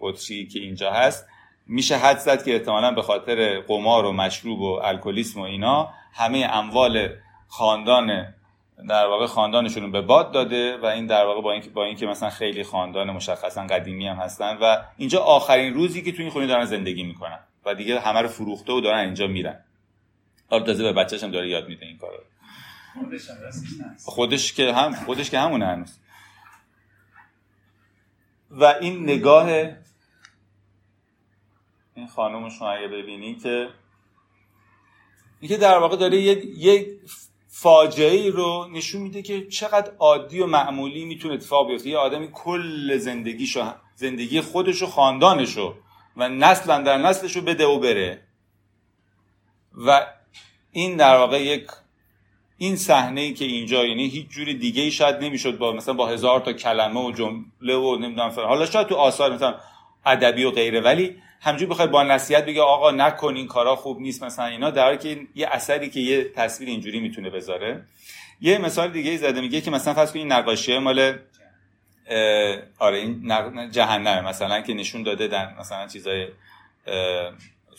بطری 0.00 0.46
که 0.46 0.60
اینجا 0.60 0.92
هست 0.92 1.26
میشه 1.66 1.96
حد 1.96 2.18
زد 2.18 2.44
که 2.44 2.52
احتمالا 2.52 2.90
به 2.90 3.02
خاطر 3.02 3.60
قمار 3.60 4.04
و 4.04 4.12
مشروب 4.12 4.60
و 4.60 4.80
الکلیسم 4.82 5.40
و 5.40 5.42
اینا 5.42 5.94
همه 6.12 6.38
اموال 6.52 7.08
خاندان 7.50 8.34
در 8.88 9.06
واقع 9.06 9.26
خاندانشون 9.26 9.82
رو 9.82 9.90
به 9.90 10.00
باد 10.00 10.32
داده 10.32 10.76
و 10.76 10.86
این 10.86 11.06
در 11.06 11.24
واقع 11.24 11.40
با 11.40 11.52
اینکه 11.52 11.70
با 11.70 11.84
اینکه 11.84 12.06
مثلا 12.06 12.30
خیلی 12.30 12.64
خاندان 12.64 13.10
مشخصا 13.10 13.66
قدیمی 13.66 14.06
هم 14.06 14.16
هستن 14.16 14.58
و 14.62 14.82
اینجا 14.96 15.20
آخرین 15.20 15.74
روزی 15.74 16.02
که 16.02 16.12
تو 16.12 16.22
این 16.22 16.30
خونه 16.30 16.46
دارن 16.46 16.64
زندگی 16.64 17.02
می‌کنن 17.02 17.38
و 17.64 17.74
دیگه 17.74 18.00
همه 18.00 18.20
رو 18.20 18.28
فروخته 18.28 18.72
و 18.72 18.80
دارن 18.80 18.98
اینجا 18.98 19.26
میرن. 19.26 19.64
حالا 20.50 20.64
تازه 20.64 20.82
به 20.82 20.92
بچه‌ش 20.92 21.24
هم 21.24 21.30
داره 21.30 21.48
یاد 21.48 21.68
میده 21.68 21.86
این 21.86 21.98
کارو. 21.98 22.16
خودش 24.04 24.52
که 24.52 24.72
هم 24.72 24.94
خودش 24.94 25.30
که 25.30 25.38
همونه 25.38 25.66
هنوز. 25.66 25.98
و 28.50 28.64
این 28.64 29.02
نگاه 29.02 29.48
این 31.94 32.06
خانم 32.14 32.48
شما 32.48 32.70
اگه 32.70 32.88
ببینی 32.88 33.34
که 33.34 33.68
اینکه 35.40 35.56
در 35.56 35.78
واقع 35.78 35.96
داره 35.96 36.16
یک 36.16 36.88
فاجعه 37.62 38.12
ای 38.12 38.30
رو 38.30 38.68
نشون 38.72 39.02
میده 39.02 39.22
که 39.22 39.46
چقدر 39.46 39.92
عادی 39.98 40.40
و 40.40 40.46
معمولی 40.46 41.04
می‌تونه 41.04 41.34
اتفاق 41.34 41.68
بیفته. 41.68 41.88
یه 41.88 41.98
آدمی 41.98 42.28
کل 42.32 42.96
زندگیشو 42.96 43.72
زندگی 43.94 44.40
خودشو 44.40 44.86
خاندانشو 44.86 45.74
و 46.16 46.28
نسل 46.28 46.82
در 46.82 46.98
نسلشو 46.98 47.40
بده 47.40 47.66
و 47.66 47.78
بره. 47.78 48.22
و 49.86 50.06
این 50.72 50.96
در 50.96 51.16
واقع 51.16 51.42
یک 51.42 51.66
این 52.58 52.76
صحنه 52.76 53.20
ای 53.20 53.34
که 53.34 53.44
اینجا 53.44 53.86
یعنی 53.86 54.08
هیچ 54.08 54.28
جوری 54.28 54.54
دیگه 54.54 54.82
ای 54.82 54.90
شاید 54.90 55.16
نمی‌شد 55.16 55.58
با 55.58 55.72
مثلا 55.72 55.94
با 55.94 56.06
هزار 56.06 56.40
تا 56.40 56.52
کلمه 56.52 57.00
و 57.00 57.12
جمله 57.12 57.76
و 57.76 57.96
نمی‌دونم 57.96 58.30
حالا 58.30 58.66
شاید 58.66 58.86
تو 58.86 58.94
آثار 58.94 59.32
مثلا 59.32 59.54
ادبی 60.06 60.44
و 60.44 60.50
غیره 60.50 60.80
ولی 60.80 61.16
همجوری 61.40 61.66
بخواد 61.66 61.90
با 61.90 62.02
نصیحت 62.02 62.46
بگه 62.46 62.62
آقا 62.62 62.90
نکن 62.90 63.36
این 63.36 63.46
کارا 63.46 63.76
خوب 63.76 64.00
نیست 64.00 64.22
مثلا 64.22 64.44
اینا 64.44 64.70
در 64.70 64.96
که 64.96 65.20
یه 65.34 65.48
اثری 65.52 65.90
که 65.90 66.00
یه 66.00 66.24
تصویر 66.24 66.68
اینجوری 66.68 67.00
می‌تونه 67.00 67.30
بذاره. 67.30 67.84
یه 68.40 68.58
مثال 68.58 68.90
دیگه 68.90 69.10
ای 69.10 69.18
زده 69.18 69.40
میگه 69.40 69.60
که 69.60 69.70
مثلا 69.70 69.94
فرض 69.94 70.16
این 70.16 70.32
نقاشی 70.32 70.78
مال 70.78 71.18
آره 72.78 72.98
این 72.98 73.70
جهنم 73.70 74.24
مثلا 74.24 74.60
که 74.60 74.74
نشون 74.74 75.02
داده 75.02 75.28
در 75.28 75.58
مثلا 75.60 75.86
چیزای 75.86 76.26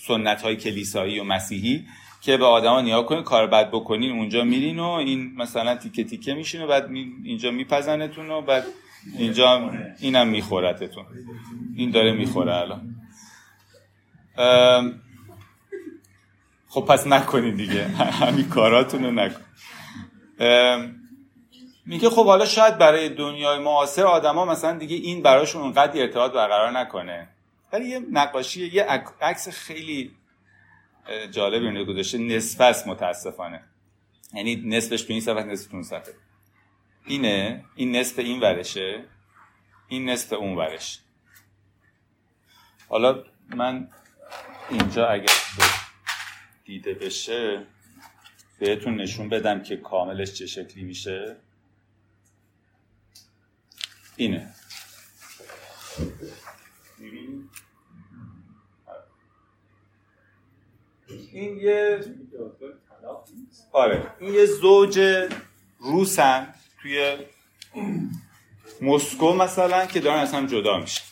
سنت 0.07 0.41
های 0.41 0.55
کلیسایی 0.55 1.19
و 1.19 1.23
مسیحی 1.23 1.85
که 2.21 2.37
به 2.37 2.45
آدما 2.45 2.81
نیا 2.81 3.01
کنین 3.01 3.23
کار 3.23 3.47
بد 3.47 3.69
بکنین 3.69 4.11
اونجا 4.11 4.43
میرین 4.43 4.79
و 4.79 4.83
این 4.83 5.33
مثلا 5.37 5.75
تیکه 5.75 6.03
تیکه 6.03 6.33
میشین 6.33 6.61
و 6.61 6.67
بعد 6.67 6.89
اینجا 7.23 7.51
میپزنتون 7.51 8.31
و 8.31 8.41
بعد 8.41 8.63
اینجا 9.17 9.71
اینم 9.99 10.27
میخورتتون. 10.27 11.05
این 11.75 11.91
داره 11.91 12.11
می‌خوره 12.11 12.55
الان. 12.55 13.00
خب 16.67 16.81
پس 16.81 17.07
نکنین 17.07 17.55
دیگه. 17.55 17.87
همین 18.21 18.49
کاراتون 18.49 19.03
رو 19.03 19.11
نکن 19.11 19.41
میگه 21.85 22.09
خب 22.09 22.25
حالا 22.25 22.45
شاید 22.45 22.77
برای 22.77 23.09
دنیای 23.09 23.59
معاصر 23.59 24.03
آدما 24.03 24.45
مثلا 24.45 24.77
دیگه 24.77 24.95
این 24.95 25.21
براشون 25.21 25.61
اونقدر 25.61 26.01
ارتباط 26.01 26.31
برقرار 26.31 26.71
نکنه. 26.71 27.29
ولی 27.73 27.85
یه 27.85 27.99
نقاشی 28.11 28.67
یه 28.67 28.83
عکس 29.21 29.49
خیلی 29.49 30.11
جالبی 31.31 31.79
رو 31.79 31.85
گذاشته. 31.85 32.17
نصف 32.17 32.61
است 32.61 32.87
متاسفانه. 32.87 33.63
یعنی 34.33 34.55
نصفش 34.55 35.01
تو 35.01 35.13
این 35.13 35.21
صفحه 35.21 35.43
نصف 35.43 35.73
اون 35.73 35.83
صفحه. 35.83 36.13
اینه 37.05 37.65
این 37.75 37.95
نصف 37.95 38.19
این 38.19 38.39
ورشه 38.39 39.03
این 39.87 40.09
نصف 40.09 40.33
اون 40.33 40.57
ورش. 40.57 40.99
حالا 42.89 43.23
من 43.55 43.89
اینجا 44.71 45.07
اگر 45.07 45.33
دیده 46.65 46.93
بشه 46.93 47.65
بهتون 48.59 48.95
نشون 48.95 49.29
بدم 49.29 49.63
که 49.63 49.77
کاملش 49.77 50.33
چه 50.33 50.45
شکلی 50.45 50.83
میشه. 50.83 51.35
اینه. 54.15 54.53
این 61.31 61.57
یه 61.57 61.99
آره 63.71 64.11
این 64.19 64.33
یه 64.33 64.45
زوج 64.45 65.27
روسن 65.79 66.53
توی 66.81 67.17
مسکو 68.81 69.33
مثلا 69.33 69.85
که 69.85 69.99
دارن 69.99 70.19
از 70.19 70.33
هم 70.33 70.47
جدا 70.47 70.77
میشه 70.77 71.10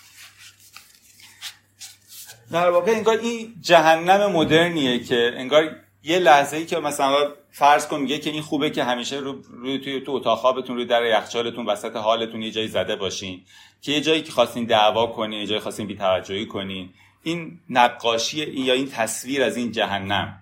در 2.51 2.69
واقع 2.69 2.91
انگار 2.91 3.17
این 3.17 3.55
جهنم 3.61 4.31
مدرنیه 4.31 4.99
که 4.99 5.31
انگار 5.35 5.75
یه 6.03 6.19
لحظه 6.19 6.57
ای 6.57 6.65
که 6.65 6.79
مثلا 6.79 7.31
فرض 7.51 7.87
کن 7.87 7.99
میگه 7.99 8.19
که 8.19 8.29
این 8.29 8.41
خوبه 8.41 8.69
که 8.69 8.83
همیشه 8.83 9.15
رو 9.15 9.35
روی 9.49 9.79
توی 9.79 10.01
تو 10.01 10.11
اتاق 10.11 10.37
خوابتون 10.37 10.75
روی 10.75 10.85
در 10.85 11.05
یخچالتون 11.05 11.65
وسط 11.65 11.95
حالتون 11.95 12.41
یه 12.41 12.51
جایی 12.51 12.67
زده 12.67 12.95
باشین 12.95 13.41
که 13.81 13.91
یه 13.91 14.01
جایی 14.01 14.21
که 14.21 14.31
خواستین 14.31 14.65
دعوا 14.65 15.07
کنین 15.07 15.39
یه 15.39 15.47
جایی 15.47 15.61
خواستین 15.61 15.87
بی‌توجهی 15.87 16.45
کنین. 16.45 16.89
این 17.23 17.59
نقاشی 17.69 18.41
این 18.41 18.65
یا 18.65 18.73
این 18.73 18.89
تصویر 18.89 19.43
از 19.43 19.57
این 19.57 19.71
جهنم. 19.71 20.41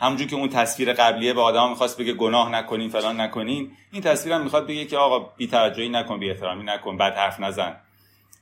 همونجور 0.00 0.26
که 0.26 0.36
اون 0.36 0.48
تصویر 0.48 0.92
قبلیه 0.92 1.32
به 1.32 1.40
آدم 1.40 1.68
می‌خواست 1.68 2.00
بگه 2.00 2.12
گناه 2.12 2.52
نکنین 2.52 2.90
فلان 2.90 3.20
نکنین 3.20 3.70
این 3.92 4.02
تصویر 4.02 4.34
هم 4.34 4.42
می‌خواد 4.42 4.66
بگه 4.66 4.84
که 4.84 4.96
آقا 4.96 5.18
بی‌توجهی 5.18 5.88
نکن 5.88 6.18
بی 6.18 6.30
احترامی 6.30 6.64
نکن 6.64 6.96
بد 6.96 7.16
حرف 7.16 7.40
نزن. 7.40 7.76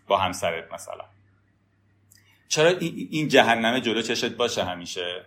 با 0.09 0.16
همسرت 0.16 0.72
مثلا. 0.72 1.16
چرا 2.49 2.69
این 3.11 3.29
جهنمه 3.29 3.81
جلو 3.81 4.03
چشت 4.03 4.37
باشه 4.37 4.65
همیشه؟ 4.65 5.25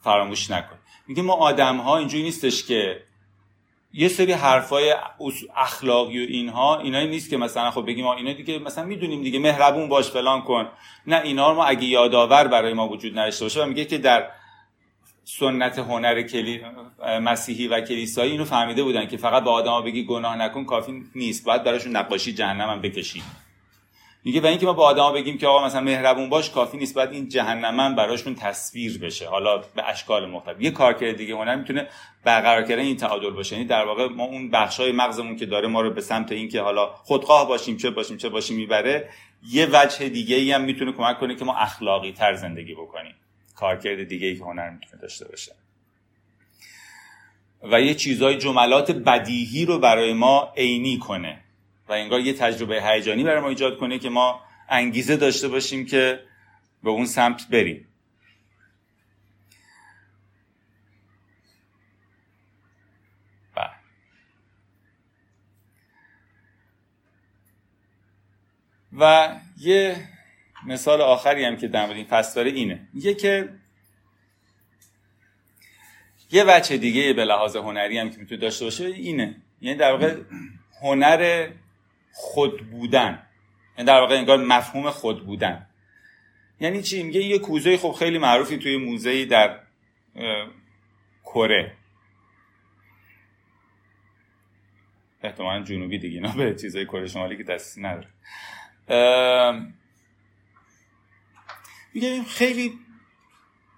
فراموش 0.00 0.50
نکن. 0.50 0.78
میگه 1.08 1.22
ما 1.22 1.32
آدم 1.32 1.76
ها 1.76 1.98
اینجوری 1.98 2.22
نیستش 2.22 2.64
که 2.64 3.02
یه 3.92 4.08
سری 4.08 4.32
حرفای 4.32 4.94
اخلاقی 5.56 6.24
و 6.24 6.28
اینها 6.28 6.80
اینایی 6.80 7.08
نیست 7.08 7.30
که 7.30 7.36
مثلا 7.36 7.70
خب 7.70 7.86
بگیم 7.86 8.06
اینا 8.06 8.32
دیگه 8.32 8.58
مثلا 8.58 8.84
می‌دونیم 8.84 9.22
دیگه 9.22 9.38
مهربون 9.38 9.88
باش 9.88 10.10
فلان 10.10 10.42
کن. 10.42 10.68
نه 11.06 11.20
اینا 11.20 11.50
رو 11.50 11.56
ما 11.56 11.64
اگه 11.64 11.84
یادآور 11.84 12.48
برای 12.48 12.72
ما 12.72 12.88
وجود 12.88 13.18
نداشته 13.18 13.44
باشه 13.44 13.62
و 13.62 13.66
میگه 13.66 13.84
که 13.84 13.98
در 13.98 14.30
سنت 15.24 15.78
هنر 15.78 16.22
کلی... 16.22 16.60
مسیحی 17.22 17.68
و 17.68 17.80
کلیسایی 17.80 18.30
اینو 18.30 18.44
فهمیده 18.44 18.82
بودن 18.82 19.06
که 19.06 19.16
فقط 19.16 19.44
به 19.44 19.50
آدما 19.50 19.82
بگی 19.82 20.04
گناه 20.04 20.36
نکن 20.36 20.64
کافی 20.64 21.04
نیست. 21.14 21.44
باید 21.44 21.64
براشون 21.64 21.96
نقاشی 21.96 22.32
جهنم 22.32 22.70
هم 22.70 22.80
بکشی 22.80 23.22
میگه 24.28 24.40
و 24.40 24.46
اینکه 24.46 24.66
ما 24.66 24.72
به 24.72 24.82
آدما 24.82 25.12
بگیم 25.12 25.38
که 25.38 25.46
آقا 25.46 25.66
مثلا 25.66 25.80
مهربون 25.80 26.28
باش 26.28 26.50
کافی 26.50 26.76
نیست. 26.76 26.94
بعد 26.94 27.12
این 27.12 27.28
جهنم 27.28 27.94
براشون 27.94 28.34
تصویر 28.34 28.98
بشه. 28.98 29.28
حالا 29.28 29.58
به 29.58 29.88
اشکال 29.88 30.30
مختلف. 30.30 30.60
یه 30.60 30.70
کارکرد 30.70 31.16
دیگه 31.16 31.34
هنر 31.34 31.56
می‌تونه 31.56 31.88
برقرار 32.24 32.62
کردن 32.62 32.82
این 32.82 32.96
تعادل 32.96 33.30
باشه. 33.30 33.56
یعنی 33.56 33.68
در 33.68 33.84
واقع 33.84 34.08
ما 34.08 34.24
اون 34.24 34.50
بخشای 34.50 34.92
مغزمون 34.92 35.36
که 35.36 35.46
داره 35.46 35.68
ما 35.68 35.80
رو 35.80 35.90
به 35.90 36.00
سمت 36.00 36.32
اینکه 36.32 36.60
حالا 36.60 36.86
خودخواه 36.86 37.48
باشیم 37.48 37.76
چه 37.76 37.90
باشیم 37.90 38.16
چه 38.16 38.28
باشیم 38.28 38.56
می‌بره 38.56 39.08
یه 39.50 39.68
وجه 39.72 40.08
دیگه 40.08 40.36
ای 40.36 40.52
هم 40.52 40.64
می‌تونه 40.64 40.92
کمک 40.92 41.18
کنه 41.18 41.34
که 41.34 41.44
ما 41.44 41.54
اخلاقی 41.54 42.12
تر 42.12 42.34
زندگی 42.34 42.74
بکنیم. 42.74 43.14
کارکرد 43.56 44.08
دیگه 44.08 44.26
ای 44.26 44.36
که 44.36 44.44
هنر 44.44 44.70
می‌تونه 44.70 45.02
داشته 45.02 45.28
باشه. 45.28 45.52
و 47.62 47.80
یه 47.80 47.94
چیزای 47.94 48.38
جملات 48.38 48.90
بدیهی 48.90 49.64
رو 49.64 49.78
برای 49.78 50.12
ما 50.12 50.52
عینی 50.56 50.98
کنه. 50.98 51.40
و 51.88 51.92
انگار 51.92 52.20
یه 52.20 52.32
تجربه 52.32 52.82
هیجانی 52.82 53.24
برای 53.24 53.40
ما 53.40 53.48
ایجاد 53.48 53.78
کنه 53.78 53.98
که 53.98 54.10
ما 54.10 54.40
انگیزه 54.68 55.16
داشته 55.16 55.48
باشیم 55.48 55.86
که 55.86 56.22
به 56.82 56.90
اون 56.90 57.06
سمت 57.06 57.48
بریم. 57.48 57.88
بله. 63.54 63.70
و 68.98 69.34
یه 69.58 70.08
مثال 70.66 71.00
آخری 71.00 71.44
هم 71.44 71.56
که 71.56 71.68
در 71.68 71.86
مورد 71.86 71.96
این 71.96 72.06
فصل 72.06 72.40
اینه. 72.40 72.88
میگه 72.92 73.14
که 73.14 73.48
یه 76.30 76.44
بچه 76.44 76.76
دیگه 76.76 77.12
به 77.12 77.24
لحاظ 77.24 77.56
هنری 77.56 77.98
هم 77.98 78.10
که 78.10 78.18
می‌تونه 78.18 78.40
داشته 78.40 78.64
باشه 78.64 78.84
اینه. 78.84 79.42
یعنی 79.60 79.78
در 79.78 79.92
واقع 79.92 80.16
هنر 80.82 81.50
خود 82.12 82.70
بودن. 82.70 83.22
یعنی 83.78 83.86
در 83.86 84.00
واقع 84.00 84.14
انگار 84.14 84.38
مفهوم 84.38 84.90
خود 84.90 85.26
بودن. 85.26 85.66
یعنی 86.60 86.82
چی؟ 86.82 87.02
میگه 87.02 87.20
یه 87.20 87.38
کوزه 87.38 87.76
خب 87.76 87.92
خیلی 87.92 88.18
معروفی 88.18 88.58
توی 88.58 88.76
موزه 88.76 89.24
در 89.24 89.60
کره. 91.24 91.76
احتمالا 95.22 95.62
جنوبی 95.62 95.98
دیگه 95.98 96.20
نه 96.20 96.36
به 96.36 96.54
چیزای 96.54 96.84
کره 96.84 97.06
شمالی 97.06 97.36
که 97.36 97.42
دستی 97.42 97.80
نداره. 97.80 98.08
میگه 101.94 102.22
خیلی 102.22 102.72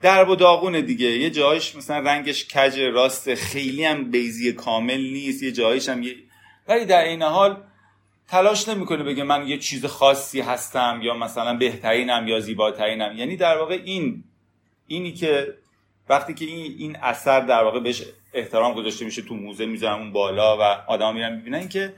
درب 0.00 0.28
و 0.28 0.36
داغونه 0.36 0.82
دیگه. 0.82 1.06
یه 1.06 1.30
جایش 1.30 1.76
مثلا 1.76 1.98
رنگش 1.98 2.44
کج 2.44 2.80
راست 2.80 3.34
خیلی 3.34 3.84
هم 3.84 4.10
بیزی 4.10 4.52
کامل 4.52 5.00
نیست. 5.00 5.42
یه 5.42 5.52
جایش 5.52 5.88
هم 5.88 6.02
یه 6.02 6.14
ولی 6.68 6.84
در 6.84 7.04
این 7.04 7.22
حال 7.22 7.64
تلاش 8.30 8.68
نمی‌کنه 8.68 9.02
بگه 9.02 9.24
من 9.24 9.48
یه 9.48 9.58
چیز 9.58 9.86
خاصی 9.86 10.40
هستم 10.40 11.00
یا 11.02 11.14
مثلا 11.14 11.56
بهترینم 11.56 12.28
یا 12.28 12.40
زیباترینم. 12.40 13.16
یعنی 13.16 13.36
در 13.36 13.58
واقع 13.58 13.80
این 13.84 14.24
اینی 14.86 15.12
که 15.12 15.54
وقتی 16.08 16.34
که 16.34 16.44
این 16.44 16.74
این 16.78 16.96
اثر 16.96 17.40
در 17.40 17.64
واقع 17.64 17.80
بهش 17.80 18.02
احترام 18.34 18.74
گذاشته 18.74 19.04
میشه 19.04 19.22
تو 19.22 19.34
موزه 19.34 19.66
می‌ذارن 19.66 20.00
اون 20.00 20.12
بالا 20.12 20.58
و 20.58 20.62
آدم 20.86 21.14
میرن 21.14 21.36
می‌بینن 21.36 21.68
که 21.68 21.94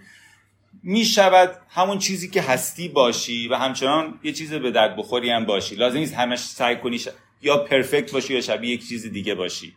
می‌شود 0.83 1.57
همون 1.69 1.99
چیزی 1.99 2.31
که 2.31 2.43
هستی 2.43 2.89
باشی 2.89 3.49
و 3.49 3.55
همچنان 3.55 4.21
یه 4.23 4.33
چیز 4.33 4.55
به 4.55 4.71
درد 4.71 4.97
بخوری 4.97 5.31
هم 5.31 5.45
باشی. 5.45 5.75
لازم 5.75 5.99
نیست 5.99 6.15
همش 6.15 6.39
سعی 6.39 6.77
کنی 6.77 7.01
یا 7.43 7.57
پرفکت 7.57 8.13
باشی 8.13 8.35
یا 8.35 8.41
شبیه 8.41 8.71
یک 8.71 8.89
چیز 8.89 9.13
دیگه 9.13 9.35
باشی. 9.35 9.75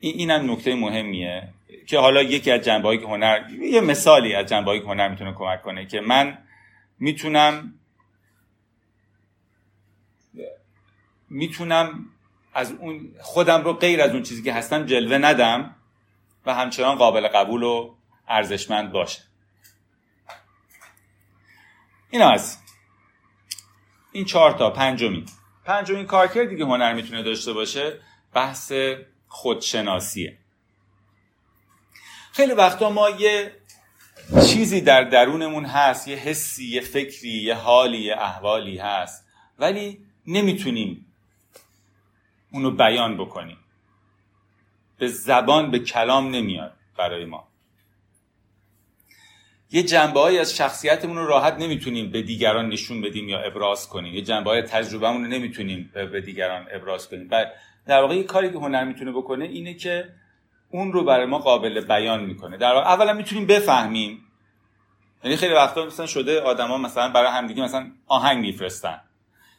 این 0.00 0.14
اینم 0.18 0.52
نکته 0.52 0.74
مهمیه. 0.74 1.48
که 1.86 1.98
حالا 1.98 2.22
یکی 2.22 2.50
از 2.50 2.60
جنبه 2.60 2.98
که 2.98 3.06
هنر 3.06 3.50
یه 3.50 3.80
مثالی 3.80 4.34
از 4.34 4.46
جنبه 4.46 4.80
که 4.80 4.86
هنر 4.86 5.08
می‌تونه 5.08 5.32
کمک 5.32 5.62
کنه 5.62 5.86
که 5.86 6.00
من 6.00 6.38
می‌تونم 6.98 7.74
می‌تونم 11.30 12.04
از 12.54 12.72
اون 12.72 13.14
خودم 13.20 13.64
رو 13.64 13.72
غیر 13.72 14.02
از 14.02 14.10
اون 14.10 14.22
چیزی 14.22 14.42
که 14.42 14.52
هستم 14.52 14.86
جلوه 14.86 15.18
ندم 15.18 15.76
و 16.46 16.54
همچنان 16.54 16.94
قابل 16.94 17.28
قبول 17.28 17.62
و 17.62 17.94
ارزشمند 18.28 18.92
باشه 18.92 19.22
این 22.10 22.22
از 22.22 22.58
این 24.12 24.24
چهار 24.24 24.52
تا 24.52 24.70
پنجمی 24.70 25.24
پنجمین 25.64 26.06
کارکرد 26.06 26.48
دیگه 26.48 26.64
هنر 26.64 26.92
می‌تونه 26.92 27.22
داشته 27.22 27.52
باشه 27.52 28.00
بحث 28.34 28.72
خودشناسیه. 29.28 30.38
خیلی 32.32 32.52
وقتا 32.52 32.90
ما 32.90 33.10
یه 33.10 33.52
چیزی 34.46 34.80
در 34.80 35.04
درونمون 35.04 35.64
هست 35.64 36.08
یه 36.08 36.16
حسی 36.16 36.64
یه 36.64 36.80
فکری 36.80 37.28
یه 37.28 37.54
حالی 37.54 37.98
یه 37.98 38.16
احوالی 38.16 38.78
هست 38.78 39.26
ولی 39.58 40.06
نمی‌تونیم 40.26 41.06
اونو 42.52 42.70
بیان 42.70 43.16
بکنیم. 43.16 43.56
به 44.98 45.08
زبان 45.08 45.70
به 45.70 45.78
کلام 45.78 46.30
نمیاد 46.30 46.72
برای 46.98 47.24
ما. 47.24 47.48
یه 49.72 49.82
جنبه 49.82 50.40
از 50.40 50.56
شخصیتمون 50.56 51.16
رو 51.16 51.26
راحت 51.26 51.54
نمی‌تونیم 51.54 52.10
به 52.10 52.22
دیگران 52.22 52.68
نشون 52.68 53.00
بدیم 53.00 53.28
یا 53.28 53.40
ابراز 53.40 53.88
کنیم. 53.88 54.14
یه 54.14 54.22
جنبه 54.22 54.50
های 54.50 54.62
تجربهمون 54.62 55.24
رو 55.24 55.30
نمی‌تونیم 55.30 55.90
به 55.94 56.20
دیگران 56.20 56.66
ابراز 56.72 57.08
کنیم. 57.08 57.28
در 57.86 58.00
واقع 58.00 58.14
یه 58.14 58.22
کاری 58.22 58.50
که 58.50 58.58
هنر 58.58 58.84
می‌تونه 58.84 59.12
بکنه 59.12 59.44
اینه 59.44 59.74
که 59.74 60.08
اون 60.70 60.92
رو 60.92 61.04
برای 61.04 61.26
ما 61.26 61.38
قابل 61.38 61.80
بیان 61.80 62.24
می‌کنه. 62.24 62.56
در 62.56 62.72
واقع 62.72 62.86
اولا 62.86 63.12
می‌تونیم 63.12 63.46
بفهمیم. 63.46 64.24
یعنی 65.24 65.36
خیلی 65.36 65.54
وقتا 65.54 65.86
مثلا 65.86 66.06
شده 66.06 66.40
آدما 66.40 66.78
مثلا 66.78 67.08
برای 67.08 67.30
همدیگه 67.30 67.62
مثلا 67.62 67.90
آهنگ 68.06 68.40
میفرستن. 68.40 69.00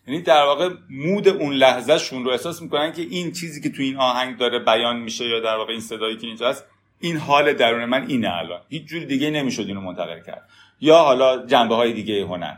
یعنی 0.08 0.22
در 0.22 0.44
واقع 0.44 0.70
مود 0.90 1.28
اون 1.28 1.54
لحظه 1.54 1.98
شون 1.98 2.26
رو 2.26 2.32
احساس 2.32 2.62
می‌کنن 2.62 2.92
که 2.92 3.02
این 3.02 3.32
چیزی 3.32 3.62
که 3.62 3.70
تو 3.70 3.82
این 3.82 3.98
آهنگ 3.98 4.38
داره 4.38 4.60
بیان 4.60 5.00
میشه 5.00 5.26
یا 5.26 5.40
در 5.40 5.56
واقع 5.56 5.72
این 5.72 5.82
صدایی 5.82 6.18
که 6.18 6.28
اینجا 6.28 6.50
هست 6.50 6.66
این 7.00 7.18
حال 7.18 7.54
درون 7.54 7.86
من 7.86 8.08
اینه 8.08 8.38
الان. 8.38 8.62
هیچ 8.70 8.86
جور 8.86 9.04
دیگه 9.04 9.30
نمی‌شد 9.30 9.64
اینو 9.68 9.82
منتقل 9.82 10.20
کرد. 10.20 10.50
یا 10.82 10.98
حالا 10.98 11.46
جنبه 11.46 11.76
های 11.76 11.94
دیگه 11.94 12.26
هنر. 12.26 12.56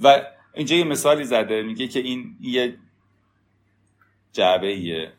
و 0.00 0.22
اینجا 0.54 0.76
یه 0.76 0.84
مثالی 0.84 1.24
زده 1.24 1.62
میگه 1.62 1.88
که 1.88 2.00
این 2.00 2.36
یه 2.40 2.76
جعبه 4.32 5.12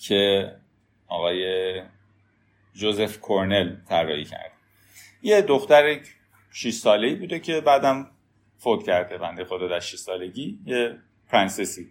که 0.00 0.52
آقای 1.08 1.82
جوزف 2.74 3.18
کورنل 3.18 3.76
طراحی 3.88 4.24
کرد. 4.24 4.52
یه 5.22 5.42
دختر 5.42 6.00
6 6.52 6.74
ساله 6.74 7.08
ای 7.08 7.14
بوده 7.14 7.40
که 7.40 7.60
بعدم 7.60 8.10
فوت 8.58 8.86
کرده 8.86 9.18
بنده 9.18 9.44
خدا 9.44 9.68
در 9.68 9.80
6 9.80 9.94
سالگی 9.94 10.58
یه 10.66 10.98
princess 11.28 11.78
ی. 11.78 11.90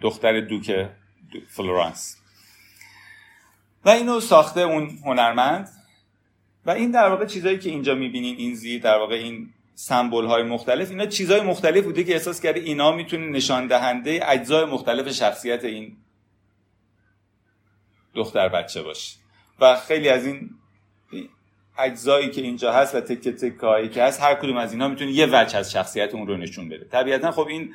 دختر 0.00 0.40
دوک 0.40 0.88
فلورانس. 1.48 2.16
و 3.84 3.88
اینو 3.88 4.20
ساخته 4.20 4.60
اون 4.60 4.98
هنرمند. 5.04 5.68
و 6.66 6.70
این 6.70 6.90
در 6.90 7.08
واقع 7.08 7.26
چیزایی 7.26 7.58
که 7.58 7.70
اینجا 7.70 7.94
می‌بینین 7.94 8.36
این 8.36 8.54
زیر 8.54 8.82
در 8.82 8.98
واقع 8.98 9.14
این 9.14 9.52
سمبل 9.74 10.26
های 10.26 10.42
مختلف 10.42 10.90
اینا 10.90 11.06
چیزهای 11.06 11.40
مختلف 11.40 11.84
بوده 11.84 12.04
که 12.04 12.12
احساس 12.12 12.40
کرده 12.40 12.60
اینا 12.60 12.92
می‌تونه 12.92 13.26
نشان 13.26 13.66
دهنده 13.66 14.20
اجزای 14.22 14.64
مختلف 14.64 15.12
شخصیت 15.12 15.64
این 15.64 15.96
دختر 18.18 18.48
بچه 18.48 18.82
باشه 18.82 19.16
و 19.60 19.76
خیلی 19.76 20.08
از 20.08 20.26
این 20.26 20.50
اجزایی 21.78 22.30
که 22.30 22.40
اینجا 22.40 22.72
هست 22.72 22.94
و 22.94 23.00
تکه 23.00 23.32
تکه 23.32 23.66
هایی 23.66 23.88
که 23.88 24.02
هست 24.02 24.22
هر 24.22 24.34
کدوم 24.34 24.56
از 24.56 24.72
اینها 24.72 24.88
می‌تونه 24.88 25.10
یه 25.10 25.26
وجه 25.26 25.58
از 25.58 25.72
شخصیت 25.72 26.14
اون 26.14 26.26
رو 26.26 26.36
نشون 26.36 26.68
بده. 26.68 26.84
طبیعتا 26.84 27.30
خب 27.30 27.46
این 27.46 27.74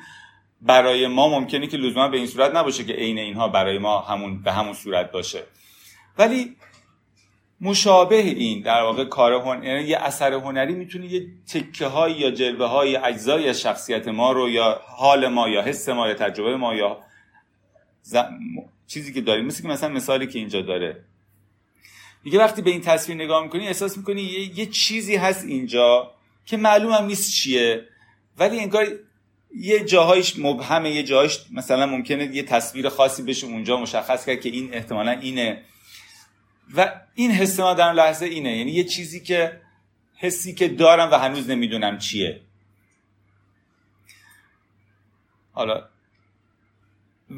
برای 0.60 1.06
ما 1.06 1.28
ممکنه 1.28 1.66
که 1.66 1.76
لزوما 1.76 2.08
به 2.08 2.16
این 2.16 2.26
صورت 2.26 2.56
نباشه 2.56 2.84
که 2.84 2.92
عین 2.92 3.18
اینها 3.18 3.48
برای 3.48 3.78
ما 3.78 4.00
همون 4.00 4.42
به 4.42 4.52
همون 4.52 4.72
صورت 4.72 5.12
باشه. 5.12 5.42
ولی 6.18 6.56
مشابه 7.60 8.16
این 8.16 8.62
در 8.62 8.82
واقع 8.82 9.04
کار 9.04 9.32
هن... 9.32 9.62
یعنی 9.62 9.82
یه 9.82 9.98
اثر 9.98 10.32
هنری 10.32 10.74
می‌تونه 10.74 11.06
یه 11.06 11.26
تکه 11.52 11.86
های 11.86 12.12
یا 12.12 12.30
جلوه 12.30 12.66
های 12.66 12.96
اجزای 12.96 13.54
شخصیت 13.54 14.08
ما 14.08 14.32
رو 14.32 14.50
یا 14.50 14.80
حال 14.84 15.28
ما 15.28 15.48
یا 15.48 15.62
حس 15.62 15.88
ما 15.88 16.08
یا 16.08 16.14
تجربه 16.14 16.56
ما 16.56 16.74
یا 16.74 16.98
چیزی 18.86 19.12
که 19.12 19.20
داریم 19.20 19.44
مثل 19.44 19.62
که 19.62 19.68
مثلا 19.68 19.88
مثالی 19.88 20.26
که 20.26 20.38
اینجا 20.38 20.62
داره. 20.62 21.04
میگه 22.24 22.38
وقتی 22.38 22.62
به 22.62 22.70
این 22.70 22.80
تصویر 22.80 23.16
نگاه 23.16 23.42
می‌کنی 23.42 23.66
احساس 23.66 23.96
می‌کنی 23.96 24.22
یه, 24.22 24.58
یه 24.58 24.66
چیزی 24.66 25.16
هست 25.16 25.44
اینجا 25.44 26.14
که 26.46 26.56
معلوم 26.56 26.92
هم 26.92 27.06
نیست 27.06 27.32
چیه. 27.32 27.88
ولی 28.38 28.60
انگار 28.60 28.86
یه 29.56 29.84
جاهایش 29.84 30.38
مبهمه 30.38 30.90
یه 30.90 31.02
جاهایش 31.02 31.40
مثلا 31.52 31.86
ممکنه 31.86 32.36
یه 32.36 32.42
تصویر 32.42 32.88
خاصی 32.88 33.22
بشه 33.22 33.46
اونجا 33.46 33.76
مشخص 33.76 34.26
کرد 34.26 34.40
که 34.40 34.48
این 34.48 34.74
احتمالا 34.74 35.10
اینه. 35.10 35.62
و 36.74 37.00
این 37.14 37.30
حس 37.30 37.60
ما 37.60 37.74
در 37.74 37.92
لحظه 37.92 38.26
اینه. 38.26 38.56
یعنی 38.56 38.70
یه 38.70 38.84
چیزی 38.84 39.20
که 39.20 39.60
حسی 40.16 40.54
که 40.54 40.68
دارم 40.68 41.10
و 41.10 41.14
هنوز 41.14 41.50
نمی‌دونم 41.50 41.98
چیه. 41.98 42.40
حالا 45.52 45.88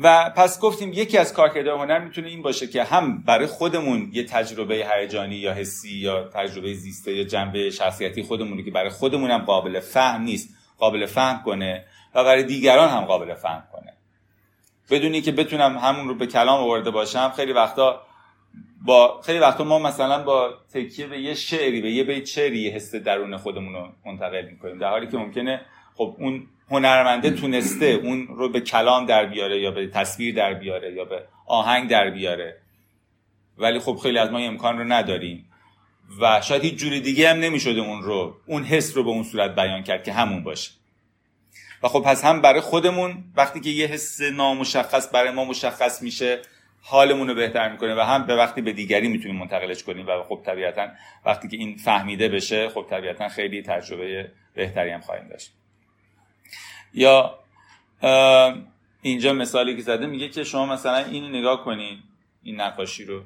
و 0.03 0.31
پس 0.37 0.61
گفتیم 0.61 0.93
یکی 0.93 1.19
از 1.19 1.33
کارکردهای 1.33 1.79
هنر 1.79 1.99
می‌تونه 1.99 2.29
این 2.29 2.43
باشه 2.43 2.67
که 2.67 2.85
هم 2.85 3.23
برای 3.23 3.47
خودمون 3.47 4.11
یه 4.13 4.25
تجربه 4.25 4.89
هیجانی 4.95 5.37
یا 5.37 5.53
حسی 5.53 5.97
یا 5.97 6.29
تجربه 6.29 6.75
زیسته 6.75 7.15
یا 7.15 7.25
جنبه 7.25 7.71
شخصیتی 7.71 8.23
خودمونی 8.23 8.65
که 8.65 8.71
برای 8.71 8.91
خودمون 8.91 9.31
هم 9.31 9.45
قابل 9.45 9.81
فهم 9.81 10.23
نیست 10.23 10.49
قابل 10.79 11.07
فهم 11.07 11.43
کنه 11.43 11.85
و 12.15 12.25
برای 12.25 12.43
دیگران 12.43 12.89
هم 12.89 13.05
قابل 13.05 13.35
فهم 13.35 13.65
کنه. 13.73 13.93
بدونی 14.91 15.21
که 15.21 15.33
بتونم 15.33 15.79
همون 15.79 16.09
رو 16.09 16.15
به 16.15 16.27
کلام 16.27 16.63
آورده 16.63 16.91
باشم 16.91 17.33
خیلی 17.37 17.53
وقتا 17.53 18.03
با 18.85 19.21
خیلی 19.23 19.39
وقتا 19.39 19.65
ما 19.65 19.79
مثلا 19.79 20.23
با 20.23 20.55
تکیه 20.75 21.07
به 21.07 21.21
یه 21.21 21.35
شعری 21.35 21.81
به 21.81 21.91
یه 21.91 22.05
بیت 22.05 22.25
شعری 22.25 22.71
حس 22.71 22.95
درون 22.95 23.37
خودمون 23.37 23.75
رو 23.75 23.89
منتقل 24.07 24.45
می‌کنیم. 24.51 24.79
در 24.79 24.91
حالی 24.91 25.07
که 25.07 25.17
ممکنه 25.17 25.61
خب 25.95 26.17
اون 26.19 26.47
هنرمنده 26.71 27.31
تونسته 27.31 27.87
اون 27.87 28.27
رو 28.27 28.49
به 28.49 28.61
کلام 28.61 29.07
در 29.07 29.27
بیاره 29.27 29.61
یا 29.61 29.71
به 29.71 29.87
تصویر 29.87 30.35
در 30.35 30.55
بیاره 30.55 30.93
یا 30.93 31.05
به 31.05 31.23
آهنگ 31.47 31.91
در 31.91 32.11
بیاره. 32.11 32.57
ولی 33.59 33.79
خب 33.79 33.99
خیلی 34.03 34.19
از 34.19 34.31
ما 34.31 34.39
این 34.39 34.49
امکان 34.49 34.79
رو 34.79 34.85
نداریم. 34.85 35.51
و 36.21 36.41
شاید 36.41 36.65
هیچ 36.65 36.75
جوری 36.75 37.01
دیگه 37.01 37.31
هم 37.31 37.37
نمی‌شده 37.37 37.81
اون 37.81 38.03
رو 38.03 38.37
اون 38.47 38.65
حس 38.65 38.97
رو 38.97 39.05
به 39.05 39.11
اون 39.11 39.23
صورت 39.23 39.55
بیان 39.55 39.83
کرد 39.83 40.05
که 40.05 40.13
همون 40.13 40.45
باشه. 40.45 40.71
و 41.83 41.89
خب 41.89 42.01
پس 42.01 42.25
هم 42.25 42.43
برای 42.43 42.61
خودمون 42.61 43.25
وقتی 43.37 43.61
که 43.61 43.71
یه 43.71 43.87
حس 43.87 44.21
نامشخص 44.21 45.15
برای 45.15 45.31
ما 45.31 45.45
مشخص 45.45 46.03
میشه 46.03 46.39
حالمون 46.83 47.29
رو 47.29 47.35
بهتر 47.35 47.73
می‌کنه 47.73 47.95
و 47.95 48.01
هم 48.01 48.27
به 48.27 48.37
وقتی 48.37 48.61
به 48.61 48.73
دیگری 48.73 49.09
می‌تونیم 49.09 49.37
منتقلش 49.37 49.83
کنیم. 49.83 50.07
و 50.07 50.23
خب 50.29 50.43
طبیعتا 50.47 50.89
وقتی 51.25 51.49
که 51.49 51.57
این 51.57 51.77
فهمیده 51.77 52.29
بشه 52.29 52.69
خب 52.69 52.87
طبیعتا 52.91 53.29
خیلی 53.29 53.63
تجربه 53.63 54.31
بهتری 54.55 54.91
هم 54.91 55.01
خواهیم 55.01 55.29
داشت. 55.29 55.53
یا 56.97 57.39
اینجا 59.03 59.33
مثالی 59.33 59.77
که 59.77 59.83
زده 59.83 60.07
میگه 60.07 60.29
که 60.29 60.45
شما 60.45 60.67
مثلا 60.67 60.97
اینو 60.97 61.29
نگاه 61.29 61.65
کنین 61.65 61.99
این 62.43 62.61
نقاشی 62.61 63.05
رو. 63.05 63.23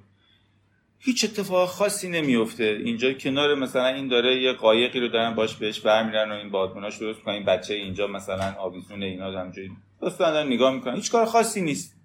هیچ 0.98 1.24
اتفاق 1.24 1.68
خاصی 1.68 2.08
نمیفته. 2.08 2.64
اینجا 2.84 3.12
کنار 3.12 3.54
مثلا 3.54 3.86
این 3.86 4.08
داره 4.08 4.42
یه 4.42 4.52
قایقی 4.52 5.00
رو 5.00 5.08
دارن 5.08 5.34
باش 5.34 5.54
بهش 5.54 5.80
برمیرن 5.80 6.32
و 6.32 6.34
این 6.34 6.50
بادبوناش 6.50 6.96
درست 6.96 7.20
کنن. 7.20 7.34
این 7.34 7.44
بچه 7.44 7.74
اینجا 7.74 8.06
مثلا 8.06 8.54
آویزون 8.58 9.02
اینا 9.02 9.40
همجوری 9.40 9.70
دارن 10.18 10.46
نگاه 10.46 10.74
می‌کنن. 10.74 10.94
هیچ 10.94 11.10
کار 11.10 11.26
خاصی 11.26 11.60
نیست. 11.60 11.96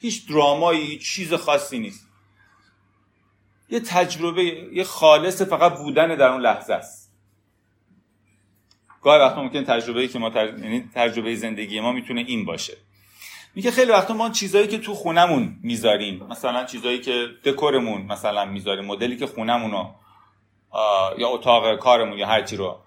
هیچ 0.00 0.28
درامایی 0.28 0.80
هیچ 0.80 1.14
چیز 1.14 1.34
خاصی 1.34 1.78
نیست. 1.78 2.08
یه 3.68 3.80
تجربه 3.80 4.42
یه 4.72 4.84
خالص 4.84 5.42
فقط 5.42 5.78
بودن 5.78 6.16
در 6.16 6.28
اون 6.28 6.40
لحظه 6.40 6.74
است. 6.74 7.01
گاهی 9.02 9.20
وقتا 9.20 9.42
ممکن 9.42 9.64
تجربه 9.64 10.08
که 10.08 10.18
ما 10.18 10.28
یعنی 10.28 10.90
تجربه 10.94 11.34
زندگی 11.34 11.80
ما 11.80 11.92
می‌تونه 11.92 12.20
این 12.20 12.44
باشه. 12.44 12.76
میگه 13.54 13.70
خیلی 13.70 13.90
وقتا 13.90 14.14
ما 14.14 14.30
چیزایی 14.30 14.66
که 14.66 14.78
تو 14.78 14.94
خونمون 14.94 15.56
می‌ذاریم 15.62 16.26
مثلا 16.30 16.64
چیزایی 16.64 16.98
که 16.98 17.26
دکورمون 17.44 18.02
مثلا 18.02 18.44
می‌ذاریم 18.44 18.84
مدلی 18.84 19.16
که 19.16 19.26
خونمون 19.26 19.70
یا 21.18 21.28
اتاق 21.28 21.78
کارمون 21.78 22.18
یا 22.18 22.26
هرچی 22.26 22.56
رو 22.56 22.78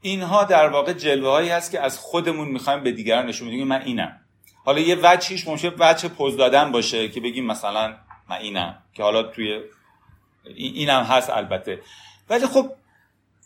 اینها 0.00 0.44
در 0.44 0.68
واقع 0.68 0.92
جلوه 0.92 1.28
هایی 1.28 1.48
هست 1.48 1.70
که 1.70 1.80
از 1.80 1.98
خودمون 1.98 2.48
می‌خوایم 2.48 2.82
به 2.82 2.92
دیگران 2.92 3.26
نشون 3.26 3.48
بدیم 3.48 3.66
من 3.66 3.82
اینم. 3.82 4.20
حالا 4.64 4.80
یه 4.80 4.98
وجهش 5.02 5.48
ممکنه 5.48 5.72
وجه 5.78 6.08
پوز 6.08 6.36
دادن 6.36 6.72
باشه 6.72 7.08
که 7.08 7.20
بگیم 7.20 7.46
مثلا 7.46 7.96
من 8.28 8.36
اینم 8.36 8.78
که 8.94 9.02
حالا 9.02 9.22
توی 9.22 9.60
اینم 10.56 11.02
هست 11.02 11.30
البته. 11.30 11.82
ولی 12.30 12.46
خب 12.46 12.70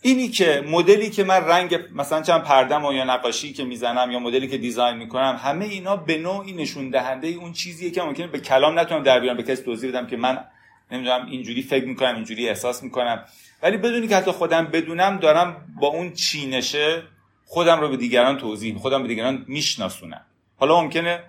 اینی 0.03 0.29
که 0.29 0.65
مدلی 0.69 1.11
که 1.11 1.25
من 1.25 1.45
رنگ 1.45 1.79
مثلا 1.95 2.23
چند 2.23 2.43
پردم 2.43 2.85
و 2.85 2.93
یا 2.93 3.05
نقاشی 3.05 3.53
که 3.53 3.65
می‌زنم 3.65 4.11
یا 4.11 4.19
مدلی 4.19 4.49
که 4.49 4.59
دیزاین 4.59 4.97
می‌کنم 4.97 5.41
همه 5.43 5.65
اینا 5.65 5.97
به 5.97 6.19
نوعی 6.19 6.53
نشون 6.53 6.91
دهنده 6.91 7.29
اون 7.29 7.53
چیزیه 7.53 7.91
که 7.91 8.03
ممکنه 8.03 8.27
به 8.27 8.41
کلام 8.41 8.79
نتونم 8.79 9.03
در 9.03 9.21
بیان 9.21 9.37
به 9.37 9.43
کسی 9.43 9.63
توضیح 9.63 9.91
بدم 9.91 10.07
که 10.07 10.17
من 10.17 10.45
نمی‌دونم 10.91 11.27
اینجوری 11.27 11.63
فکر 11.63 11.85
می‌کنم 11.85 12.15
اینجوری 12.15 12.49
احساس 12.49 12.83
می‌کنم. 12.83 13.25
ولی 13.63 13.77
بدونی 13.77 14.09
که 14.09 14.17
حتی 14.17 14.31
خودم 14.31 14.65
بدونم 14.65 15.17
دارم 15.17 15.57
با 15.81 15.87
اون 15.87 16.13
چینشه 16.13 17.03
خودم 17.45 17.81
رو 17.81 17.89
به 17.89 17.97
دیگران 17.97 18.39
توضیح 18.39 18.79
خودم 18.79 19.03
به 19.03 19.09
دیگران 19.09 19.45
میشناسونم. 19.49 20.21
حالا 20.57 20.81
ممکنه 20.81 21.23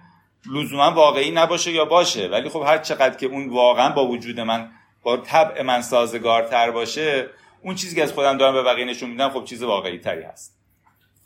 لزوما 0.54 0.92
واقعی 0.92 1.32
نباشه 1.32 1.72
یا 1.72 1.86
باشه 1.86 2.28
ولی 2.28 2.50
خب 2.50 2.64
هر 2.68 2.78
چقدر 2.78 3.18
که 3.18 3.26
اون 3.26 3.50
واقعا 3.50 3.90
با 3.90 4.08
وجود 4.08 4.40
من 4.40 4.70
با 5.04 5.18
طبع 5.18 5.62
من 5.62 5.82
سازگارتر 5.82 6.72
باشه 6.72 7.30
اون 7.62 7.76
چیزی 7.76 7.96
که 7.96 8.04
از 8.04 8.14
خودم 8.14 8.38
دارم 8.38 8.54
به 8.54 8.64
بقیه 8.64 8.86
نشون 8.86 9.10
میدم 9.10 9.30
خب 9.30 9.44
چیز 9.46 9.64
واقعی 9.64 9.98
تری 9.98 10.24
هست. 10.24 10.58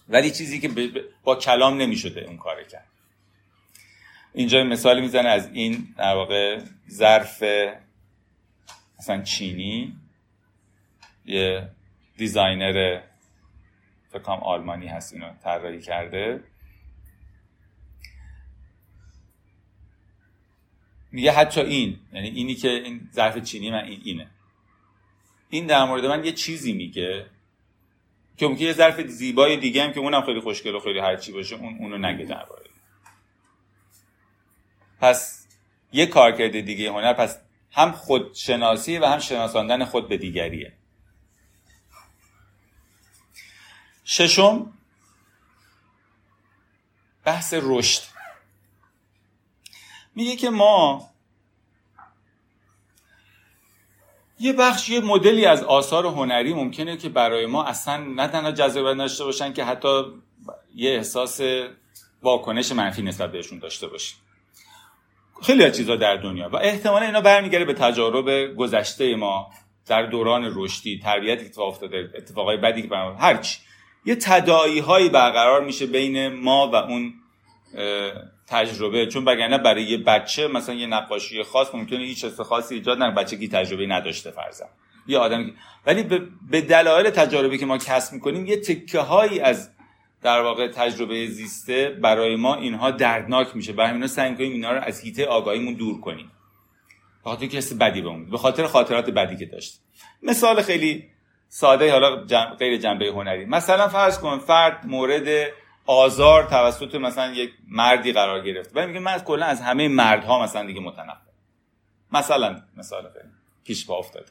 ولی 0.10 0.32
چیزی 0.32 0.60
که 0.60 0.92
با 1.24 1.36
کلام 1.36 1.78
نمی‌شده 1.78 2.22
اون 2.22 2.38
کار 2.38 2.64
کرد. 2.64 2.88
اینجا 4.34 4.64
مثالی 4.64 5.02
می‌زنه 5.02 5.30
از 5.30 5.50
این 5.54 5.96
در 5.98 6.16
واقع 6.16 6.62
ظرف 6.90 7.44
مثلا 9.00 9.22
چینی. 9.22 9.96
یه 11.26 11.70
دیزاینر 12.18 13.02
فکرم 14.10 14.40
آلمانی 14.44 14.88
هست 14.88 15.14
اینو 15.14 15.34
طراحی 15.44 15.82
کرده. 15.82 16.44
میگه 21.12 21.32
حتی 21.32 21.62
این 21.62 22.00
یعنی 22.14 22.28
اینی 22.28 22.56
که 22.56 22.70
این 22.70 23.10
ظرف 23.14 23.38
چینی 23.38 23.72
من 23.72 23.84
این 23.84 24.02
اینه. 24.04 24.28
این 25.52 25.66
در 25.66 25.84
مورد 25.84 26.06
من 26.06 26.26
یه 26.26 26.32
چیزی 26.32 26.74
میگه 26.74 27.26
که 28.38 28.48
ممکنه 28.48 28.64
یه 28.64 28.74
ظرف 28.74 29.02
زیبای 29.02 29.58
دیگه 29.58 29.84
هم 29.84 29.94
که 29.94 30.00
اونم 30.00 30.22
خیلی 30.22 30.40
خوشگل 30.40 30.76
و 30.76 30.80
خیلی 30.80 31.00
هرچی 31.00 31.32
باشه 31.32 31.56
اون 31.56 31.78
اونو 31.80 31.98
نگه 31.98 32.26
درباره 32.26 32.70
پس 35.02 35.48
یه 35.94 36.06
کارکرد 36.06 36.60
دیگه 36.60 36.92
هنر 36.92 37.14
پس 37.14 37.38
هم 37.72 37.92
خودشناسی 37.92 38.98
و 38.98 39.06
هم 39.06 39.20
شناساندن 39.20 39.86
خود 39.86 40.10
به 40.10 40.18
دیگریه. 40.18 40.74
ششم 44.06 44.74
بحث 47.24 47.54
رشد. 47.58 48.02
میگه 50.16 50.36
که 50.36 50.50
ما 50.50 51.11
یه 54.42 54.54
بخش 54.54 54.90
یه 54.90 55.00
مدلی 55.00 55.46
از 55.46 55.64
آثار 55.64 56.06
هنری 56.06 56.54
ممکنه 56.54 56.98
که 56.98 57.10
برای 57.10 57.46
ما 57.46 57.64
اصلا 57.64 57.98
نه 57.98 58.28
تنها 58.28 58.52
جذابیت 58.52 58.98
داشته 58.98 59.24
باشن 59.24 59.54
که 59.54 59.64
حتی 59.64 60.04
یه 60.76 60.92
احساس 60.92 61.42
واکنش 62.22 62.72
منفی 62.72 63.02
نسبت 63.02 63.32
بهشون 63.32 63.60
داشته 63.60 63.88
باشیم. 63.88 64.18
خیلی 65.44 65.64
از 65.64 65.78
چیزا 65.78 65.96
در 65.96 66.16
دنیا 66.16 66.50
و 66.50 66.56
احتمالا 66.56 67.06
اینا 67.06 67.22
برمیگره 67.22 67.66
به 67.66 67.74
تجارب 67.74 68.56
گذشته 68.56 69.16
ما 69.16 69.52
در 69.88 70.04
دوران 70.04 70.52
رشدی 70.56 71.00
تربیت 71.04 71.40
اتفاق 71.40 71.68
افتاده 71.68 72.10
اتفاقای 72.18 72.58
بدی 72.58 72.82
که 72.82 72.96
هرچی 73.20 73.60
یه 74.06 74.16
تداعی 74.16 74.80
هایی 74.80 75.10
برقرار 75.10 75.64
میشه 75.64 75.86
بین 75.86 76.28
ما 76.28 76.70
و 76.74 76.76
اون 76.76 77.14
تجربه 78.52 79.06
چون 79.06 79.26
بگرنه 79.26 79.58
برای 79.58 79.84
یه 79.84 79.98
بچه 79.98 80.48
مثلا 80.48 80.76
یه 80.76 80.88
نقاشی 80.88 81.44
خاص 81.44 81.76
ممکنه 81.76 82.00
هیچ 82.00 82.26
حس 82.26 82.42
خاصی 82.42 82.76
ایجاد 82.76 82.98
نکنه 82.98 83.16
بچه 83.16 83.38
کی 83.38 83.48
تجربه 83.48 83.88
نداشته 83.88 84.32
فرضاً. 84.32 84.66
یه 85.08 85.18
آدم 85.18 85.52
ولی 85.86 86.04
به 86.50 86.62
دلایل 86.62 87.10
تجاربی 87.10 87.58
که 87.58 87.66
ما 87.66 87.78
کسب 87.78 88.14
می‌کنیم 88.14 88.46
یه 88.46 88.58
تکه 88.58 89.00
هایی 89.00 89.40
از 89.40 89.70
در 90.22 90.42
واقع 90.42 90.68
تجربه 90.68 91.28
زیسته 91.28 91.90
برای 92.02 92.36
ما 92.36 92.56
اینها 92.56 92.92
دردناک 92.92 93.56
میشه. 93.56 93.74
برای 93.74 93.90
همینا 93.90 94.08
سعی 94.08 94.36
کنیم 94.36 94.52
اینا 94.52 94.72
رو 94.72 94.82
از 94.82 95.02
هیته 95.02 95.26
آگاهیمون 95.26 95.74
دور 95.74 96.02
کنیم. 96.02 96.32
به 97.24 97.30
خاطر 97.30 97.46
که 97.46 97.58
حس 97.58 97.74
بدی 97.74 98.02
بهمون 98.02 98.30
به 98.30 98.38
خاطر 98.38 98.68
خاطرات 98.68 99.10
بدی 99.10 99.38
که 99.38 99.46
داشت 99.46 99.82
مثال 100.24 100.62
خیلی 100.62 101.04
ساده 101.48 101.92
حالا 101.92 102.26
جم... 102.26 102.56
غیر 102.60 102.78
جنبه 102.78 103.06
هنری. 103.06 103.46
مثلا 103.46 103.88
فرض 103.88 104.20
کن 104.20 104.38
فرد 104.40 104.86
مورد 104.86 105.52
آزار 105.86 106.44
توسط 106.44 106.96
مثلا 106.96 107.34
یک 107.34 107.52
مردی 107.68 108.14
قرار 108.14 108.42
گرفت. 108.42 108.72
و 108.76 108.88
میگه 108.88 109.00
من 109.00 109.20
کلا 109.20 109.46
از 109.46 109.62
همه 109.62 109.88
مردها 109.88 110.44
مثلا 110.44 110.66
دیگه 110.66 110.82
متنفرم. 110.82 111.32
مثلا 112.12 112.62
مثال 112.78 113.02
خیلی 113.02 113.34
پیش 113.64 113.86
با 113.86 113.98
افتاده 113.98 114.26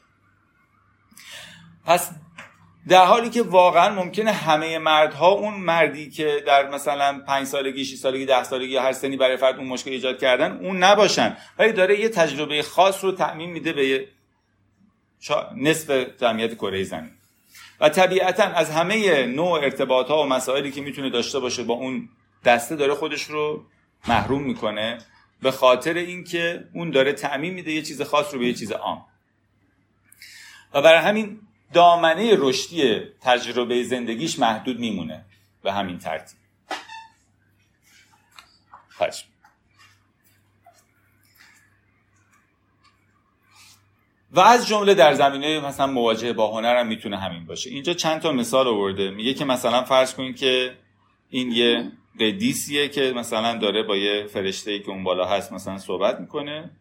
پس 1.85 2.11
در 2.87 3.05
حالی 3.05 3.29
که 3.29 3.41
واقعا 3.41 3.95
ممکنه 3.95 4.31
همه 4.31 4.77
مردها 4.77 5.27
اون 5.27 5.53
مردی 5.53 6.09
که 6.09 6.43
در 6.47 6.69
مثلا 6.69 7.21
پنج 7.27 7.47
سالگی 7.47 7.85
6 7.85 7.95
سالگی 7.95 8.25
ده 8.25 8.43
سالگی 8.43 8.77
هر 8.77 8.91
سنی 8.93 9.17
برای 9.17 9.37
فرد 9.37 9.55
اون 9.55 9.67
مشکل 9.67 9.91
ایجاد 9.91 10.19
کردن 10.19 10.57
اون 10.57 10.83
نباشن. 10.83 11.37
ولی 11.59 11.73
داره 11.73 11.99
یه 11.99 12.09
تجربه 12.09 12.61
خاص 12.61 13.03
رو 13.03 13.11
تعمین 13.11 13.49
میده 13.49 13.73
به 13.73 14.07
نصف 15.55 15.89
جمعیت 16.17 16.55
کره 16.55 16.83
زمین. 16.83 17.11
و 17.79 17.89
طبیعتا 17.89 18.43
از 18.43 18.69
همه 18.69 19.25
نوع 19.25 19.51
ارتباط 19.51 20.07
ها 20.07 20.23
و 20.23 20.25
مسائلی 20.25 20.71
که 20.71 20.81
می‌تونه 20.81 21.09
داشته 21.09 21.39
باشه 21.39 21.63
با 21.63 21.73
اون 21.73 22.09
دسته 22.45 22.75
داره 22.75 22.93
خودش 22.93 23.23
رو 23.23 23.65
محروم 24.07 24.43
می‌کنه 24.43 24.97
به 25.41 25.51
خاطر 25.51 25.93
اینکه 25.93 26.65
اون 26.73 26.91
داره 26.91 27.13
تعمین 27.13 27.53
میده 27.53 27.71
یه 27.71 27.81
چیز 27.81 28.01
خاص 28.01 28.33
رو 28.33 28.39
به 28.39 28.47
یه 28.47 28.53
چیز 28.53 28.71
عام. 28.71 29.05
و 30.73 30.81
برای 30.81 30.99
همین 30.99 31.39
دامنه 31.73 32.35
رشدی 32.37 32.99
تجربه 33.21 33.83
زندگیش 33.83 34.39
محدود 34.39 34.79
میمونه 34.79 35.25
به 35.63 35.73
همین 35.73 35.99
ترتیب. 35.99 36.37
خواهش 38.89 39.25
و 44.33 44.39
از 44.39 44.67
جمله 44.67 44.93
در 44.93 45.13
زمینه 45.13 45.59
مثلا 45.59 45.87
مواجهه 45.87 46.33
با 46.33 46.57
هنر 46.57 46.75
هم 46.75 46.87
می‌تونه 46.87 47.17
همین 47.17 47.45
باشه. 47.45 47.69
اینجا 47.69 47.93
چند 47.93 48.21
تا 48.21 48.31
مثال 48.31 48.67
آورده. 48.67 49.11
میگه 49.11 49.33
که 49.33 49.45
مثلا 49.45 49.83
فرض 49.83 50.15
کنید 50.15 50.35
که 50.35 50.73
این 51.29 51.51
یه 51.51 51.91
قدیسیه 52.19 52.87
که 52.87 53.13
مثلا 53.15 53.57
داره 53.57 53.83
با 53.83 53.97
یه 53.97 54.27
فرشته 54.27 54.79
که 54.79 54.89
اون 54.89 55.03
بالا 55.03 55.25
هست 55.25 55.53
مثلا 55.53 55.77
صحبت 55.77 56.19
می‌کنه. 56.19 56.71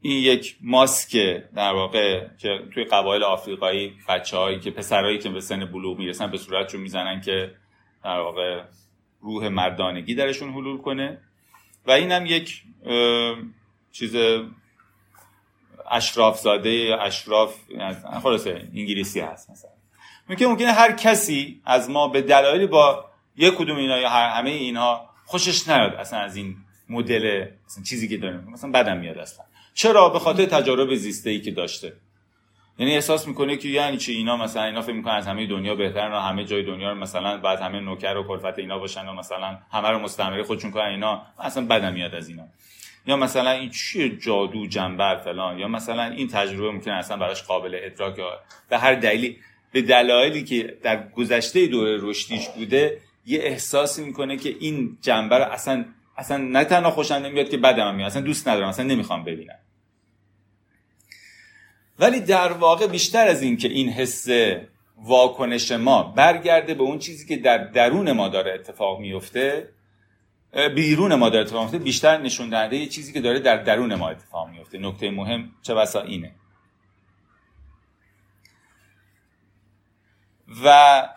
این 0.00 0.22
یک 0.22 0.56
ماسک 0.60 1.16
در 1.54 1.72
واقع 1.72 2.26
که 2.38 2.60
توی 2.74 2.84
قبایل 2.84 3.22
آفریقایی 3.22 3.92
بچه 4.08 4.36
هایی 4.36 4.60
که 4.60 4.70
پسرهایی 4.70 5.18
که 5.18 5.28
به 5.28 5.40
سن 5.40 5.64
بلوغ 5.64 5.98
می‌رسن 5.98 6.30
به 6.30 6.38
صورتشون 6.38 6.80
می‌زنن 6.80 7.20
که 7.20 7.54
در 8.04 8.20
واقع 8.20 8.62
روح 9.20 9.48
مردانگی 9.48 10.14
درشون 10.14 10.52
حلول 10.52 10.78
کنه. 10.78 11.18
و 11.86 11.90
این 11.90 12.12
هم 12.12 12.26
یک 12.26 12.62
چیز 13.92 14.16
اشراف 15.92 16.40
زاده 16.40 16.96
اشراف 17.00 17.56
خلاصه 18.22 18.68
انگلیسی 18.74 19.20
هست 19.20 19.50
مثلا. 19.50 19.70
ممکن 20.28 20.44
ممکنه 20.44 20.72
هر 20.72 20.92
کسی 20.92 21.60
از 21.64 21.90
ما 21.90 22.08
به 22.08 22.22
دلایلی 22.22 22.66
با 22.66 23.04
یک 23.36 23.54
کدوم 23.54 23.76
اینا 23.76 23.98
یا 23.98 24.08
همه 24.08 24.50
اینها 24.50 25.08
خوشش 25.26 25.68
نیاد 25.68 25.94
اصلا 25.94 26.18
از 26.18 26.36
این 26.36 26.56
مدل 26.88 27.46
چیزی 27.88 28.08
که 28.08 28.16
داریم. 28.16 28.40
مثلا 28.40 28.70
بدم 28.70 28.96
میاد 28.96 29.18
اصلا. 29.18 29.44
چرا؟ 29.74 30.08
به 30.08 30.18
خاطر 30.18 30.44
تجارب 30.44 30.94
زیسته 30.94 31.30
ای 31.30 31.40
که 31.40 31.50
داشته. 31.50 31.92
یعنی 32.78 32.94
احساس 32.94 33.28
می‌کنه 33.28 33.56
که 33.56 33.68
یعنی 33.68 33.96
چی؟ 33.96 34.12
اینا 34.12 34.36
مثلا 34.36 34.64
اینا 34.64 34.82
فکر 34.82 34.92
می‌کنن 34.92 35.14
از 35.14 35.26
همه 35.26 35.46
دنیا 35.46 35.74
بهترن 35.74 36.12
و 36.12 36.18
همه 36.18 36.44
جای 36.44 36.62
دنیا 36.62 36.90
رو 36.90 36.98
مثلا 36.98 37.38
بعد 37.38 37.60
همه 37.60 37.80
نوکر 37.80 38.16
و 38.16 38.28
کلفت 38.28 38.58
اینا 38.58 38.78
باشن 38.78 39.08
و 39.08 39.12
مثلا 39.12 39.58
همه 39.72 39.88
رو 39.88 39.98
مستعمره 39.98 40.42
خودشون 40.42 40.70
کنن 40.70 40.84
اینا. 40.84 41.22
اصلا 41.38 41.66
بدم 41.66 41.92
میاد 41.92 42.14
از 42.14 42.28
اینا. 42.28 42.44
یا 43.06 43.16
مثلا 43.16 43.50
این 43.50 43.70
چیه 43.70 44.16
جادو 44.16 44.66
جنبر 44.66 45.16
فلان 45.16 45.58
یا 45.58 45.68
مثلا 45.68 46.04
این 46.04 46.28
تجربه 46.28 46.70
ممکنه 46.70 46.94
اصلا 46.94 47.16
براش 47.16 47.42
قابل 47.42 47.78
ادراک 47.82 48.16
به 48.68 48.78
هر 48.78 48.94
دلیلی 48.94 49.38
به 49.72 49.82
دلایلی 49.82 50.44
که 50.44 50.78
در 50.82 51.08
گذشته 51.08 51.66
دوره 51.66 51.98
رشدیش 52.00 52.48
بوده 52.48 52.98
یه 53.26 53.40
احساسی 53.42 54.04
می‌کنه 54.04 54.36
که 54.36 54.56
این 54.60 54.98
جنبه 55.00 55.38
رو 55.38 55.44
اصلا 55.44 55.84
اصلا 56.16 56.36
نه 56.36 56.64
تنها 56.64 56.90
خوشم 56.90 57.14
نمیاد 57.14 57.48
که 57.48 57.56
بدم 57.56 57.94
میاد 57.94 58.06
اصلا 58.06 58.22
دوست 58.22 58.48
ندارم 58.48 58.68
اصلا 58.68 58.86
نمی‌خوام 58.86 59.24
ببینم. 59.24 59.58
ولی 61.98 62.20
در 62.20 62.52
واقع 62.52 62.86
بیشتر 62.86 63.28
از 63.28 63.42
این 63.42 63.56
که 63.56 63.68
این 63.68 63.88
حس 63.88 64.26
واکنش 64.96 65.72
ما 65.72 66.02
برگرده 66.02 66.74
به 66.74 66.82
اون 66.82 66.98
چیزی 66.98 67.26
که 67.26 67.36
در 67.36 67.58
درون 67.58 68.12
ما 68.12 68.28
داره 68.28 68.54
اتفاق 68.54 69.00
میفته 69.00 69.68
بیرون 70.52 71.14
ما 71.14 71.28
داره 71.28 71.44
اتفاق 71.44 71.60
میفته. 71.62 71.78
بیشتر 71.78 72.18
نشون 72.18 72.48
دهنده 72.48 72.76
یه 72.76 72.86
چیزی 72.86 73.12
که 73.12 73.20
داره 73.20 73.38
در 73.38 73.56
درون 73.56 73.94
ما 73.94 74.08
اتفاق 74.08 74.48
میفته. 74.48 74.78
نکته 74.78 75.10
مهم 75.10 75.50
چه 75.62 75.74
بسا 75.74 76.02
اینه. 76.02 76.34
و 80.64 81.08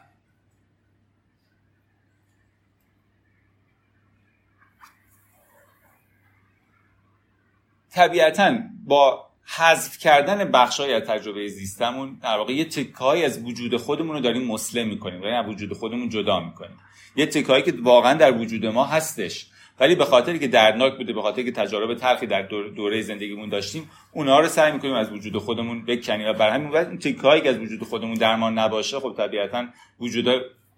طبیعتا 7.90 8.58
با 8.86 9.25
حذف 9.46 9.98
کردن 9.98 10.52
بخشای 10.52 10.94
از 10.94 11.04
تجربه 11.04 11.48
زیستمون 11.48 12.20
در 12.24 12.38
واقع 12.38 12.54
یه 12.54 12.66
تکایی 12.66 13.26
از 13.26 13.44
وجود 13.44 13.78
خودمون 13.78 14.16
رو 14.16 14.22
داریم 14.22 14.46
مسلم 14.48 14.88
می‌کنیم. 14.88 15.24
یعنی 15.24 15.36
از 15.36 15.46
وجود 15.46 15.74
خودمون 15.74 16.10
جدا 16.10 16.40
می‌کنیم. 16.40 16.78
یه 17.16 17.26
تکایی 17.26 17.64
که 17.64 17.74
واقعا 17.84 18.14
در 18.14 18.38
وجود 18.38 18.66
ما 18.66 18.86
هستش 18.86 19.48
ولی 19.80 19.96
به 19.96 20.06
خاطری 20.06 20.40
که 20.40 20.48
دردناک 20.48 20.98
بوده 20.98 21.14
به 21.14 21.22
خاطری 21.22 21.44
که 21.44 21.52
تجارب 21.52 21.94
تلخی 21.94 22.28
در 22.28 22.42
دوره 22.76 23.02
زندگیمون 23.02 23.50
داشتیم 23.50 23.90
اونها 24.12 24.40
رو 24.40 24.48
سعی 24.48 24.72
می‌کنیم 24.72 24.94
از 24.94 25.12
وجود 25.12 25.38
خودمون 25.38 25.86
بکنیم. 25.86 26.28
و 26.28 26.34
بر 26.34 26.50
همین 26.50 26.70
وجه 26.70 26.90
این 26.90 27.00
تکایی 27.00 27.42
که 27.42 27.50
از 27.50 27.58
وجود 27.58 27.84
خودمون 27.84 28.14
درمان 28.14 28.60
نباشه 28.60 29.00
خب 29.00 29.14
طبیعتا 29.18 29.66
وجود 30.00 30.26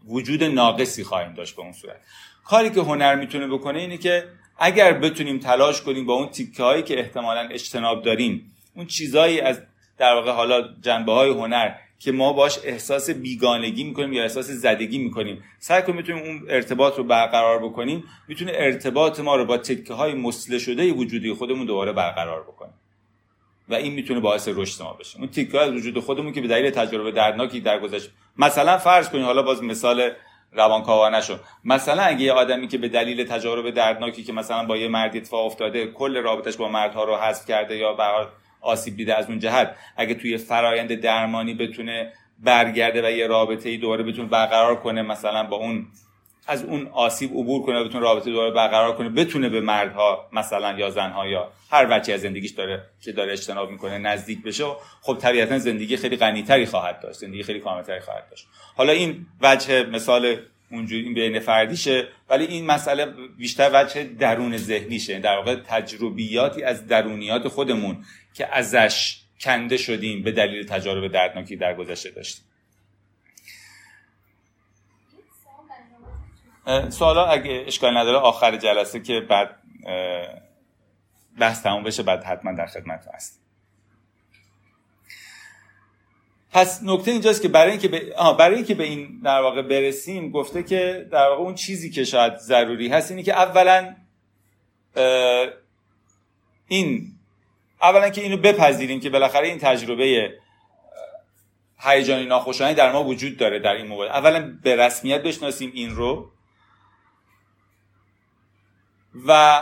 وجود 0.07 0.43
ناقصی 0.43 1.03
خواهیم 1.03 1.33
داشت 1.33 1.55
به 1.55 1.61
اون 1.61 1.71
صورت. 1.71 2.01
کاری 2.45 2.69
که 2.69 2.81
هنر 2.81 3.15
می‌تونه 3.15 3.47
بکنه 3.47 3.79
اینه 3.79 3.97
که 3.97 4.23
اگر 4.59 4.93
بتونیم 4.93 5.39
تلاش 5.39 5.81
کنیم 5.81 6.05
با 6.05 6.13
اون 6.13 6.29
تیکه 6.29 6.63
هایی 6.63 6.83
که 6.83 6.99
احتمالا 6.99 7.41
اجتناب 7.41 8.03
داریم 8.03 8.53
اون 8.77 8.85
چیزایی 8.85 9.39
از 9.39 9.61
در 9.97 10.13
واقع 10.13 10.31
حالا 10.31 10.69
جنبه 10.81 11.11
های 11.11 11.29
هنر 11.29 11.71
که 11.99 12.11
ما 12.11 12.33
باش 12.33 12.59
احساس 12.63 13.09
بیگانگی 13.09 13.83
می‌کنیم 13.83 14.13
یا 14.13 14.23
احساس 14.23 14.45
زدگی 14.45 14.97
می‌کنیم. 14.97 15.43
سعی 15.59 15.81
کنیم 15.81 15.95
می‌تونیم 15.95 16.23
اون 16.23 16.45
ارتباط 16.49 16.97
رو 16.97 17.03
برقرار 17.03 17.59
بکنیم. 17.59 18.03
می‌تونه 18.27 18.51
ارتباط 18.55 19.19
ما 19.19 19.35
رو 19.35 19.45
با 19.45 19.57
تکه 19.57 19.93
های 19.93 20.13
مسله 20.13 20.59
شده 20.59 20.91
وجودی 20.91 21.33
خودمون 21.33 21.65
دوباره 21.65 21.91
برقرار 21.91 22.43
بکنیم 22.43 22.73
و 23.69 23.73
این 23.73 23.93
می‌تونه 23.93 24.19
باعث 24.19 24.47
رشد 24.47 24.83
ما 24.83 24.93
بشه. 24.93 25.19
اون 25.19 25.27
تیکه 25.27 25.59
از 25.59 25.71
وجود 25.71 25.99
خودمون 25.99 26.33
که 26.33 26.41
به 26.41 26.47
دلیل 26.47 26.69
تجربه 26.69 27.11
دردناکی 27.11 27.59
در 27.59 27.79
گذشته 27.79 28.11
مثلا 28.37 28.77
فرض 28.77 29.09
کنیم 29.09 29.25
حالا 29.25 29.43
باز 29.43 29.63
مثال 29.63 30.11
روانکاوا 30.51 31.09
نشو. 31.09 31.37
مثلا 31.65 32.03
اگه 32.03 32.21
یه 32.21 32.33
آدمی 32.33 32.67
که 32.67 32.77
به 32.77 32.89
دلیل 32.89 33.23
تجارب 33.23 33.69
دردناکی 33.69 34.23
که 34.23 34.33
مثلا 34.33 34.65
با 34.65 34.77
یه 34.77 34.87
مردی 34.87 35.17
اتفاق 35.17 35.45
افتاده 35.45 35.87
کل 35.87 36.17
رابطش 36.17 36.57
با 36.57 36.69
مردها 36.69 37.03
رو 37.03 37.15
حذف 37.15 37.45
کرده 37.45 37.77
یا 37.77 37.93
به 37.93 38.03
آسیب 38.61 38.95
دیده 38.97 39.15
از 39.15 39.27
اون 39.29 39.39
جهت. 39.39 39.75
اگه 39.97 40.13
توی 40.13 40.37
فرایند 40.37 40.93
درمانی 40.93 41.53
بتونه 41.53 42.13
برگرده 42.39 43.07
و 43.07 43.11
یه 43.11 43.27
رابطه 43.27 43.69
ای 43.69 43.77
دوباره 43.77 44.03
بتونه 44.03 44.29
برقرار 44.29 44.75
کنه 44.75 45.01
مثلا 45.01 45.43
با 45.43 45.57
اون 45.57 45.87
از 46.47 46.63
اون 46.63 46.87
آسیب 46.87 47.31
عبور 47.31 47.65
کنه 47.65 47.83
بتونه 47.83 47.99
رابطه 48.03 48.31
دوباره 48.31 48.51
برقرار 48.51 48.95
کنه 48.95 49.09
بتونه 49.09 49.49
به 49.49 49.61
مردها 49.61 50.29
مثلا 50.33 50.77
یا 50.77 50.89
زنها 50.89 51.27
یا 51.27 51.51
هر 51.71 51.85
بچه 51.85 52.13
از 52.13 52.21
زندگیش 52.21 52.51
داره 52.51 52.83
که 53.01 53.11
داره 53.11 53.31
اجتناب 53.31 53.71
می‌کنه 53.71 53.97
نزدیک 53.97 54.43
بشه 54.43 54.63
خب 55.01 55.17
طبیعتا 55.17 55.57
زندگی 55.57 55.97
خیلی 55.97 56.17
غنیتری 56.17 56.65
خواهد 56.65 56.99
داشت 56.99 57.19
زندگی 57.19 57.43
خیلی 57.43 57.59
کاملتری 57.59 57.99
خواهد 57.99 58.29
داشت. 58.29 58.47
حالا 58.75 58.91
این 58.93 59.25
وجه 59.41 59.83
مثال 59.83 60.37
اونجوری 60.71 61.03
این 61.03 61.13
بین 61.13 61.39
فردیشه 61.39 62.07
ولی 62.29 62.45
این 62.45 62.65
مسئله 62.65 63.05
بیشتر 63.37 63.69
وجه 63.73 64.03
درون 64.03 64.57
ذهنیشه 64.57 65.19
در 65.19 65.35
واقع 65.35 65.55
تجربیاتی 65.55 66.63
از 66.63 66.87
درونیات 66.87 67.47
خودمون 67.47 67.97
که 68.37 68.55
ازش 68.55 69.21
کنده 69.39 69.77
شدیم 69.77 70.23
به 70.23 70.31
دلیل 70.31 70.67
تجارب 70.67 71.11
دردناکی 71.11 71.55
در 71.55 71.73
گذشته 71.73 72.09
داشتیم. 72.09 72.43
سوالا 76.89 77.25
اگه 77.25 77.63
اشکال 77.67 77.97
نداره 77.97 78.17
آخر 78.17 78.57
جلسه 78.57 78.99
که 78.99 79.19
بعد 79.19 79.55
بحث 81.39 81.63
تموم 81.63 81.83
بشه 81.83 82.03
بعد 82.03 82.23
حتما 82.23 82.51
در 82.51 82.65
خدمت 82.65 83.07
هست 83.13 83.41
پس 86.51 86.79
نکته 86.83 87.11
اینجاست 87.11 87.41
که 87.41 87.47
برای 87.47 87.71
اینکه 87.71 87.87
به 87.87 88.13
برای 88.39 88.55
اینکه 88.55 88.75
به 88.75 88.83
این 88.83 89.21
در 89.23 89.41
واقع 89.41 89.61
برسیم 89.61 90.31
گفته 90.31 90.63
که 90.63 91.07
در 91.11 91.27
واقع 91.27 91.41
اون 91.41 91.55
چیزی 91.55 91.89
که 91.89 92.03
شاید 92.03 92.35
ضروری 92.37 92.87
هست 92.87 93.11
اینه 93.11 93.23
که 93.23 93.33
اولا 93.33 93.95
این 96.67 97.16
اولا 97.81 98.09
که 98.09 98.21
اینو 98.21 98.37
بپذیریم 98.37 98.99
که 98.99 99.09
بالاخره 99.09 99.47
این 99.47 99.57
تجربه 99.59 100.33
هیجانی 101.79 102.25
ناخوشایندی 102.25 102.77
در 102.77 102.91
ما 102.91 103.03
وجود 103.03 103.37
داره 103.37 103.59
در 103.59 103.73
این 103.73 103.87
موارد 103.87 104.11
اولا 104.11 104.57
به 104.63 104.75
رسمیت 104.75 105.23
بشناسیم 105.23 105.71
این 105.73 105.89
رو 105.89 106.31
و 109.27 109.61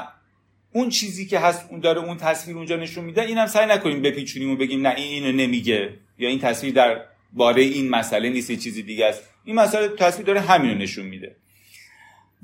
اون 0.71 0.89
چیزی 0.89 1.25
که 1.25 1.39
هست 1.39 1.67
اون 1.69 1.79
داره 1.79 2.01
اون 2.01 2.17
تصویر 2.17 2.57
اونجا 2.57 2.75
نشون 2.75 3.03
میده 3.03 3.21
اینم 3.21 3.47
سعی 3.47 3.65
نکنیم 3.65 4.01
بپیچونیم 4.01 4.51
و 4.51 4.55
بگیم 4.55 4.87
نه 4.87 4.95
این 4.95 5.23
اینو 5.23 5.37
نمیگه 5.37 5.93
یا 6.17 6.29
این 6.29 6.39
تصویر 6.39 6.73
در 6.73 7.01
باره 7.33 7.61
این 7.61 7.89
مسئله 7.89 8.29
نیست 8.29 8.49
یه 8.49 8.57
چیزی 8.57 8.83
دیگه 8.83 9.05
است. 9.05 9.29
این 9.45 9.55
مسئله 9.55 9.87
تصویر 9.87 10.27
داره 10.27 10.41
همینو 10.41 10.73
نشون 10.75 11.05
میده. 11.05 11.35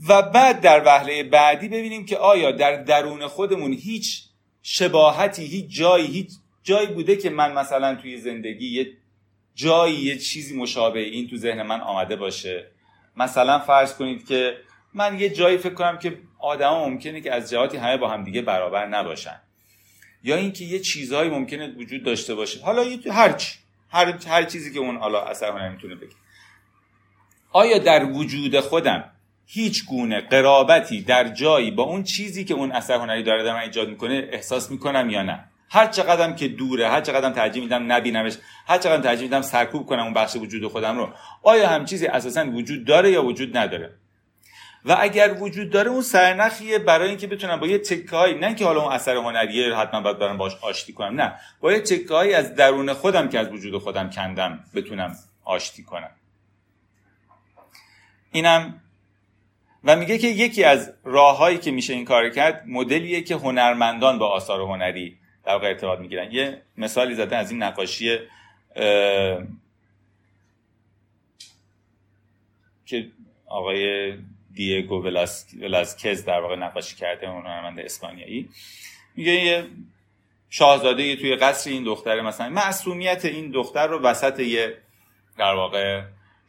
و 0.07 0.21
بعد 0.21 0.61
در 0.61 0.83
وهله 0.85 1.23
بعدی 1.23 1.67
ببینیم 1.67 2.05
که 2.05 2.17
آیا 2.17 2.51
در 2.51 2.83
درون 2.83 3.27
خودمون 3.27 3.73
هیچ 3.73 4.23
شباهتی 4.63 5.45
هیچ 5.45 5.65
جایی 5.69 6.07
هیچ 6.07 6.31
جایی 6.63 6.87
بوده 6.87 7.15
که 7.15 7.29
من 7.29 7.53
مثلا 7.53 7.95
توی 7.95 8.17
زندگی 8.17 8.67
یه 8.67 8.93
جایی 9.55 9.95
یه 9.95 10.17
چیزی 10.17 10.57
مشابه 10.57 10.99
این 10.99 11.29
تو 11.29 11.37
ذهن 11.37 11.61
من 11.61 11.81
آمده 11.81 12.15
باشه. 12.15 12.71
مثلا 13.17 13.59
فرض 13.59 13.95
کنید 13.95 14.27
که 14.27 14.57
من 14.93 15.19
یه 15.19 15.29
جایی 15.29 15.57
فکر 15.57 15.73
کنم 15.73 15.97
که 15.97 16.19
آدما 16.39 16.89
ممکنه 16.89 17.21
که 17.21 17.33
از 17.33 17.49
جهاتی 17.49 17.77
همه 17.77 17.97
با 17.97 18.09
هم 18.09 18.23
دیگه 18.23 18.41
برابر 18.41 18.87
نباشن. 18.87 19.41
یا 20.23 20.35
اینکه 20.35 20.65
یه 20.65 20.79
چیزهایی 20.79 21.29
ممکنه 21.29 21.67
وجود 21.67 22.03
داشته 22.03 22.35
باشه. 22.35 22.61
حالا 22.61 22.85
هر 23.11 23.31
چی 23.33 23.59
هر 23.89 24.19
هر 24.27 24.43
چیزی 24.43 24.73
که 24.73 24.79
اون 24.79 24.97
حالا 24.97 25.21
اثر 25.21 25.69
می‌تونه 25.69 25.95
بگه. 25.95 26.15
آیا 27.51 27.77
در 27.77 28.05
وجود 28.05 28.59
خودم 28.59 29.11
هیچ 29.53 29.85
گونه 29.85 30.21
قرابتی 30.21 31.01
در 31.01 31.27
جایی 31.27 31.71
با 31.71 31.83
اون 31.83 32.03
چیزی 32.03 32.45
که 32.45 32.53
اون 32.53 32.71
اثر 32.71 32.93
هنری 32.93 33.23
داره 33.23 33.43
در 33.43 33.53
من 33.53 33.59
ایجاد 33.59 33.89
می‌کنه 33.89 34.29
احساس 34.31 34.71
می‌کنم 34.71 35.09
یا 35.09 35.23
نه. 35.23 35.43
هر 35.69 35.87
چقدرم 35.87 36.35
که 36.35 36.47
دوره 36.47 36.89
هر 36.89 37.01
چقدرم 37.01 37.33
ترجیح 37.33 37.63
میدم 37.63 37.91
نبینمش 37.91 38.37
هر 38.67 38.77
چقدرم 38.77 39.01
ترجیح 39.01 39.23
میدم 39.23 39.41
سرکوب 39.41 39.85
کنم 39.85 40.03
اون 40.03 40.13
بخش 40.13 40.35
وجود 40.35 40.67
خودم 40.67 40.97
رو 40.97 41.09
آیا 41.43 41.69
هم 41.69 41.85
چیزی 41.85 42.07
اساسا 42.07 42.45
وجود 42.45 42.85
داره 42.85 43.11
یا 43.11 43.25
وجود 43.25 43.57
نداره؟ 43.57 43.93
و 44.85 44.97
اگر 44.99 45.35
وجود 45.39 45.69
داره 45.69 45.89
اون 45.89 46.01
سرنخیه 46.01 46.79
برای 46.79 47.09
اینکه 47.09 47.27
بتونم 47.27 47.59
با 47.59 47.67
یه 47.67 47.77
تکه 47.77 48.37
نه 48.39 48.47
اینکه 48.47 48.65
حالا 48.65 48.81
اون 48.81 48.93
اثر 48.93 49.15
هنریه 49.15 49.75
حتما 49.75 50.01
باید 50.01 50.19
برم 50.19 50.37
باش 50.37 50.55
آشتی 50.61 50.93
کنم 50.93 51.21
نه. 51.21 51.33
با 51.61 51.71
یه 51.71 51.79
تکه 51.79 52.37
از 52.37 52.55
درون 52.55 52.93
خودم 52.93 53.29
که 53.29 53.39
از 53.39 53.49
وجود 53.49 53.81
خودم 53.81 54.09
کندم 54.09 54.59
بتونم 54.75 55.15
آشتی 55.43 55.83
کنم. 55.83 56.11
اینم 58.31 58.80
و 59.83 59.95
میگه 59.95 60.17
که 60.17 60.27
یکی 60.27 60.63
از 60.63 60.93
راههایی 61.03 61.57
که 61.57 61.71
میشه 61.71 61.93
این 61.93 62.05
کار 62.05 62.29
کرد 62.29 62.63
مدلیه 62.67 63.21
که 63.21 63.35
هنرمندان 63.35 64.17
با 64.19 64.27
آثار 64.27 64.61
هنری 64.61 65.17
در 65.45 65.53
واقع 65.53 65.67
ارتباط 65.67 65.99
می‌گیرن. 65.99 66.31
یه 66.31 66.61
مثالی 66.77 67.15
زدن 67.15 67.37
از 67.37 67.51
این 67.51 67.63
نقاشی 67.63 68.17
که 72.85 73.07
آقای 73.45 74.13
دیگو 74.53 75.03
ولاسکز 75.61 76.25
در 76.25 76.39
واقع 76.39 76.55
نقاشی 76.55 76.95
کرده 76.95 77.27
هنرمند 77.27 77.79
اسپانیایی. 77.79 78.49
میگه 79.15 79.31
یه 79.31 79.65
شاهزاده 80.49 81.15
توی 81.15 81.35
قصر 81.35 81.69
این 81.69 81.83
دختر 81.83 82.21
مثلا 82.21 82.49
معصومیت 82.49 83.25
این 83.25 83.51
دختر 83.51 83.87
رو 83.87 83.99
وسط 83.99 84.39
یه 84.39 84.77
در 85.37 85.53
واقع 85.53 86.01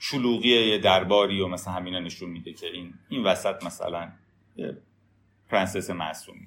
شلوغی 0.04 0.48
یه 0.48 0.78
درباری 0.78 1.40
و 1.40 1.48
مثلا 1.48 1.72
همینا 1.72 1.98
نشون 1.98 2.30
میده 2.30 2.52
که 2.52 2.66
این 2.66 2.94
این 3.08 3.22
وسط 3.22 3.64
مثلا 3.64 4.12
پرنسس 5.50 5.90
معصومی. 5.90 6.46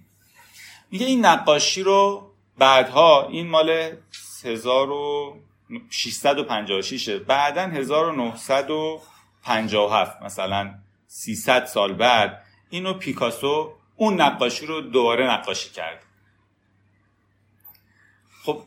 میگه 0.91 1.05
این 1.05 1.25
نقاشی 1.25 1.83
رو 1.83 2.31
بعدها 2.57 3.27
این 3.27 3.47
مال 3.47 3.97
1656 4.43 7.09
بعدا 7.09 7.61
1957 7.61 10.21
مثلا 10.21 10.75
300 11.07 11.65
سال 11.65 11.93
بعد 11.93 12.45
اینو 12.69 12.93
پیکاسو 12.93 13.73
اون 13.95 14.21
نقاشی 14.21 14.65
رو 14.65 14.81
دوباره 14.81 15.31
نقاشی 15.31 15.69
کرد. 15.69 16.03
خب 18.43 18.63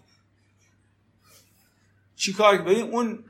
چی 2.16 2.32
کار 2.32 2.58
ببین 2.58 2.82
اون 2.82 3.24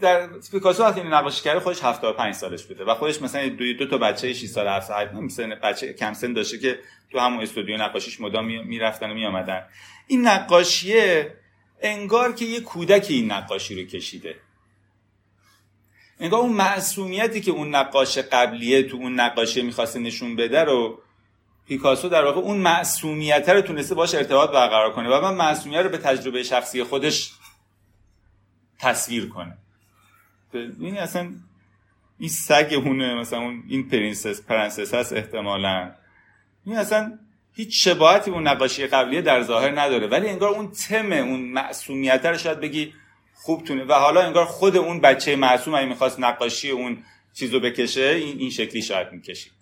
در 0.00 0.26
پیکاسو 0.52 0.82
وقتی 0.82 1.00
نقاشی 1.00 1.42
کرده 1.42 1.60
خودش 1.60 1.84
75 1.84 2.34
سالش 2.34 2.64
بوده 2.64 2.84
و 2.84 2.94
خودش 2.94 3.22
مثلا 3.22 3.48
دو, 3.48 3.72
دو 3.72 3.86
تا 3.86 3.98
بچه 3.98 4.32
6 4.32 4.46
سال 4.46 4.68
7 4.68 4.86
سال 4.86 5.14
مثلا 5.14 5.56
بچه 5.62 5.92
کم 5.92 6.12
سن 6.12 6.32
داشته 6.32 6.58
که 6.58 6.78
تو 7.10 7.18
همون 7.18 7.42
استودیو 7.42 7.76
نقاشیش 7.76 8.20
مدام 8.20 8.66
می‌رفتن 8.66 9.10
و 9.10 9.14
میآمدن. 9.14 9.66
این 10.06 10.26
نقاشیه 10.26 11.34
انگار 11.82 12.32
که 12.32 12.44
یه 12.44 12.60
کودکی 12.60 13.14
این 13.14 13.32
نقاشی 13.32 13.82
رو 13.82 13.88
کشیده. 13.88 14.34
انگار 16.20 16.40
اون 16.40 16.52
معصومیتی 16.52 17.40
که 17.40 17.50
اون 17.50 17.74
نقاش 17.74 18.18
قبلیه 18.18 18.82
تو 18.82 18.96
اون 18.96 19.20
نقاشی 19.20 19.62
می‌خواسته 19.62 19.98
نشون 19.98 20.36
بده 20.36 20.64
رو 20.64 21.02
پیکاسو 21.66 22.08
در 22.08 22.24
واقع 22.24 22.40
اون 22.40 22.56
معصومیت 22.56 23.48
رو 23.48 23.60
تونسته 23.60 23.94
باش 23.94 24.14
ارتباط 24.14 24.50
برقرار 24.50 24.92
کنه 24.92 25.08
و 25.08 25.20
من 25.20 25.34
معصومیت 25.34 25.80
رو 25.80 25.88
به 25.88 25.98
تجربه 25.98 26.42
شخصی 26.42 26.84
خودش 26.84 27.32
تصویر 28.78 29.28
کنه. 29.28 29.58
این 30.54 30.98
اصلا 30.98 31.32
این 32.18 32.28
سگ 32.28 32.82
اونه 32.84 33.14
مثلا 33.14 33.38
اون 33.38 33.62
این 33.68 33.88
princess 33.88 34.42
princess 34.42 34.94
هست 34.94 35.12
احتمالا. 35.12 35.90
این 36.66 36.76
اصلا 36.76 37.18
هیچ 37.52 37.84
شباهتی 37.84 38.30
اون 38.30 38.48
نقاشی 38.48 38.86
قبلیه 38.86 39.22
در 39.22 39.42
ظاهر 39.42 39.80
نداره. 39.80 40.06
ولی 40.06 40.28
انگار 40.28 40.50
اون 40.50 40.70
تم 40.70 41.12
اون 41.12 41.40
معصومیت 41.40 42.26
رو 42.26 42.38
شاید 42.38 42.60
بگی 42.60 42.92
خوب 43.34 43.64
تونه. 43.64 43.84
و 43.84 43.92
حالا 43.92 44.22
انگار 44.22 44.44
خود 44.44 44.76
اون 44.76 45.00
بچه 45.00 45.36
معصوم 45.36 45.74
اگه 45.74 45.86
می‌خواست 45.86 46.20
نقاشی 46.20 46.70
اون 46.70 47.04
چیزو 47.34 47.60
بکشه 47.60 48.02
این, 48.02 48.38
این 48.38 48.50
شکلی 48.50 48.82
شاید 48.82 49.12
می‌کشید 49.12 49.52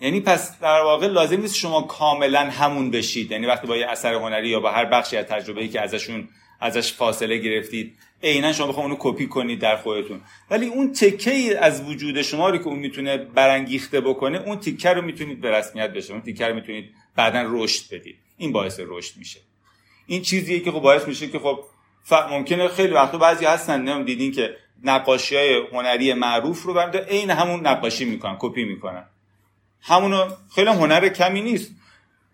یعنی 0.00 0.20
پس 0.20 0.60
در 0.60 0.80
واقع 0.80 1.06
لازم 1.06 1.40
نیست 1.40 1.56
شما 1.56 1.82
کاملا 1.82 2.50
همون 2.50 2.90
بشید. 2.90 3.30
یعنی 3.30 3.46
وقتی 3.46 3.66
با 3.66 3.76
یه 3.76 3.86
اثر 3.86 4.14
هنری 4.14 4.48
یا 4.48 4.60
با 4.60 4.72
هر 4.72 4.84
بخشی 4.84 5.16
از 5.16 5.26
تجربه‌ای 5.26 5.68
که 5.68 5.80
ازشون 5.80 6.28
ازش 6.60 6.92
فاصله 6.92 7.38
گرفتید 7.38 7.98
عینا 8.22 8.52
شما 8.52 8.66
بخوام 8.66 8.86
اونو 8.86 8.96
کپی 8.98 9.26
کنید 9.26 9.58
در 9.60 9.76
خودتون. 9.76 10.20
ولی 10.50 10.66
اون 10.66 10.92
تکه 10.92 11.58
از 11.60 11.84
وجود 11.88 12.22
شما 12.22 12.50
رو 12.50 12.58
که 12.58 12.66
اون 12.66 12.78
می‌تونه 12.78 13.16
برانگیخته 13.16 14.00
بکنه 14.00 14.38
اون 14.38 14.58
تیکه 14.58 14.88
رو 14.88 15.02
می‌تونید 15.02 15.40
به 15.40 15.50
رسمیت 15.50 15.90
بشه. 15.90 16.12
اون 16.12 16.22
تیکه 16.22 16.46
رو 16.46 16.54
می‌تونید 16.54 16.90
بعدا 17.16 17.46
رشد 17.48 17.94
بدید. 17.94 18.16
این 18.36 18.52
باعث 18.52 18.80
رشد 18.86 19.16
میشه. 19.16 19.40
این 20.06 20.22
چیزیه 20.22 20.60
که 20.60 20.70
خب 20.70 20.80
باعث 20.80 21.08
میشه 21.08 21.28
که 21.28 21.38
خب 21.38 21.64
ممکنه 22.30 22.68
خیلی 22.68 22.92
وقتا 22.92 23.18
بعضی 23.18 23.44
هستن 23.44 23.76
نمی‌دونم 23.76 24.04
دیدین 24.04 24.32
که 24.32 24.56
نقاشی 24.84 25.36
های 25.36 25.62
هنری 25.72 26.14
معروف 26.14 26.62
رو 26.62 26.74
برمیدارن 26.74 27.04
عین 27.04 27.30
همون 27.30 27.66
نقاشی 27.66 28.04
می‌کنن 28.04 28.36
کپی 28.38 28.64
می‌کنن. 28.64 29.04
همونو 29.80 30.28
خیلی 30.54 30.70
هنر 30.70 31.08
کمی 31.08 31.42
نیست. 31.42 31.70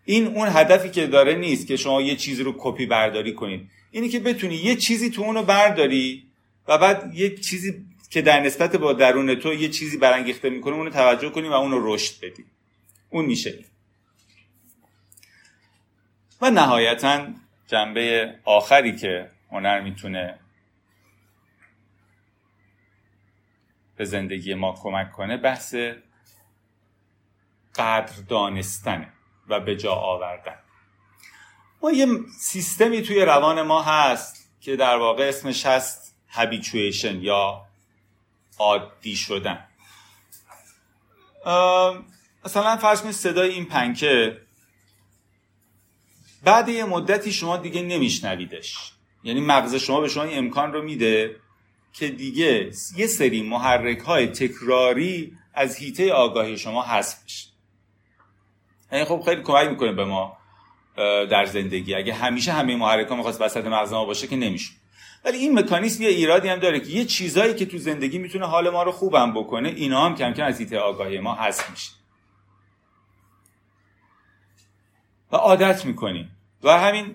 این 0.04 0.26
اون 0.26 0.48
هدفی 0.48 0.90
که 0.90 1.06
داره 1.06 1.34
نیست 1.34 1.66
که 1.66 1.76
شما 1.76 2.02
یه 2.02 2.16
چیزی 2.16 2.42
رو 2.42 2.54
کپی 2.58 2.86
برداری 2.86 3.32
کنید. 3.32 3.70
اینی 3.96 4.08
که 4.08 4.20
بتونی 4.20 4.54
یه 4.54 4.76
چیزی 4.76 5.10
تو 5.10 5.22
اونو 5.22 5.42
برداری 5.42 6.26
و 6.68 6.78
بعد 6.78 7.14
یه 7.14 7.36
چیزی 7.36 7.86
که 8.10 8.22
در 8.22 8.40
نسبت 8.40 8.76
با 8.76 8.92
درون 8.92 9.34
تو 9.34 9.54
یه 9.54 9.68
چیزی 9.68 9.98
برانگیخته 9.98 10.50
می‌کنه 10.50 10.74
اونو 10.74 10.90
توجه 10.90 11.30
کنی 11.30 11.48
و 11.48 11.52
اونو 11.52 11.94
رشد 11.94 12.24
بدی. 12.24 12.44
اون 13.10 13.24
میشه 13.24 13.64
و 16.40 16.50
نهایتا 16.50 17.26
جنبه 17.66 18.34
آخری 18.44 18.96
که 18.96 19.30
هنر 19.50 19.80
می‌تونه 19.80 20.38
به 23.96 24.04
زندگی 24.04 24.54
ما 24.54 24.72
کمک 24.82 25.12
کنه 25.12 25.36
بحث 25.36 25.74
قدر 27.74 28.22
دانستن 28.28 29.12
و 29.48 29.60
به 29.60 29.76
جا 29.76 29.92
آوردن. 29.92 30.65
ما 31.82 31.92
یه 31.92 32.06
سیستمی 32.38 33.02
توی 33.02 33.20
روان 33.20 33.62
ما 33.62 33.82
هست 33.82 34.50
که 34.60 34.76
در 34.76 34.96
واقع 34.96 35.28
اسمش 35.28 35.66
هست 35.66 36.14
هابیچویشن 36.28 37.20
یا 37.22 37.62
عادی 38.58 39.16
شدن. 39.16 39.66
مثلا 42.44 42.76
فرض 42.76 43.02
کنید 43.02 43.14
صدای 43.14 43.50
این 43.50 43.64
پنکه 43.64 44.40
بعد 46.44 46.68
یه 46.68 46.84
مدتی 46.84 47.32
شما 47.32 47.56
دیگه 47.56 47.82
نمیشنویدش. 47.82 48.92
یعنی 49.24 49.40
مغز 49.40 49.74
شما 49.74 50.00
به 50.00 50.08
شما 50.08 50.22
این 50.22 50.38
امکان 50.38 50.72
رو 50.72 50.82
میده 50.82 51.36
که 51.92 52.08
دیگه 52.08 52.70
یه 52.96 53.06
سری 53.06 53.42
محرک 53.42 53.98
های 53.98 54.26
تکراری 54.26 55.38
از 55.54 55.76
هیته 55.76 56.12
آگاهی 56.12 56.58
شما 56.58 56.82
حذف 56.82 57.24
بشه. 57.24 57.48
یعنی 58.92 59.04
خب 59.04 59.22
خیلی 59.24 59.42
کمک 59.42 59.68
می‌کنه 59.68 59.92
به 59.92 60.04
ما. 60.04 60.35
در 61.30 61.44
زندگی. 61.44 61.94
اگه 61.94 62.14
همیشه 62.14 62.52
همه 62.52 62.76
محرک 62.76 63.08
ها 63.08 63.16
می‌خواست 63.16 63.40
وسط 63.40 63.66
مغز 63.66 63.92
ما 63.92 64.04
باشه 64.04 64.26
که 64.26 64.36
نمیشه. 64.36 64.72
ولی 65.24 65.38
این 65.38 65.58
مکانیزم 65.58 66.02
یه 66.02 66.08
ایرادی 66.08 66.48
هم 66.48 66.58
داره 66.58 66.80
که 66.80 66.86
یه 66.86 67.04
چیزایی 67.04 67.54
که 67.54 67.66
تو 67.66 67.78
زندگی 67.78 68.18
می‌تونه 68.18 68.46
حال 68.46 68.70
ما 68.70 68.82
رو 68.82 68.92
خوبم 68.92 69.34
بکنه 69.34 69.68
اینا 69.68 70.04
هم 70.04 70.14
کم 70.14 70.32
کم 70.32 70.44
از 70.44 70.60
ایته 70.60 70.78
آگاهی 70.78 71.18
ما 71.18 71.34
هست 71.34 71.70
میشه. 71.70 71.92
و 75.32 75.36
عادت 75.36 75.84
می‌کنیم. 75.84 76.36
و 76.62 76.78
همین 76.78 77.14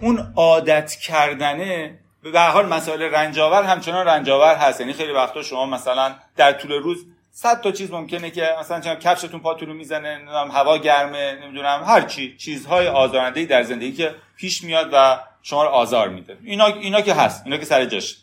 اون 0.00 0.32
عادت 0.36 0.94
کردنه 0.94 1.98
به 2.22 2.40
حال 2.40 2.68
مسائل 2.68 3.02
رنجاور 3.02 3.62
همچنان 3.62 4.06
رنجاور 4.06 4.54
هست. 4.54 4.80
یعنی 4.80 4.92
خیلی 4.92 5.12
وقتا 5.12 5.42
شما 5.42 5.66
مثلا 5.66 6.14
در 6.36 6.52
طول 6.52 6.72
روز 6.72 7.06
صد 7.32 7.60
تا 7.60 7.72
چیز 7.72 7.90
ممکنه 7.90 8.30
که 8.30 8.48
مثلا 8.60 8.80
چون 8.80 8.94
کفشتون 8.94 9.40
پاتون 9.40 9.72
می‌زنه 9.72 10.16
نمی‌دونم 10.16 10.50
هوا 10.50 10.78
گرمه 10.78 11.38
نمی‌دونم 11.42 11.82
هر 11.86 12.00
چی 12.00 12.36
چیزهای 12.36 12.88
آزارنده 12.88 13.44
در 13.44 13.62
زندگی 13.62 13.92
که 13.92 14.14
پیش 14.36 14.64
میاد 14.64 14.90
و 14.92 15.20
شما 15.42 15.62
رو 15.64 15.68
آزار 15.68 16.08
میده. 16.08 16.38
اینا 16.44 16.66
اینا 16.66 17.00
که 17.00 17.14
هست 17.14 17.42
اینا 17.44 17.56
که 17.56 17.64
سر 17.64 17.84
جاش 17.84 18.16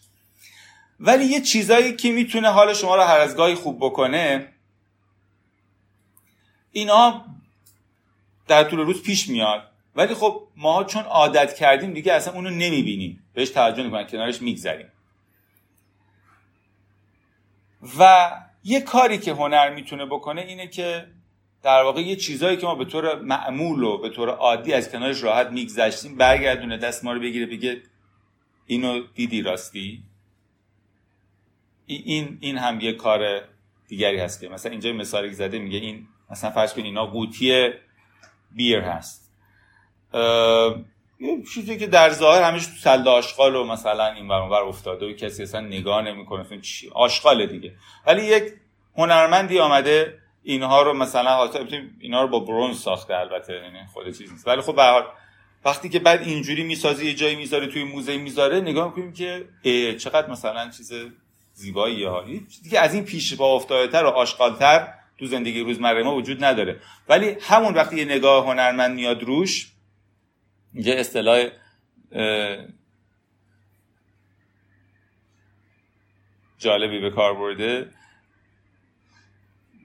ولی 1.00 1.26
یه 1.26 1.42
چیزایی 1.42 1.96
که 1.96 2.12
می‌تونه 2.12 2.50
حال 2.50 2.74
شما 2.74 2.96
رو 2.96 3.02
هر 3.02 3.20
از 3.20 3.36
گاهی 3.36 3.56
خوب 3.56 3.78
بکنه 3.80 4.54
اینا 6.72 7.26
در 8.48 8.64
طول 8.64 8.80
روز 8.80 9.04
پیش 9.04 9.30
میاد. 9.30 9.64
ولی 9.96 10.14
خب 10.14 10.48
ما 10.56 10.84
چون 10.84 11.04
عادت 11.04 11.56
کردیم 11.56 11.94
دیگه 11.94 12.14
اصلا 12.14 12.34
اونو 12.34 12.50
نمی‌بینیم. 12.50 13.24
بهش 13.34 13.50
توجه 13.50 13.82
نمی‌کنیم 13.82 14.08
کنارش 14.08 14.42
میگذریم. 14.42 14.92
و 18.00 18.32
یه 18.64 18.82
کاری 18.82 19.18
که 19.18 19.34
هنر 19.34 19.70
می‌تونه 19.70 20.06
بکنه 20.06 20.42
اینه 20.42 20.68
که 20.68 21.08
در 21.64 21.84
واقع 21.84 22.02
یه 22.02 22.16
چیزایی 22.16 22.58
که 22.58 22.66
ما 22.66 22.76
به 22.76 22.86
طور 22.86 23.22
معمول 23.22 23.84
و 23.84 23.98
به 23.98 24.10
طور 24.10 24.30
عادی 24.30 24.74
از 24.74 24.92
کنارش 24.92 25.24
راحت 25.24 25.48
میگذشتیم 25.48 26.16
برگردونه 26.16 26.78
دست 26.78 27.06
ما 27.06 27.14
رو 27.14 27.20
بگیره 27.20 27.46
بگه 27.46 27.82
اینو 28.66 29.04
دیدی 29.16 29.42
راستی؟ 29.42 30.04
این 31.86 32.38
این 32.42 32.58
هم 32.58 32.80
یه 32.80 32.94
کار 32.94 33.42
دیگری 33.88 34.20
هست 34.20 34.42
که 34.42 34.50
مثلا 34.50 34.72
اینجا 34.72 34.94
مثالی 34.94 35.34
زده 35.34 35.60
میگه 35.60 35.78
این 35.78 36.08
مثلا 36.30 36.52
فرض 36.52 36.74
کن 36.74 36.82
اینا 36.82 37.06
قوطی 37.06 37.70
بیر 38.52 38.80
هست. 38.80 39.32
یه 41.20 41.44
چیزی 41.54 41.78
که 41.78 41.88
در 41.88 42.10
ظاهر 42.10 42.44
همیشه 42.44 42.66
تو 42.66 42.76
سلد 42.80 43.08
آشغال 43.08 43.56
و 43.56 43.64
مثلا 43.64 44.14
این 44.14 44.28
بر 44.28 44.64
افتاده 44.64 45.06
و 45.06 45.14
کسی 45.14 45.44
اصلا 45.44 45.62
نگاه 45.62 46.02
نمی‌کنه. 46.02 46.62
چی؟ 46.62 46.90
آشغال 46.90 47.46
دیگه. 47.46 47.74
ولی 48.08 48.26
یک 48.26 48.44
هنرمندی 48.96 49.60
آمده 49.60 50.20
اینها 50.44 50.82
رو 50.82 50.94
مثلا 50.94 51.50
اینا 52.00 52.22
رو 52.22 52.28
با 52.28 52.40
برونز 52.40 52.80
ساخته 52.80 53.16
البته 53.16 53.54
یعنی 53.54 53.88
خود 53.94 54.18
چیز 54.18 54.32
نیست. 54.32 54.48
ولی 54.48 54.62
خب 54.62 54.76
به 54.76 55.04
وقتی 55.66 55.90
که 55.90 56.00
بعد 56.00 56.22
اینجوری 56.22 56.64
می‌سازه 56.64 57.06
یه 57.06 57.14
جایی 57.14 57.36
می‌ذاره 57.36 57.68
توی 57.68 57.84
موزه 57.84 58.18
می‌ذاره 58.18 58.62
نگاه 58.62 58.88
می‌کنیم 58.88 59.14
که 59.14 59.48
چقدر 60.00 60.30
مثلا 60.30 60.70
چیز 60.78 60.94
زیبایی 61.54 62.04
ها. 62.04 62.26
دیگه 62.64 62.80
از 62.80 62.94
این 62.94 63.04
پیش 63.04 63.34
با 63.34 63.56
افتاده 63.56 63.92
تر 63.92 64.04
و 64.04 64.08
آشغالتر 64.08 64.94
تو 65.20 65.26
زندگی 65.26 65.62
روزمره 65.64 66.04
ما 66.04 66.16
وجود 66.16 66.44
نداره. 66.44 66.80
ولی 67.10 67.36
همون 67.42 67.74
وقتی 67.74 67.98
یه 67.98 68.06
نگاه 68.06 68.46
هنرمند 68.46 68.96
میاد 68.96 69.24
روش 69.24 69.72
یه 70.74 70.96
اصطلاح 70.96 71.50
جالبی 76.58 77.00
به 77.00 77.10
کار 77.10 77.34
برده. 77.34 77.92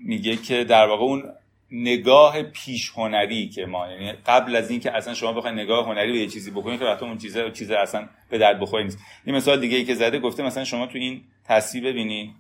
میگه 0.05 0.37
که 0.37 0.65
در 0.65 0.87
واقع 0.87 1.03
اون 1.03 1.33
نگاه 1.71 2.43
پیش 2.43 2.91
هنری 2.91 3.49
که 3.49 3.67
ما 3.67 3.89
یعنی 3.89 4.13
قبل 4.13 4.57
از 4.57 4.71
اینکه 4.71 4.97
اصلا 4.97 5.15
شما 5.15 5.33
بخواید 5.33 5.59
نگاه 5.59 5.87
هنری 5.87 6.13
به 6.13 6.19
یه 6.19 6.27
چیزی 6.27 6.51
بکنید 6.51 6.79
که 6.79 6.85
وقتی 6.85 7.05
اون 7.05 7.19
چیز 7.19 7.39
چیز 7.53 7.71
اصلا 7.71 8.09
به 8.31 8.39
درد 8.39 8.61
بخوری 8.61 8.85
نیست. 8.85 8.99
این 9.25 9.37
مثال 9.37 9.61
دیگه 9.61 9.77
ای 9.77 9.85
که 9.85 9.95
زده 9.95 10.19
گفته 10.19 10.43
مثلا 10.43 10.65
شما 10.65 10.87
تو 10.87 10.99
این 10.99 11.25
تصویر 11.45 11.85
ببینید 11.85 12.35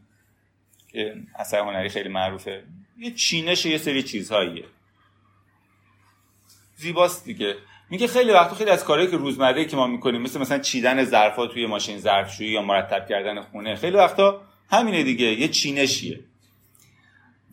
که 0.88 1.16
اثر 1.34 1.60
هنری 1.60 1.88
خیلی 1.88 2.08
معروفه. 2.08 2.64
یه 2.98 3.10
چینش 3.10 3.66
یه 3.66 3.78
سری 3.78 4.02
چیزهاییه. 4.02 4.64
زیباست 6.76 7.24
دیگه. 7.24 7.56
میگه 7.90 8.06
خیلی 8.06 8.30
وقتا 8.32 8.54
خیلی 8.54 8.70
از 8.70 8.84
کارهایی 8.84 9.10
که 9.10 9.16
روزمره 9.16 9.64
که 9.64 9.76
ما 9.76 9.86
می‌کنیم 9.86 10.22
مثل 10.22 10.40
مثلا 10.40 10.58
چیدن 10.58 11.04
ظرفا 11.04 11.46
توی 11.46 11.66
ماشین 11.66 11.98
ظرفشویی 11.98 12.50
یا 12.50 12.62
مرتب 12.62 13.06
کردن 13.08 13.40
خونه 13.40 13.76
خیلی 13.76 13.96
وقتا 13.96 14.42
همینه 14.70 15.02
دیگه 15.02 15.26
یه 15.26 15.48
چینشیه. 15.48 16.20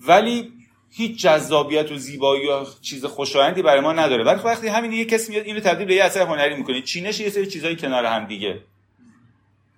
ولی 0.08 0.54
هیچ 0.92 1.22
جذابیت 1.22 1.92
و 1.92 1.98
زیبایی 1.98 2.48
و 2.48 2.66
چیز 2.82 3.06
خوشایندی 3.06 3.62
برای 3.62 3.82
ما 3.82 3.94
نداره. 3.94 4.24
ولی 4.24 4.40
وقتی 4.40 4.68
همین 4.68 4.92
یه 4.92 5.06
کسی 5.06 5.32
میاد 5.32 5.46
اینو 5.46 5.60
تبدیل 5.60 5.88
به 5.88 5.96
یه 5.96 6.04
اثر 6.04 6.22
هنری 6.22 6.56
می‌کنه. 6.56 6.82
چینش 6.82 7.20
یه 7.20 7.30
سری 7.30 7.48
چیزایی 7.48 7.76
کنار 7.76 8.06
هم 8.06 8.26
دیگه. 8.26 8.62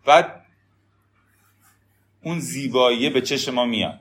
بعد 0.06 0.45
اون 2.24 2.39
زیبایی 2.39 3.10
به 3.10 3.22
چشم 3.22 3.54
ما 3.54 3.66
میاد. 3.66 3.99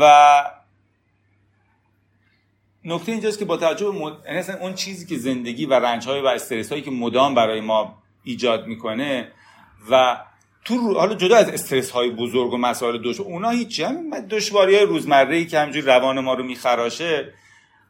و 0.00 0.44
نکته 2.84 3.12
اینجاست 3.12 3.38
که 3.38 3.44
با 3.44 3.56
توجه 3.56 3.84
به 3.84 3.98
مد... 3.98 4.12
یعنی 4.26 4.60
اون 4.60 4.74
چیزی 4.74 5.06
که 5.06 5.16
زندگی 5.16 5.66
و 5.66 5.74
رنج 5.74 6.06
های 6.06 6.20
و 6.20 6.26
استرس 6.26 6.70
هایی 6.70 6.82
که 6.82 6.90
مدام 6.90 7.34
برای 7.34 7.60
ما 7.60 8.02
ایجاد 8.24 8.66
می‌کنه 8.66 9.28
و 9.90 10.16
تو 10.64 10.94
حالا 10.94 11.14
جدا 11.14 11.36
از 11.36 11.48
استرس 11.48 11.90
های 11.90 12.10
بزرگ 12.10 12.52
و 12.52 12.56
مسائل 12.56 12.98
دوش 12.98 13.20
اونا 13.20 13.50
هیچی. 13.50 13.82
هم 13.82 14.20
دشواری 14.20 14.74
های 14.74 14.84
روزمره 14.86 15.36
ای 15.36 15.46
که 15.46 15.58
همجوری 15.58 15.86
روان 15.86 16.20
ما 16.20 16.34
رو 16.34 16.44
میخراشه 16.44 17.32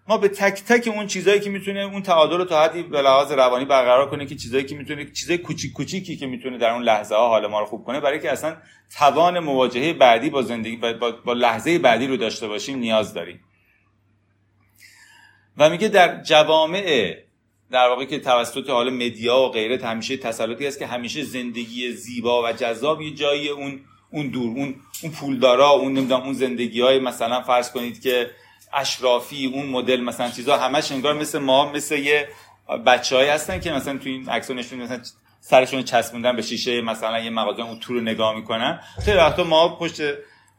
ما 0.09 0.18
به 0.18 0.28
تک 0.28 0.62
تک 0.64 0.88
اون 0.88 1.07
چیزایی 1.07 1.40
که 1.40 1.51
می‌تونه 1.51 1.80
اون 1.80 2.03
تعادل 2.03 2.36
رو 2.36 2.45
تا 2.45 2.62
حدی 2.62 2.82
به 2.82 3.03
لحاظ 3.03 3.32
روانی 3.32 3.64
برقرار 3.64 4.11
کنه 4.11 4.26
که 4.26 4.34
چیزایی 4.34 4.64
که 4.64 4.74
می‌تونه 4.74 5.05
چیزای 5.05 5.38
کوچیک 5.38 5.72
کوچیکی 5.72 6.16
که 6.16 6.26
می‌تونه 6.26 6.59
در 6.59 6.70
اون 6.70 6.82
لحظه 6.82 7.14
ها 7.14 7.28
حال 7.28 7.47
ما 7.47 7.61
رو 7.61 7.66
خوب 7.66 7.84
کنه 7.84 8.01
برای 8.01 8.20
که 8.20 8.32
اصلا 8.32 8.57
توان 8.99 9.38
مواجهه 9.38 9.92
بعدی 9.92 10.30
با 10.30 10.42
زندگی 10.42 10.76
با, 10.76 11.11
با 11.24 11.32
لحظه 11.32 11.78
بعدی 11.78 12.07
رو 12.07 12.16
داشته 12.16 12.49
باشیم 12.49 12.78
نیاز 12.78 13.14
داریم. 13.14 13.40
و 15.59 15.70
میگه 15.70 15.88
در 15.88 16.22
جوامع 16.22 17.14
در 17.70 17.88
واقع 17.88 18.05
که 18.05 18.18
توسط 18.18 18.70
حال 18.70 18.90
مدیا 18.90 19.36
و 19.36 19.48
غیره 19.48 19.86
همیشه 19.86 20.16
تسلطی 20.16 20.66
هست 20.66 20.78
که 20.78 20.86
همیشه 20.86 21.24
زندگی 21.24 21.92
زیبا 21.92 22.42
و 22.42 22.52
جذاب 22.52 23.00
یه 23.00 23.14
جایی 23.14 23.48
اون 23.48 23.80
اون 24.11 24.28
دور 24.28 24.59
اون 24.59 24.74
اون 25.02 25.12
پولدارا 25.12 25.70
اون 25.70 25.92
نمی‌دونم 25.92 26.22
اون 26.22 26.32
زندگی 26.32 26.80
های 26.80 26.98
مثلا 26.98 27.42
فرض 27.42 27.70
کنید 27.70 28.02
که 28.02 28.30
اشرافی 28.72 29.46
اون 29.46 29.66
مدل 29.66 30.00
مثلا 30.00 30.30
چیزا 30.30 30.57
همش 30.57 30.92
انگار 30.92 31.14
مثل 31.14 31.38
ما 31.38 31.72
مثل 31.72 31.98
یه 31.98 32.28
بچه‌ای 32.86 33.28
هستن 33.28 33.61
که 33.61 33.72
مثلا 33.72 33.98
تو 33.98 34.09
این 34.09 34.28
عکس 34.28 34.50
نشون 34.50 34.82
مثلا 34.82 35.00
سرشون 35.40 35.82
چسبوندن 35.82 36.36
به 36.36 36.42
شیشه 36.42 36.80
مثلا 36.80 37.20
یه 37.20 37.30
مغازه 37.30 37.62
اون 37.62 37.80
تو 37.80 37.94
رو 37.94 38.00
نگاه 38.00 38.36
می‌کنن. 38.36 38.80
خیلی 39.05 39.16
وقتا 39.16 39.44
ما 39.44 39.76
پشت 39.76 40.00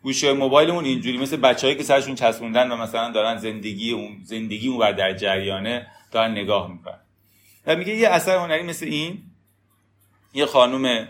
گوشی 0.06 0.32
موبایلمون 0.32 0.86
اینجوری 0.86 1.18
مثل 1.18 1.38
بچه‌ای 1.38 1.76
که 1.76 1.84
سرشون 1.84 2.16
چسبوندن 2.16 2.72
و 2.72 2.78
مثلا 2.78 3.12
دارن 3.12 3.38
زندگی 3.38 3.92
اون 3.92 4.18
زندگی 4.24 4.68
اون 4.68 4.92
در 4.92 5.14
جریانه 5.14 5.88
دارن 6.12 6.32
نگاه 6.32 6.72
می‌کنن. 6.72 7.00
و 7.68 7.76
میگه 7.76 7.96
یه 7.96 8.10
اثر 8.10 8.38
هنری 8.38 8.64
مثل 8.64 8.86
این 8.86 9.24
یه 10.34 10.46
خانم 10.46 11.08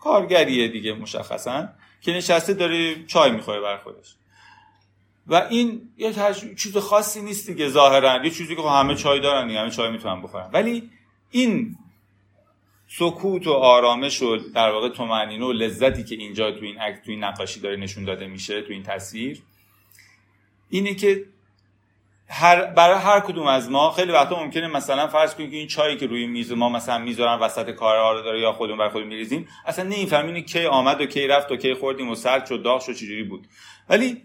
کارگریه 0.00 0.68
دیگه 0.68 0.92
مشخصا 0.92 1.68
که 2.00 2.12
نشسته 2.12 2.54
داره 2.54 3.04
چای 3.04 3.30
می‌خوره 3.30 3.60
بر 3.60 3.76
خودش. 3.76 4.14
و 5.26 5.34
این 5.34 5.80
یه 5.96 6.14
چیز 6.56 6.76
خاصی 6.76 7.22
نیست 7.22 7.50
دیگه 7.50 7.68
ظاهرا 7.68 8.24
یه 8.24 8.30
چیزی 8.30 8.56
که 8.56 8.62
خب 8.62 8.68
همه 8.68 8.94
چای 8.94 9.20
دارن 9.20 9.50
همه 9.50 9.70
چای 9.70 9.90
می‌تونن 9.90 10.22
بخورن. 10.22 10.50
ولی 10.52 10.90
این 11.30 11.76
سکوت 12.88 13.46
و 13.46 13.52
آرامش 13.52 14.22
و 14.22 14.36
در 14.36 14.70
واقع 14.70 14.88
تومنینه 14.88 15.44
و 15.44 15.52
لذتی 15.52 16.04
که 16.04 16.14
اینجا 16.14 16.50
تو 16.50 16.64
این 16.64 16.76
تو 16.76 17.10
این 17.10 17.24
نقاشی 17.24 17.60
داره 17.60 17.76
نشون 17.76 18.04
داده 18.04 18.26
میشه 18.26 18.62
تو 18.62 18.72
این 18.72 18.82
تصویر 18.82 19.42
اینه 20.70 20.94
که 20.94 21.24
هر 22.28 22.64
برای 22.64 22.98
هر 22.98 23.20
کدوم 23.20 23.46
از 23.46 23.70
ما 23.70 23.90
خیلی 23.90 24.12
وقتا 24.12 24.44
ممکنه 24.44 24.66
مثلا 24.66 25.06
فرض 25.06 25.34
کنیم 25.34 25.50
که 25.50 25.56
این 25.56 25.66
چایی 25.66 25.96
که 25.96 26.06
روی 26.06 26.26
میز 26.26 26.52
ما 26.52 26.68
مثلا 26.68 26.98
می‌ذارن 26.98 27.38
وسط 27.38 27.70
کار 27.70 28.14
رو 28.14 28.22
داره 28.22 28.40
یا 28.40 28.52
خودمون 28.52 28.78
بر 28.78 28.88
خودمون 28.88 29.08
میریزیم 29.08 29.48
اصلا 29.66 29.84
نمی‌فهمیم 29.84 30.40
کی 30.40 30.64
آمد 30.64 31.00
و 31.00 31.06
کی 31.06 31.26
رفت 31.26 31.52
و 31.52 31.56
کی 31.56 31.74
خوردیم 31.74 32.08
و 32.08 32.14
سرد 32.14 32.46
شد 32.46 32.62
داغ 32.62 32.80
شد 32.80 32.92
چجوری 32.92 33.22
بود. 33.22 33.46
ولی 33.88 34.22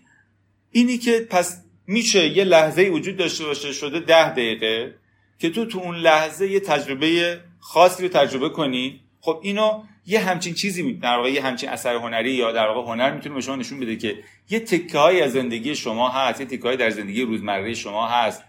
اینی 0.72 0.98
که 0.98 1.28
پس 1.30 1.66
میشه 1.88 2.28
یه 2.28 2.44
لحظه 2.44 2.90
وجود 2.90 3.18
داشته 3.18 3.46
باشه 3.46 3.74
شده 3.74 4.00
ده 4.00 4.30
دقیقه 4.32 4.96
که 5.40 5.50
تو 5.50 5.66
تو 5.66 5.80
اون 5.80 5.96
لحظه 5.96 6.48
یه 6.48 6.60
تجربه 6.60 7.40
خاصی 7.62 8.04
رو 8.04 8.10
تجربه 8.10 8.50
کنی. 8.50 9.02
خب 9.22 9.40
اینو 9.44 9.84
یه 10.06 10.20
همچین 10.20 10.54
چیزی 10.54 10.94
در 10.94 11.18
واقع 11.18 11.32
یه 11.32 11.44
همچین 11.44 11.70
اثر 11.70 11.96
هنری 11.96 12.32
یا 12.32 12.52
در 12.52 12.68
واقع 12.68 12.92
هنر 12.92 13.12
می‌تونه 13.12 13.36
به 13.36 13.42
شما 13.42 13.56
نشون 13.56 13.80
بده 13.80 13.96
که 13.96 14.18
یه 14.50 14.60
تکه 14.60 15.24
از 15.24 15.32
زندگی 15.32 15.76
شما 15.76 16.10
هست 16.10 16.40
یه 16.40 16.46
تکه 16.46 16.76
در 16.76 16.90
زندگی 16.90 17.22
روزمره 17.22 17.74
شما 17.74 18.08
هست 18.08 18.44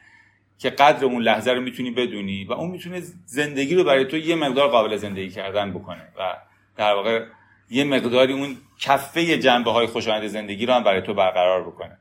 که 0.58 0.70
قدر 0.70 1.04
اون 1.04 1.22
لحظه 1.22 1.50
رو 1.50 1.60
می‌تونی 1.60 1.90
بدونی 1.90 2.44
و 2.44 2.52
اون 2.52 2.70
می‌تونه 2.70 3.02
زندگی 3.26 3.74
رو 3.74 3.84
برای 3.84 4.04
تو 4.04 4.16
یه 4.16 4.34
مقدار 4.34 4.68
قابل 4.68 4.96
زندگی 4.96 5.30
کردن 5.30 5.72
بکنه 5.72 6.08
و 6.18 6.36
در 6.76 6.94
واقع 6.94 7.24
یه 7.70 7.84
مقداری 7.84 8.32
اون 8.32 8.56
کفه 8.80 9.38
جنبه 9.38 9.70
های 9.70 9.86
خوشایند 9.86 10.26
زندگی 10.26 10.66
رو 10.66 10.74
هم 10.74 10.84
برای 10.84 11.02
تو 11.02 11.14
برقرار 11.14 11.62
بکنه. 11.62 11.98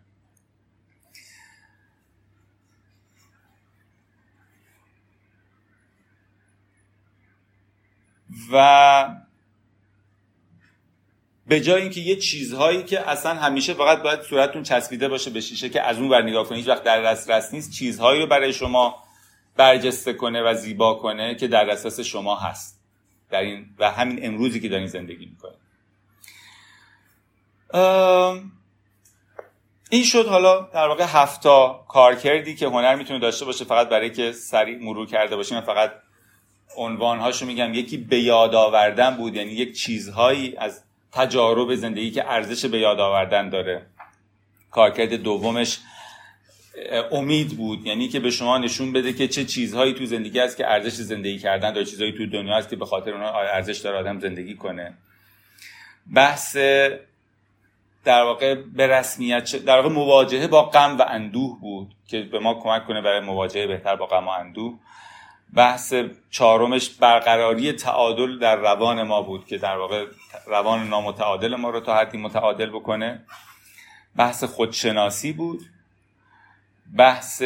و 8.51 9.15
به 11.47 11.61
جای 11.61 11.81
اینکه 11.81 12.01
یه 12.01 12.15
چیزهایی 12.15 12.83
که 12.83 13.09
اصلا 13.09 13.33
همیشه 13.33 13.73
فقط 13.73 14.01
باید 14.01 14.21
صورتتون 14.21 14.63
چسبیده 14.63 15.07
باشه 15.07 15.29
به 15.29 15.41
شیشه 15.41 15.69
که 15.69 15.81
از 15.81 15.97
اون 15.97 16.09
ور 16.09 16.21
نگاه 16.21 16.45
کنید 16.45 16.57
هیچ 16.59 16.67
وقت 16.67 16.83
در 16.83 17.03
دسترس 17.03 17.53
نیست 17.53 17.71
چیزهایی 17.71 18.21
رو 18.21 18.27
برای 18.27 18.53
شما 18.53 19.03
برجسته 19.57 20.13
کنه 20.13 20.41
و 20.41 20.53
زیبا 20.53 20.93
کنه 20.93 21.35
که 21.35 21.47
در 21.47 21.65
دسترس 21.65 21.99
شما 21.99 22.35
هست. 22.35 22.81
در 23.29 23.41
این 23.41 23.65
و 23.79 23.91
همین 23.91 24.25
امروزی 24.25 24.59
که 24.59 24.69
دارین 24.69 24.87
زندگی 24.87 25.25
می‌کنید. 25.25 25.61
این 29.89 30.03
شد 30.03 30.27
حالا 30.27 30.59
در 30.61 30.87
واقع 30.87 31.03
هفتا 31.07 31.85
کارکردی 31.87 32.55
که 32.55 32.67
هنر 32.67 32.95
می‌تونه 32.95 33.19
داشته 33.19 33.45
باشه 33.45 33.65
فقط 33.65 33.89
برای 33.89 34.09
که 34.09 34.31
سریع 34.31 34.77
مرور 34.83 35.07
کرده 35.07 35.35
باشیم 35.35 35.61
فقط 35.61 35.91
عنوانهاشو 36.77 37.45
میگم. 37.45 37.73
یکی 37.73 37.97
به 37.97 38.19
یاد 38.19 38.55
آوردن 38.55 39.17
بود 39.17 39.35
یعنی 39.35 39.51
یک 39.51 39.77
چیزهایی 39.77 40.55
از 40.57 40.83
تجارب 41.11 41.75
زندگی 41.75 42.11
که 42.11 42.31
ارزش 42.31 42.65
به 42.65 42.79
یاد 42.79 42.99
آوردن 42.99 43.49
داره. 43.49 43.85
کارکرد 44.71 45.13
دومش 45.13 45.79
امید 47.11 47.57
بود. 47.57 47.85
یعنی 47.85 48.07
که 48.07 48.19
به 48.19 48.31
شما 48.31 48.57
نشون 48.57 48.93
بده 48.93 49.13
که 49.13 49.27
چه 49.27 49.45
چیزهایی 49.45 49.93
تو 49.93 50.05
زندگی 50.05 50.39
هست 50.39 50.57
که 50.57 50.67
ارزش 50.67 50.93
زندگی 50.93 51.39
کردن 51.39 51.73
داره 51.73 51.85
چیزهایی 51.85 52.11
تو 52.11 52.25
دنیا 52.25 52.57
هست 52.57 52.69
که 52.69 52.75
به 52.75 52.85
خاطر 52.85 53.11
اونها 53.11 53.41
ارزش 53.41 53.77
داره 53.77 53.97
آدم 53.97 54.19
زندگی 54.19 54.55
کنه. 54.55 54.93
بحث 56.15 56.57
در 58.03 58.23
واقع 58.23 58.55
به 58.55 58.87
رسمیت 58.87 59.55
در 59.55 59.75
واقع 59.75 59.89
مواجهه 59.89 60.47
با 60.47 60.63
غم 60.63 60.97
و 60.97 61.05
اندوه 61.07 61.59
بود 61.59 61.91
که 62.07 62.21
به 62.21 62.39
ما 62.39 62.53
کمک 62.53 62.87
کنه 62.87 63.01
برای 63.01 63.19
مواجهه 63.19 63.67
بهتر 63.67 63.95
با 63.95 64.05
غم 64.05 64.27
و 64.27 64.29
اندوه. 64.29 64.79
بحث 65.55 65.93
چهارمش 66.29 66.89
برقراری 66.89 67.73
تعادل 67.73 68.39
در 68.39 68.55
روان 68.55 69.03
ما 69.03 69.21
بود 69.21 69.45
که 69.45 69.57
در 69.57 69.77
واقع 69.77 70.05
روان 70.47 70.87
نامتعادل 70.87 71.55
ما 71.55 71.69
رو 71.69 71.79
تا 71.79 71.97
حدی 71.97 72.17
متعادل 72.17 72.69
بکنه. 72.69 73.25
بحث 74.15 74.43
خودشناسی 74.43 75.33
بود. 75.33 75.61
بحث 76.97 77.43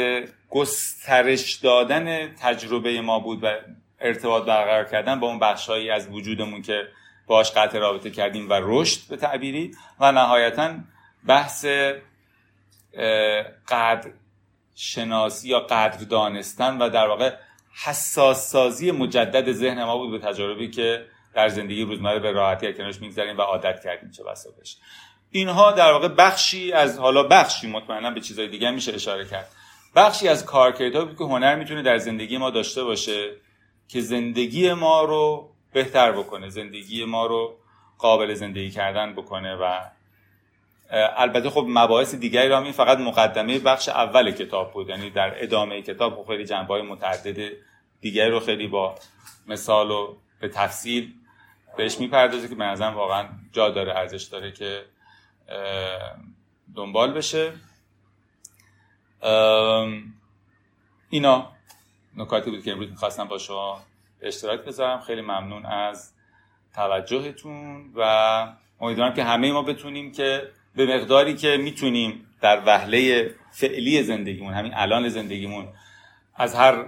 گسترش 0.50 1.54
دادن 1.54 2.36
تجربه 2.36 3.02
ما 3.02 3.20
بود 3.20 3.44
و 3.44 3.48
ارتباط 4.00 4.46
برقرار 4.46 4.86
کردن 4.86 5.20
با 5.20 5.28
اون 5.28 5.40
بخشهایی 5.40 5.90
از 5.90 6.08
وجودمون 6.08 6.62
که 6.62 6.88
باش 7.28 7.52
قطع 7.52 7.80
رابطه 7.80 8.12
کردیم 8.12 8.50
و 8.50 8.54
رشد 8.64 9.08
به 9.10 9.18
تعبیری 9.18 9.76
و 10.00 10.12
نهایتا 10.12 10.74
بحث 11.28 11.66
قدر 13.68 14.12
شناسی 14.76 15.50
یا 15.50 15.60
قدر 15.60 16.06
دانستن 16.06 16.78
و 16.78 16.90
در 16.90 17.08
واقع 17.08 17.36
حساس 17.84 18.50
سازی 18.52 18.92
مجدد 18.92 19.52
ذهن 19.52 19.84
ما 19.84 19.98
بود 19.98 20.12
به 20.12 20.28
تجاربی 20.28 20.70
که 20.70 21.06
در 21.34 21.50
زندگی 21.50 21.84
روزمره 21.84 22.20
به 22.20 22.32
راحتی 22.32 22.74
کنارش 22.74 23.02
می‌گذاریم 23.02 23.38
و 23.38 23.42
عادت 23.42 23.84
کردیم 23.84 24.12
چه 24.12 24.24
بسا 24.24 24.50
بشه 24.62 24.78
اینها 25.32 25.72
در 25.72 25.92
واقع 25.92 26.08
بخشی 26.08 26.72
از 26.72 27.00
حالا 27.00 27.24
بخشی 27.24 27.68
مطمئنا 27.68 28.12
به 28.12 28.22
چیزهای 28.22 28.48
دیگه 28.48 28.72
میشه 28.72 28.94
اشاره 28.94 29.26
کرد. 29.26 29.48
بخشی 29.96 30.28
از 30.28 30.46
کارکردها 30.46 31.06
بود 31.06 31.18
که 31.18 31.24
هنر 31.24 31.56
می‌تونه 31.56 31.82
در 31.82 31.98
زندگی 31.98 32.38
ما 32.38 32.50
داشته 32.50 32.84
باشه 32.84 33.32
که 33.88 34.02
زندگی 34.02 34.74
ما 34.74 35.04
رو 35.04 35.56
بهتر 35.74 36.12
بکنه 36.12 36.50
زندگی 36.50 37.06
ما 37.06 37.26
رو 37.26 37.58
قابل 37.98 38.34
زندگی 38.34 38.72
کردن 38.72 39.14
بکنه 39.14 39.56
و 39.56 39.80
البته 40.92 41.50
خب 41.50 41.66
مباحث 41.70 42.16
دیگری 42.16 42.50
را 42.50 42.72
فقط 42.72 42.98
مقدمه 42.98 43.60
بخش 43.60 43.90
اول 43.90 44.32
کتاب 44.32 44.74
بود. 44.74 44.90
یعنی 44.90 45.10
در 45.10 45.44
ادامه 45.44 45.82
کتاب 45.82 46.16
خب 46.16 46.28
خیلی 46.28 46.46
جنبه 46.46 46.74
های 46.74 46.82
متعدد 46.82 47.52
دیگری 48.02 48.32
رو 48.32 48.40
خیلی 48.40 48.68
با 48.68 48.96
مثال 49.48 49.92
و 49.92 50.18
به 50.40 50.50
تفصیل 50.50 51.14
بهش 51.78 52.00
می‌پردازه 52.00 52.48
که 52.48 52.56
به 52.56 52.64
نظرم 52.64 52.96
واقعا 52.96 53.28
جا 53.52 53.70
داره 53.70 53.98
ارزش 53.98 54.24
داره 54.24 54.52
که 54.52 54.86
دنبال 56.76 57.14
بشه. 57.14 57.54
اینا 61.10 61.52
نکاتی 62.18 62.52
بود 62.52 62.64
که 62.64 62.72
امروز 62.72 62.90
می‌خواستم 62.90 63.28
با 63.28 63.38
شما 63.38 63.82
اشتراک 64.22 64.60
بذارم. 64.60 65.02
خیلی 65.02 65.22
ممنون 65.22 65.66
از 65.66 66.14
توجهتون 66.76 67.92
و 67.96 68.02
امیدوارم 68.82 69.14
که 69.14 69.24
همه 69.24 69.52
ما 69.52 69.62
بتونیم 69.62 70.12
که 70.12 70.52
به 70.76 70.86
مقداری 70.98 71.36
که 71.36 71.58
می‌تونیم 71.58 72.26
در 72.42 72.62
وهله 72.66 73.32
فعلی 73.52 74.04
زندگیمون 74.04 74.54
همین 74.54 74.72
الان 74.76 75.10
زندگیمون 75.10 75.68
از 76.36 76.56
هر 76.56 76.86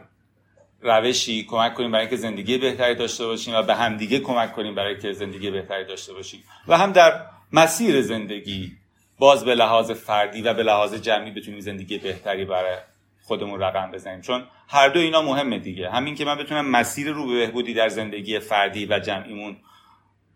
روشی 0.81 1.43
کمک 1.43 1.73
کنیم 1.73 1.91
برای 1.91 2.01
اینکه 2.01 2.15
زندگی 2.15 2.57
بهتری 2.57 2.95
داشته 2.95 3.25
باشیم 3.25 3.55
و 3.55 3.61
به 3.61 3.75
همدیگه 3.75 4.19
کمک 4.19 4.53
کنیم 4.53 4.75
برای 4.75 4.99
که 4.99 5.13
زندگی 5.13 5.51
بهتری 5.51 5.85
داشته 5.85 6.13
باشیم. 6.13 6.43
و 6.67 6.77
هم 6.77 6.91
در 6.91 7.21
مسیر 7.53 8.01
زندگی 8.01 8.71
باز 9.19 9.45
به 9.45 9.55
لحاظ 9.55 9.91
فردی 9.91 10.41
و 10.41 10.53
به 10.53 10.63
لحاظ 10.63 10.93
جمعی 10.93 11.31
بتونیم 11.31 11.59
زندگی 11.59 11.97
بهتری 11.97 12.45
برای 12.45 12.77
خودمون 13.21 13.59
رقم 13.59 13.91
بزنیم. 13.91 14.21
چون 14.21 14.43
هر 14.67 14.89
دو 14.89 14.99
اینا 14.99 15.21
مهمه 15.21 15.59
دیگه. 15.59 15.89
همین 15.89 16.15
که 16.15 16.25
من 16.25 16.37
بتونم 16.37 16.69
مسیر 16.69 17.11
رو 17.11 17.27
به 17.27 17.33
بهبودی 17.33 17.73
در 17.73 17.89
زندگی 17.89 18.39
فردی 18.39 18.85
و 18.85 18.99
جمعیمون 18.99 19.57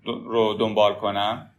رو 0.05 0.53
دنبال 0.53 0.93
کنم 0.93 1.50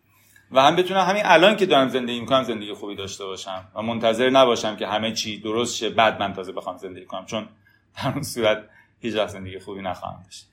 و 0.53 0.63
هم 0.63 0.77
بتونم 0.77 1.01
همین 1.01 1.23
الان 1.25 1.57
که 1.57 1.67
دارم 1.67 1.89
زندگی 1.89 2.21
می‌کنم 2.21 2.43
زندگی 2.43 2.75
خوبی 2.75 2.95
داشته 2.95 3.25
باشم 3.25 3.69
و 3.75 3.83
منتظر 3.83 4.31
نباشم 4.31 4.77
که 4.77 4.87
همه 4.87 5.13
چی 5.13 5.41
درست 5.41 5.77
شه 5.77 5.91
بعد 5.91 6.21
من 6.21 6.33
تازه 6.33 6.53
بخوام 6.53 6.77
زندگی 6.77 7.05
کنم 7.05 7.27
چون 7.27 7.49
در 7.97 8.09
اون 8.09 8.23
صورت 8.23 8.69
هیچ 9.01 9.15
زندگی 9.15 9.59
خوبی 9.59 9.83
نخواهم 9.83 10.23
داشت. 10.25 10.47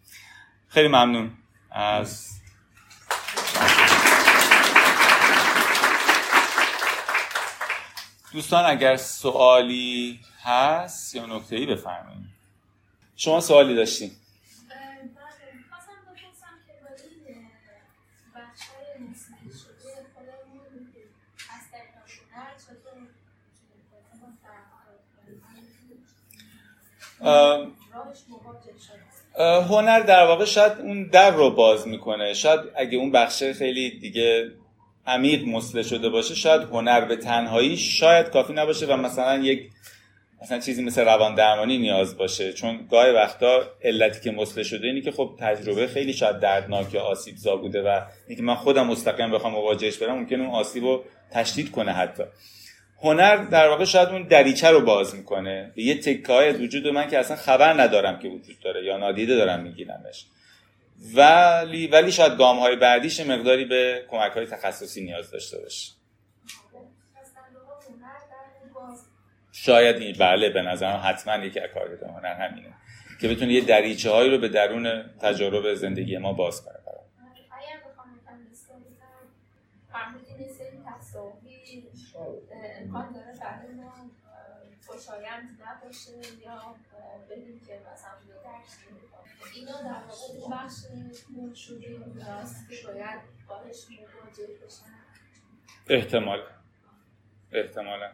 خیلی 0.67 0.87
ممنون. 0.87 1.31
از 1.71 2.29
دوستان 8.33 8.65
اگر 8.65 8.95
سوالی 8.95 10.19
هست 10.43 11.15
یا 11.15 11.25
نکته 11.25 11.55
ای 11.55 11.65
بفرمایید. 11.65 12.25
شما 13.15 13.39
سوالی 13.39 13.75
داشتین. 13.75 14.11
هنر 29.69 29.99
در 29.99 30.25
واقع 30.25 30.45
شاید 30.45 30.71
اون 30.79 31.03
در 31.03 31.31
رو 31.31 31.51
باز 31.51 31.87
می‌کنه. 31.87 32.33
شاید 32.33 32.59
اگه 32.75 32.97
اون 32.97 33.11
بخشه 33.11 33.53
خیلی 33.53 33.99
دیگه 33.99 34.51
عمیق 35.07 35.47
مسله 35.47 35.83
شده 35.83 36.09
باشه 36.09 36.35
شاید 36.35 36.61
هنر 36.61 37.01
به 37.01 37.15
تنهایی 37.15 37.77
شاید 37.77 38.29
کافی 38.29 38.53
نباشه 38.53 38.85
و 38.85 38.97
مثلا 38.97 39.37
یک 39.37 39.69
مثلا 40.41 40.59
چیزی 40.59 40.83
مثل 40.83 41.05
روان 41.05 41.35
درمانی 41.35 41.77
نیاز 41.77 42.17
باشه. 42.17 42.53
چون 42.53 42.87
گاهی 42.91 43.11
وقتا 43.11 43.63
علتی 43.83 44.21
که 44.21 44.31
مسله 44.31 44.63
شده 44.63 44.87
اینی 44.87 45.01
که 45.01 45.11
خب 45.11 45.35
تجربه 45.39 45.87
خیلی 45.87 46.13
شاید 46.13 46.39
دردناک 46.39 46.93
یا 46.93 47.01
آسیب 47.01 47.35
زا 47.37 47.55
بوده 47.55 47.81
و 47.81 48.01
اینکه 48.27 48.43
من 48.43 48.55
خودم 48.55 48.87
مستقیم 48.87 49.31
بخوام 49.31 49.53
مواجهش 49.53 49.97
برم 49.97 50.15
ممکنه 50.15 50.43
اون 50.43 50.55
آسیب 50.55 50.83
رو 50.83 51.03
تشدید 51.31 51.71
کنه 51.71 51.91
حتی. 51.91 52.23
هنر 53.01 53.35
در 53.35 53.67
واقع 53.69 53.85
شاید 53.85 54.09
اون 54.09 54.23
دریچه 54.23 54.69
رو 54.69 54.81
باز 54.81 55.15
می‌کنه. 55.15 55.71
به 55.75 55.81
یه 55.81 55.99
تکه 55.99 56.33
های 56.33 56.51
وجود 56.51 56.87
من 56.87 57.09
که 57.09 57.19
اصلا 57.19 57.37
خبر 57.37 57.81
ندارم 57.81 58.19
که 58.19 58.27
وجود 58.27 58.59
داره 58.59 58.85
یا 58.85 58.97
نادیده 58.97 59.35
دارم 59.35 59.59
میگیرمش. 59.59 60.25
ولی 61.15 61.87
ولی 61.87 62.11
شاید 62.11 62.37
گام 62.37 62.59
های 62.59 62.75
بعدیش 62.75 63.19
مقداری 63.19 63.65
به 63.65 64.05
کمک 64.09 64.31
های 64.31 64.45
تخصصی 64.45 65.03
نیاز 65.03 65.31
داشته 65.31 65.57
باشه. 65.57 65.91
شاید 69.51 69.95
این 69.95 70.15
بله 70.19 70.49
به 70.49 70.61
نظرم 70.61 71.01
حتما 71.05 71.45
یکی 71.45 71.59
از 71.59 71.69
کارگاه 71.73 72.09
هنر 72.09 72.33
همینه 72.33 72.73
که 73.21 73.27
بتونه 73.27 73.53
یه 73.53 73.61
دریچه 73.61 74.11
هایی 74.11 74.29
رو 74.31 74.37
به 74.37 74.47
درون 74.47 75.03
تجارب 75.21 75.73
زندگی 75.73 76.17
ما 76.17 76.33
باز 76.33 76.65
کنه 76.65 76.79
امکان 82.81 83.13
داره 83.13 83.39
برای 83.39 83.73
ما 83.73 84.11
خوشایند 84.87 85.61
نباشه 85.61 86.11
یا 86.41 86.75
بدیم 87.29 87.59
که 87.67 87.81
مثلا 87.93 88.11
اینا 89.55 89.81
در 89.81 90.03
واقع 90.07 90.65
بخش 90.65 90.75
شده 91.55 91.97
راست 92.27 92.69
که 92.69 92.87
باید 92.87 93.19
باش 93.47 93.85
مواجه 93.89 94.53
بشن. 94.65 94.93
احتمال. 95.89 96.39
احتمالا. 97.51 98.11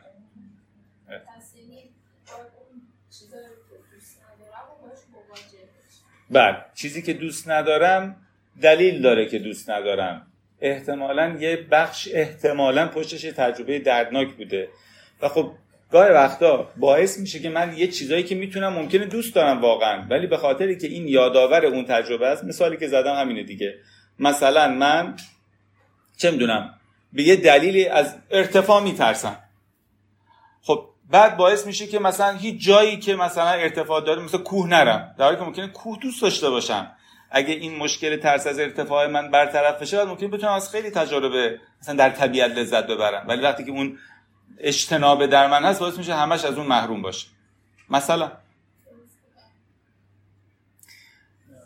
بله. 6.30 6.66
چیزی 6.74 7.02
که 7.02 7.14
دوست 7.14 7.50
ندارم 7.50 8.28
دلیل 8.62 9.02
داره 9.02 9.30
که 9.30 9.40
دوست 9.40 9.70
ندارم. 9.70 10.32
احتمالا 10.62 11.38
یه 11.40 11.68
بخش 11.72 12.10
احتمالا 12.12 12.88
پشتش 12.88 13.22
تجربه 13.22 13.80
دردناک 13.80 14.34
بوده. 14.34 14.70
و 15.22 15.30
خب 15.30 15.52
گاهی 15.92 16.12
وقتا 16.12 16.70
باعث 16.78 17.20
میشه 17.20 17.40
که 17.40 17.50
من 17.50 17.78
یه 17.78 17.88
چیزایی 17.88 18.24
که 18.24 18.36
می‌تونم 18.36 18.74
ممکنه 18.74 19.06
دوست 19.06 19.36
دارم 19.36 19.62
واقعا 19.62 20.06
ولی 20.10 20.28
به 20.28 20.38
خاطری 20.38 20.78
که 20.78 20.88
این 20.88 21.08
یادآور 21.08 21.66
اون 21.66 21.86
تجربه 21.86 22.28
است 22.28 22.44
مثالی 22.44 22.78
که 22.78 22.88
زدم 22.88 23.16
همینه 23.16 23.44
دیگه. 23.44 23.76
مثلا 24.20 24.68
من 24.68 25.16
چه 26.18 26.32
می‌دونم 26.32 26.74
به 27.14 27.24
یه 27.24 27.36
دلیلی 27.36 27.88
از 27.88 28.16
ارتفاع 28.32 28.84
میترسم. 28.84 29.40
خب 30.62 30.90
بعد 31.10 31.38
باعث 31.38 31.68
میشه 31.68 31.88
که 31.88 32.00
مثلا 32.00 32.32
هیچ 32.38 32.66
جایی 32.66 33.00
که 33.00 33.16
مثلا 33.16 33.50
ارتفاع 33.50 34.02
داره 34.02 34.22
مثل 34.22 34.38
کوه 34.38 34.70
نرم. 34.70 35.16
در 35.18 35.26
حالی 35.26 35.38
که 35.38 35.44
ممکنه 35.44 35.68
کوه 35.68 36.00
دوست 36.02 36.22
داشته 36.22 36.50
باشم. 36.50 36.95
اگه 37.36 37.54
این 37.54 37.76
مشکل 37.76 38.18
ترس 38.18 38.48
از 38.48 38.60
ارتفاع 38.60 39.08
من 39.08 39.32
برطرف 39.32 39.82
بشه 39.82 39.98
بعد 39.98 40.08
ممکن 40.08 40.32
بتونم 40.32 40.54
از 40.54 40.72
خیلی 40.72 40.90
تجربه 40.90 41.60
مثلا 41.82 41.96
در 41.96 42.10
طبیعت 42.10 42.52
لذت 42.52 42.88
ببرم. 42.88 43.26
ولی 43.28 43.42
وقتی 43.42 43.64
که 43.64 43.72
اون 43.72 44.00
اجتناب 44.58 45.26
در 45.26 45.48
من 45.48 45.64
هست 45.66 45.80
باعث 45.80 45.98
میشه 45.98 46.16
همش 46.16 46.46
از 46.46 46.58
اون 46.58 46.68
محروم 46.68 47.02
باشه. 47.02 47.28
مثلا. 47.90 48.32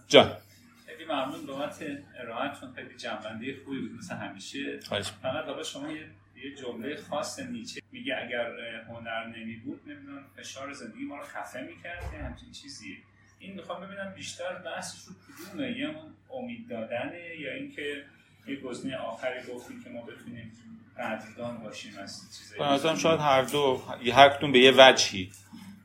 جان. 0.07 0.37
خیلی 0.85 1.05
ممنون 1.05 1.45
بابت 1.45 1.83
ارائهتون 2.19 2.73
خیلی 2.73 2.97
جنبنده 2.97 3.57
خوبی 3.65 3.79
بود 3.79 3.97
مثل 3.97 4.15
همیشه. 4.15 4.79
فقط 5.21 5.45
حالا 5.45 5.63
شما 5.63 5.91
یه 5.91 6.05
یه 6.43 6.55
جمله 6.55 6.97
خاص 7.09 7.39
نیچه. 7.39 7.81
میگه 7.91 8.15
اگر 8.25 8.51
هنر 8.87 9.25
نمی 9.25 9.55
بود 9.55 9.81
نمی‌دونم 9.87 10.25
فشار 10.37 10.73
زندگی 10.73 11.03
ما 11.03 11.17
رو 11.17 11.23
خفه 11.23 11.61
می‌کرد 11.61 12.03
همچین 12.03 12.51
چیزیه. 12.51 12.97
این 13.39 13.53
می‌خوام 13.55 13.81
ببینم 13.81 14.13
بیشتر 14.15 14.53
بحثش 14.53 14.99
رو 14.99 15.13
کدومه؟ 15.13 15.71
یه 15.71 15.87
اون 15.87 16.13
امید 16.43 16.69
دادنه 16.69 17.35
یا 17.39 17.53
اینکه 17.53 18.03
یه 18.47 18.55
گزینه 18.55 18.97
آخری 18.97 19.53
گفتیم 19.53 19.83
که 19.83 19.89
ما 19.89 20.01
بتونیم 20.01 20.51
قدردان 20.97 21.57
باشیم 21.57 21.97
از 21.97 22.21
چیزایی 22.37 22.97
شاید 22.97 23.19
هر 23.19 23.41
دو 23.41 23.81
هر 24.13 24.29
کدوم 24.29 24.51
به 24.51 24.59
یه 24.59 24.73
وجهی. 24.77 25.31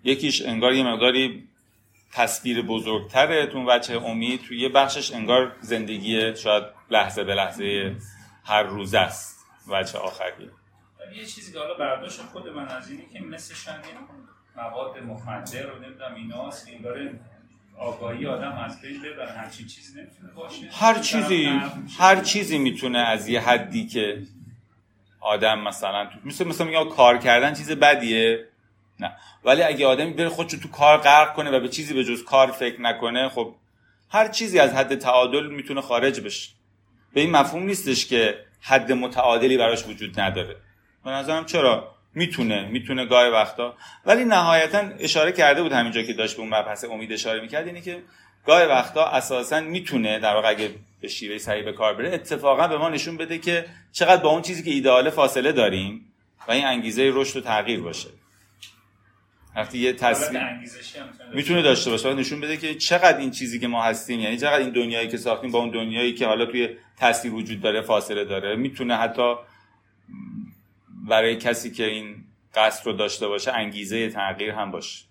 یکیش 0.05 0.43
انگار 0.43 0.73
یه 0.73 0.85
مقداری 0.85 1.49
تصویر 2.13 2.63
بزرگتره 2.63 3.47
تو 3.47 3.65
وجه 3.71 4.05
امید. 4.05 4.41
تو 4.43 4.55
یه 4.55 4.69
بخشش 4.69 5.13
انگار 5.13 5.57
زندگی 5.61 6.37
شاید 6.37 6.65
لحظه 6.91 7.25
به 7.25 7.35
لحظه 7.35 7.97
هر 8.45 8.63
روز 8.63 8.95
است 8.95 9.47
وجه 9.69 9.99
آخری. 9.99 10.51
یه 11.17 11.25
چیزی 11.25 11.53
که 11.53 11.59
حالا 11.59 11.75
برداشت 11.75 12.21
خود 12.21 12.49
من 12.49 12.69
از 12.69 12.91
اینه 12.91 13.03
که 13.13 13.21
مثل 13.21 13.73
مواد 14.57 14.99
مخدر 14.99 15.63
رو 15.63 15.79
نمی‌دونم 15.79 16.15
ایناست 16.15 16.69
این 16.69 16.83
داره 16.83 17.21
آگاهی 17.79 18.27
آدم 18.27 18.53
از 18.53 18.81
بین 18.81 19.03
ببره 19.03 19.33
همچین 19.33 19.67
چیزی 19.67 20.01
نمی‌تونه 20.01 20.33
باشه. 20.33 20.69
هر 20.73 20.99
چیزی 20.99 21.61
هر 21.99 22.21
چیزی 22.21 22.59
می‌تونه 22.59 22.99
از 22.99 23.29
یه 23.29 23.41
حدی 23.41 23.87
که 23.87 24.23
آدم 25.21 25.61
مثلا 25.61 26.07
تو 26.07 26.19
مثل 26.25 26.47
مثلا 26.47 26.67
میگه 26.67 26.85
کار 26.85 27.19
کردن 27.19 27.55
چیز 27.55 27.71
بدیه؟ 27.71 28.45
نه. 29.01 29.17
ولی 29.45 29.63
اگه 29.63 29.87
آدمی 29.87 30.13
بره 30.13 30.29
خودشو 30.29 30.59
تو 30.59 30.69
کار 30.69 30.99
غرق 30.99 31.35
کنه 31.35 31.51
و 31.51 31.61
به 31.61 31.69
چیزی 31.69 31.95
به 31.95 32.05
جز 32.05 32.25
کار 32.25 32.51
فکر 32.51 32.81
نکنه 32.81 33.29
خب 33.29 33.55
هر 34.11 34.29
چیزی 34.29 34.59
از 34.59 34.73
حد 34.73 34.95
تعادل 34.95 35.47
می‌تونه 35.47 35.81
خارج 35.81 36.21
بشه. 36.21 36.51
به 37.15 37.21
این 37.21 37.31
مفهوم 37.31 37.63
نیستش 37.63 38.07
که 38.07 38.39
حد 38.61 38.93
متعادلی 38.93 39.57
براش 39.57 39.87
وجود 39.87 40.21
نداره. 40.21 40.57
به 41.05 41.11
نظرم 41.11 41.45
چرا؟ 41.45 41.94
می‌تونه 42.15 42.69
می‌تونه 42.69 43.07
گاهی 43.07 43.31
وقتا. 43.31 43.75
ولی 44.07 44.25
نهایتا 44.25 44.79
اشاره 44.99 45.33
کرده 45.33 45.63
بود 45.63 45.73
همینجا 45.73 46.03
که 46.03 46.13
داشت 46.13 46.37
به 46.37 46.43
اون 46.43 46.55
مبحث 46.55 46.85
امید 46.85 47.13
اشاره 47.13 47.41
می‌کرد 47.41 47.67
اینه 47.67 47.81
که 47.81 48.03
گاهی 48.47 48.67
وقتا 48.67 49.07
اساسا 49.07 49.61
می‌تونه 49.61 50.19
در 50.19 50.35
واقع 50.35 50.49
اگه 50.49 50.71
به 51.01 51.09
شیوه 51.09 51.39
صحیح 51.39 51.65
به 51.65 51.73
کار 51.73 51.95
بره 51.95 52.15
اتفاقا 52.15 52.69
به 52.69 52.79
ما 52.79 52.89
نشون 52.89 53.17
بده 53.17 53.39
که 53.39 53.65
چقدر 53.93 54.23
با 54.23 54.29
اون 54.29 54.43
چیزی 54.43 54.63
که 54.63 54.71
ایدئال 54.71 55.11
فاصله 55.11 55.53
داریم 55.53 56.13
و 56.49 56.53
این 56.53 56.65
انگیزه 56.67 57.11
رشد 57.15 57.37
و 57.37 57.41
تغییر 57.41 57.81
باشه. 57.81 58.09
وقتی 59.57 59.79
یه 59.79 59.93
تصویر 59.93 60.43
می‌تونه 61.35 61.63
داشته 61.63 61.91
باشه 61.91 62.09
و 62.09 62.15
نشون 62.15 62.41
بده 62.41 62.57
که 62.57 62.75
چقدر 62.75 63.19
این 63.19 63.31
چیزی 63.31 63.59
که 63.59 63.69
ما 63.69 63.83
هستیم 63.83 64.21
یعنی 64.21 64.37
چقدر 64.37 64.59
این 64.59 64.71
دنیایی 64.71 65.09
که 65.09 65.17
ساختیم 65.17 65.51
با 65.51 65.59
اون 65.59 65.71
دنیایی 65.71 66.15
که 66.15 66.27
حالا 66.27 66.47
توی 66.47 66.69
تصویر 66.99 67.35
وجود 67.35 67.61
داره 67.61 67.81
فاصله 67.81 68.25
داره 68.25 68.57
می‌تونه 68.57 68.97
حتی 68.97 69.35
برای 71.09 71.37
کسی 71.37 71.71
که 71.71 71.87
این 71.87 72.25
قصد 72.55 72.87
رو 72.87 72.93
داشته 72.93 73.29
باشه 73.29 73.53
انگیزه 73.53 74.09
تغییر 74.11 74.51
هم 74.51 74.71
باشه. 74.71 75.05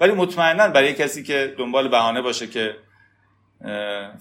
ولی 0.00 0.12
مطمئنا 0.12 0.68
برای 0.68 0.94
کسی 0.94 1.22
که 1.22 1.54
دنبال 1.58 1.88
بهانه 1.88 2.22
باشه 2.22 2.46
که 2.46 2.76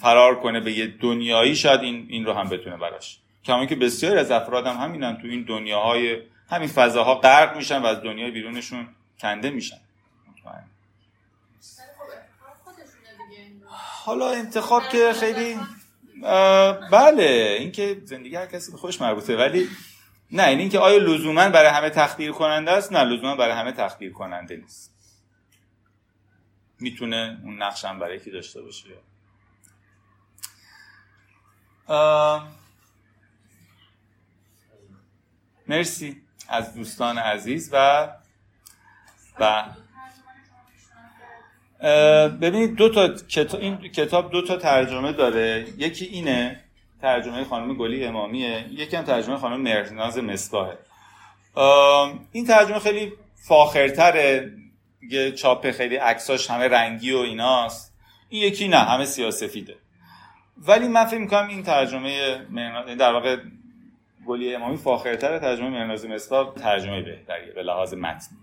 فرار 0.01 0.39
کنه 0.39 0.59
به 0.59 0.71
یه 0.71 0.87
دنیایی 0.87 1.55
شاید 1.55 1.81
این, 1.81 2.05
این 2.09 2.25
رو 2.25 2.33
هم 2.33 2.49
بتونه 2.49 2.77
براش. 2.77 3.17
کما 3.45 3.65
که 3.65 3.75
بسیاری 3.75 4.19
از 4.19 4.31
افراد 4.31 4.67
هم 4.67 4.77
همینن 4.77 5.17
تو 5.17 5.27
این 5.27 5.43
دنیاهای 5.43 6.21
همین 6.49 6.67
فضاها 6.67 7.15
غرق 7.15 7.57
میشن 7.57 7.81
و 7.81 7.85
از 7.85 8.01
دنیای 8.01 8.31
بیرونشون 8.31 8.87
کنده 9.19 9.49
میشن. 9.49 9.77
حالا 14.05 14.29
انتخاب 14.29 14.89
که 14.89 15.13
خیلی 15.13 15.57
بله 16.91 17.57
اینکه 17.59 18.01
زندگی 18.05 18.35
هر 18.35 18.45
کسی 18.45 18.71
به 18.71 18.77
خودش 18.77 19.01
مربوطه 19.01 19.37
ولی 19.37 19.69
نه 20.31 20.43
این 20.43 20.59
اینکه 20.59 20.79
آیا 20.79 20.97
لزوما 20.97 21.49
برای 21.49 21.69
همه 21.69 21.89
تخدیر 21.89 22.31
کننده 22.31 22.71
است؟ 22.71 22.93
نه 22.93 23.03
لزوما 23.03 23.35
برای 23.35 23.53
همه 23.53 23.71
تخدیر 23.71 24.11
کننده 24.11 24.55
نیست. 24.55 24.91
می‌تونه 26.79 27.39
اون 27.43 27.61
نقش 27.63 27.85
هم 27.85 27.99
برای 27.99 28.19
کی 28.19 28.31
داشته 28.31 28.61
باشه. 28.61 28.89
مرسی 35.67 36.21
از 36.49 36.75
دوستان 36.75 37.17
عزیز 37.17 37.69
و 37.73 38.07
و 39.39 39.65
ببینید 42.29 42.75
دو 42.75 42.89
تا 42.89 43.07
کتاب 43.07 43.61
این 43.61 43.77
کتاب 43.77 44.31
دو 44.31 44.41
تا 44.41 44.57
ترجمه 44.57 45.11
داره. 45.11 45.67
یکی 45.77 46.05
اینه 46.05 46.60
ترجمه 47.01 47.43
خانم 47.43 47.73
گلی 47.73 48.05
امامیه. 48.05 48.67
یکی 48.71 48.95
هم 48.95 49.03
ترجمه 49.03 49.37
خانم 49.37 49.61
مرناز 49.61 50.17
مصباحه 50.17 50.77
این 52.31 52.47
ترجمه 52.47 52.79
خیلی 52.79 53.13
فاخرتره. 53.47 54.51
یه 55.09 55.31
چاپ 55.31 55.71
خیلی 55.71 55.95
عکساش 55.95 56.49
همه 56.49 56.67
رنگی 56.67 57.11
و 57.11 57.17
ایناست. 57.17 57.97
این 58.29 58.43
یکی 58.43 58.67
نه 58.67 58.77
همه 58.77 59.05
سیاسفیده 59.05 59.75
ولی 60.57 60.87
من 60.87 61.05
فکر 61.05 61.19
می‌کنم 61.19 61.47
این 61.47 61.63
ترجمه 61.63 62.37
در 62.95 63.13
واقع 63.13 63.37
گلی 64.25 64.55
امامی 64.55 64.77
فاخرتره. 64.77 65.39
ترجمه 65.39 65.69
مرناز 65.69 66.05
مصباح 66.05 66.53
ترجمه 66.53 67.01
بهتریه 67.01 67.53
به 67.53 67.63
لحاظ 67.63 67.93
متنی. 67.93 68.37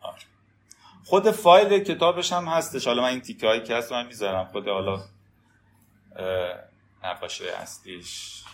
آره. 0.00 0.22
خود 1.04 1.30
فایل 1.30 1.78
کتابش 1.78 2.32
هم 2.32 2.44
هستش. 2.44 2.86
حالا 2.86 3.02
من 3.02 3.08
این 3.08 3.20
تیکه 3.20 3.46
هایی 3.46 3.62
که 3.62 3.76
هست 3.76 3.92
من 3.92 4.06
می‌ذارم. 4.06 4.44
خود 4.44 4.68
حالا 4.68 5.00
نقاشه 7.04 7.44
اصلیش 7.44 8.44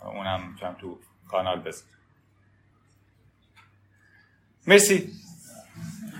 اونم 0.00 0.48
می‌تونم 0.50 0.74
تو 0.74 0.98
کانال 1.28 1.60
بذارم. 1.60 1.88
مرسی. 4.66 5.12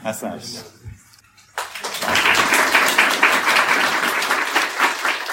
حسن. 0.04 0.40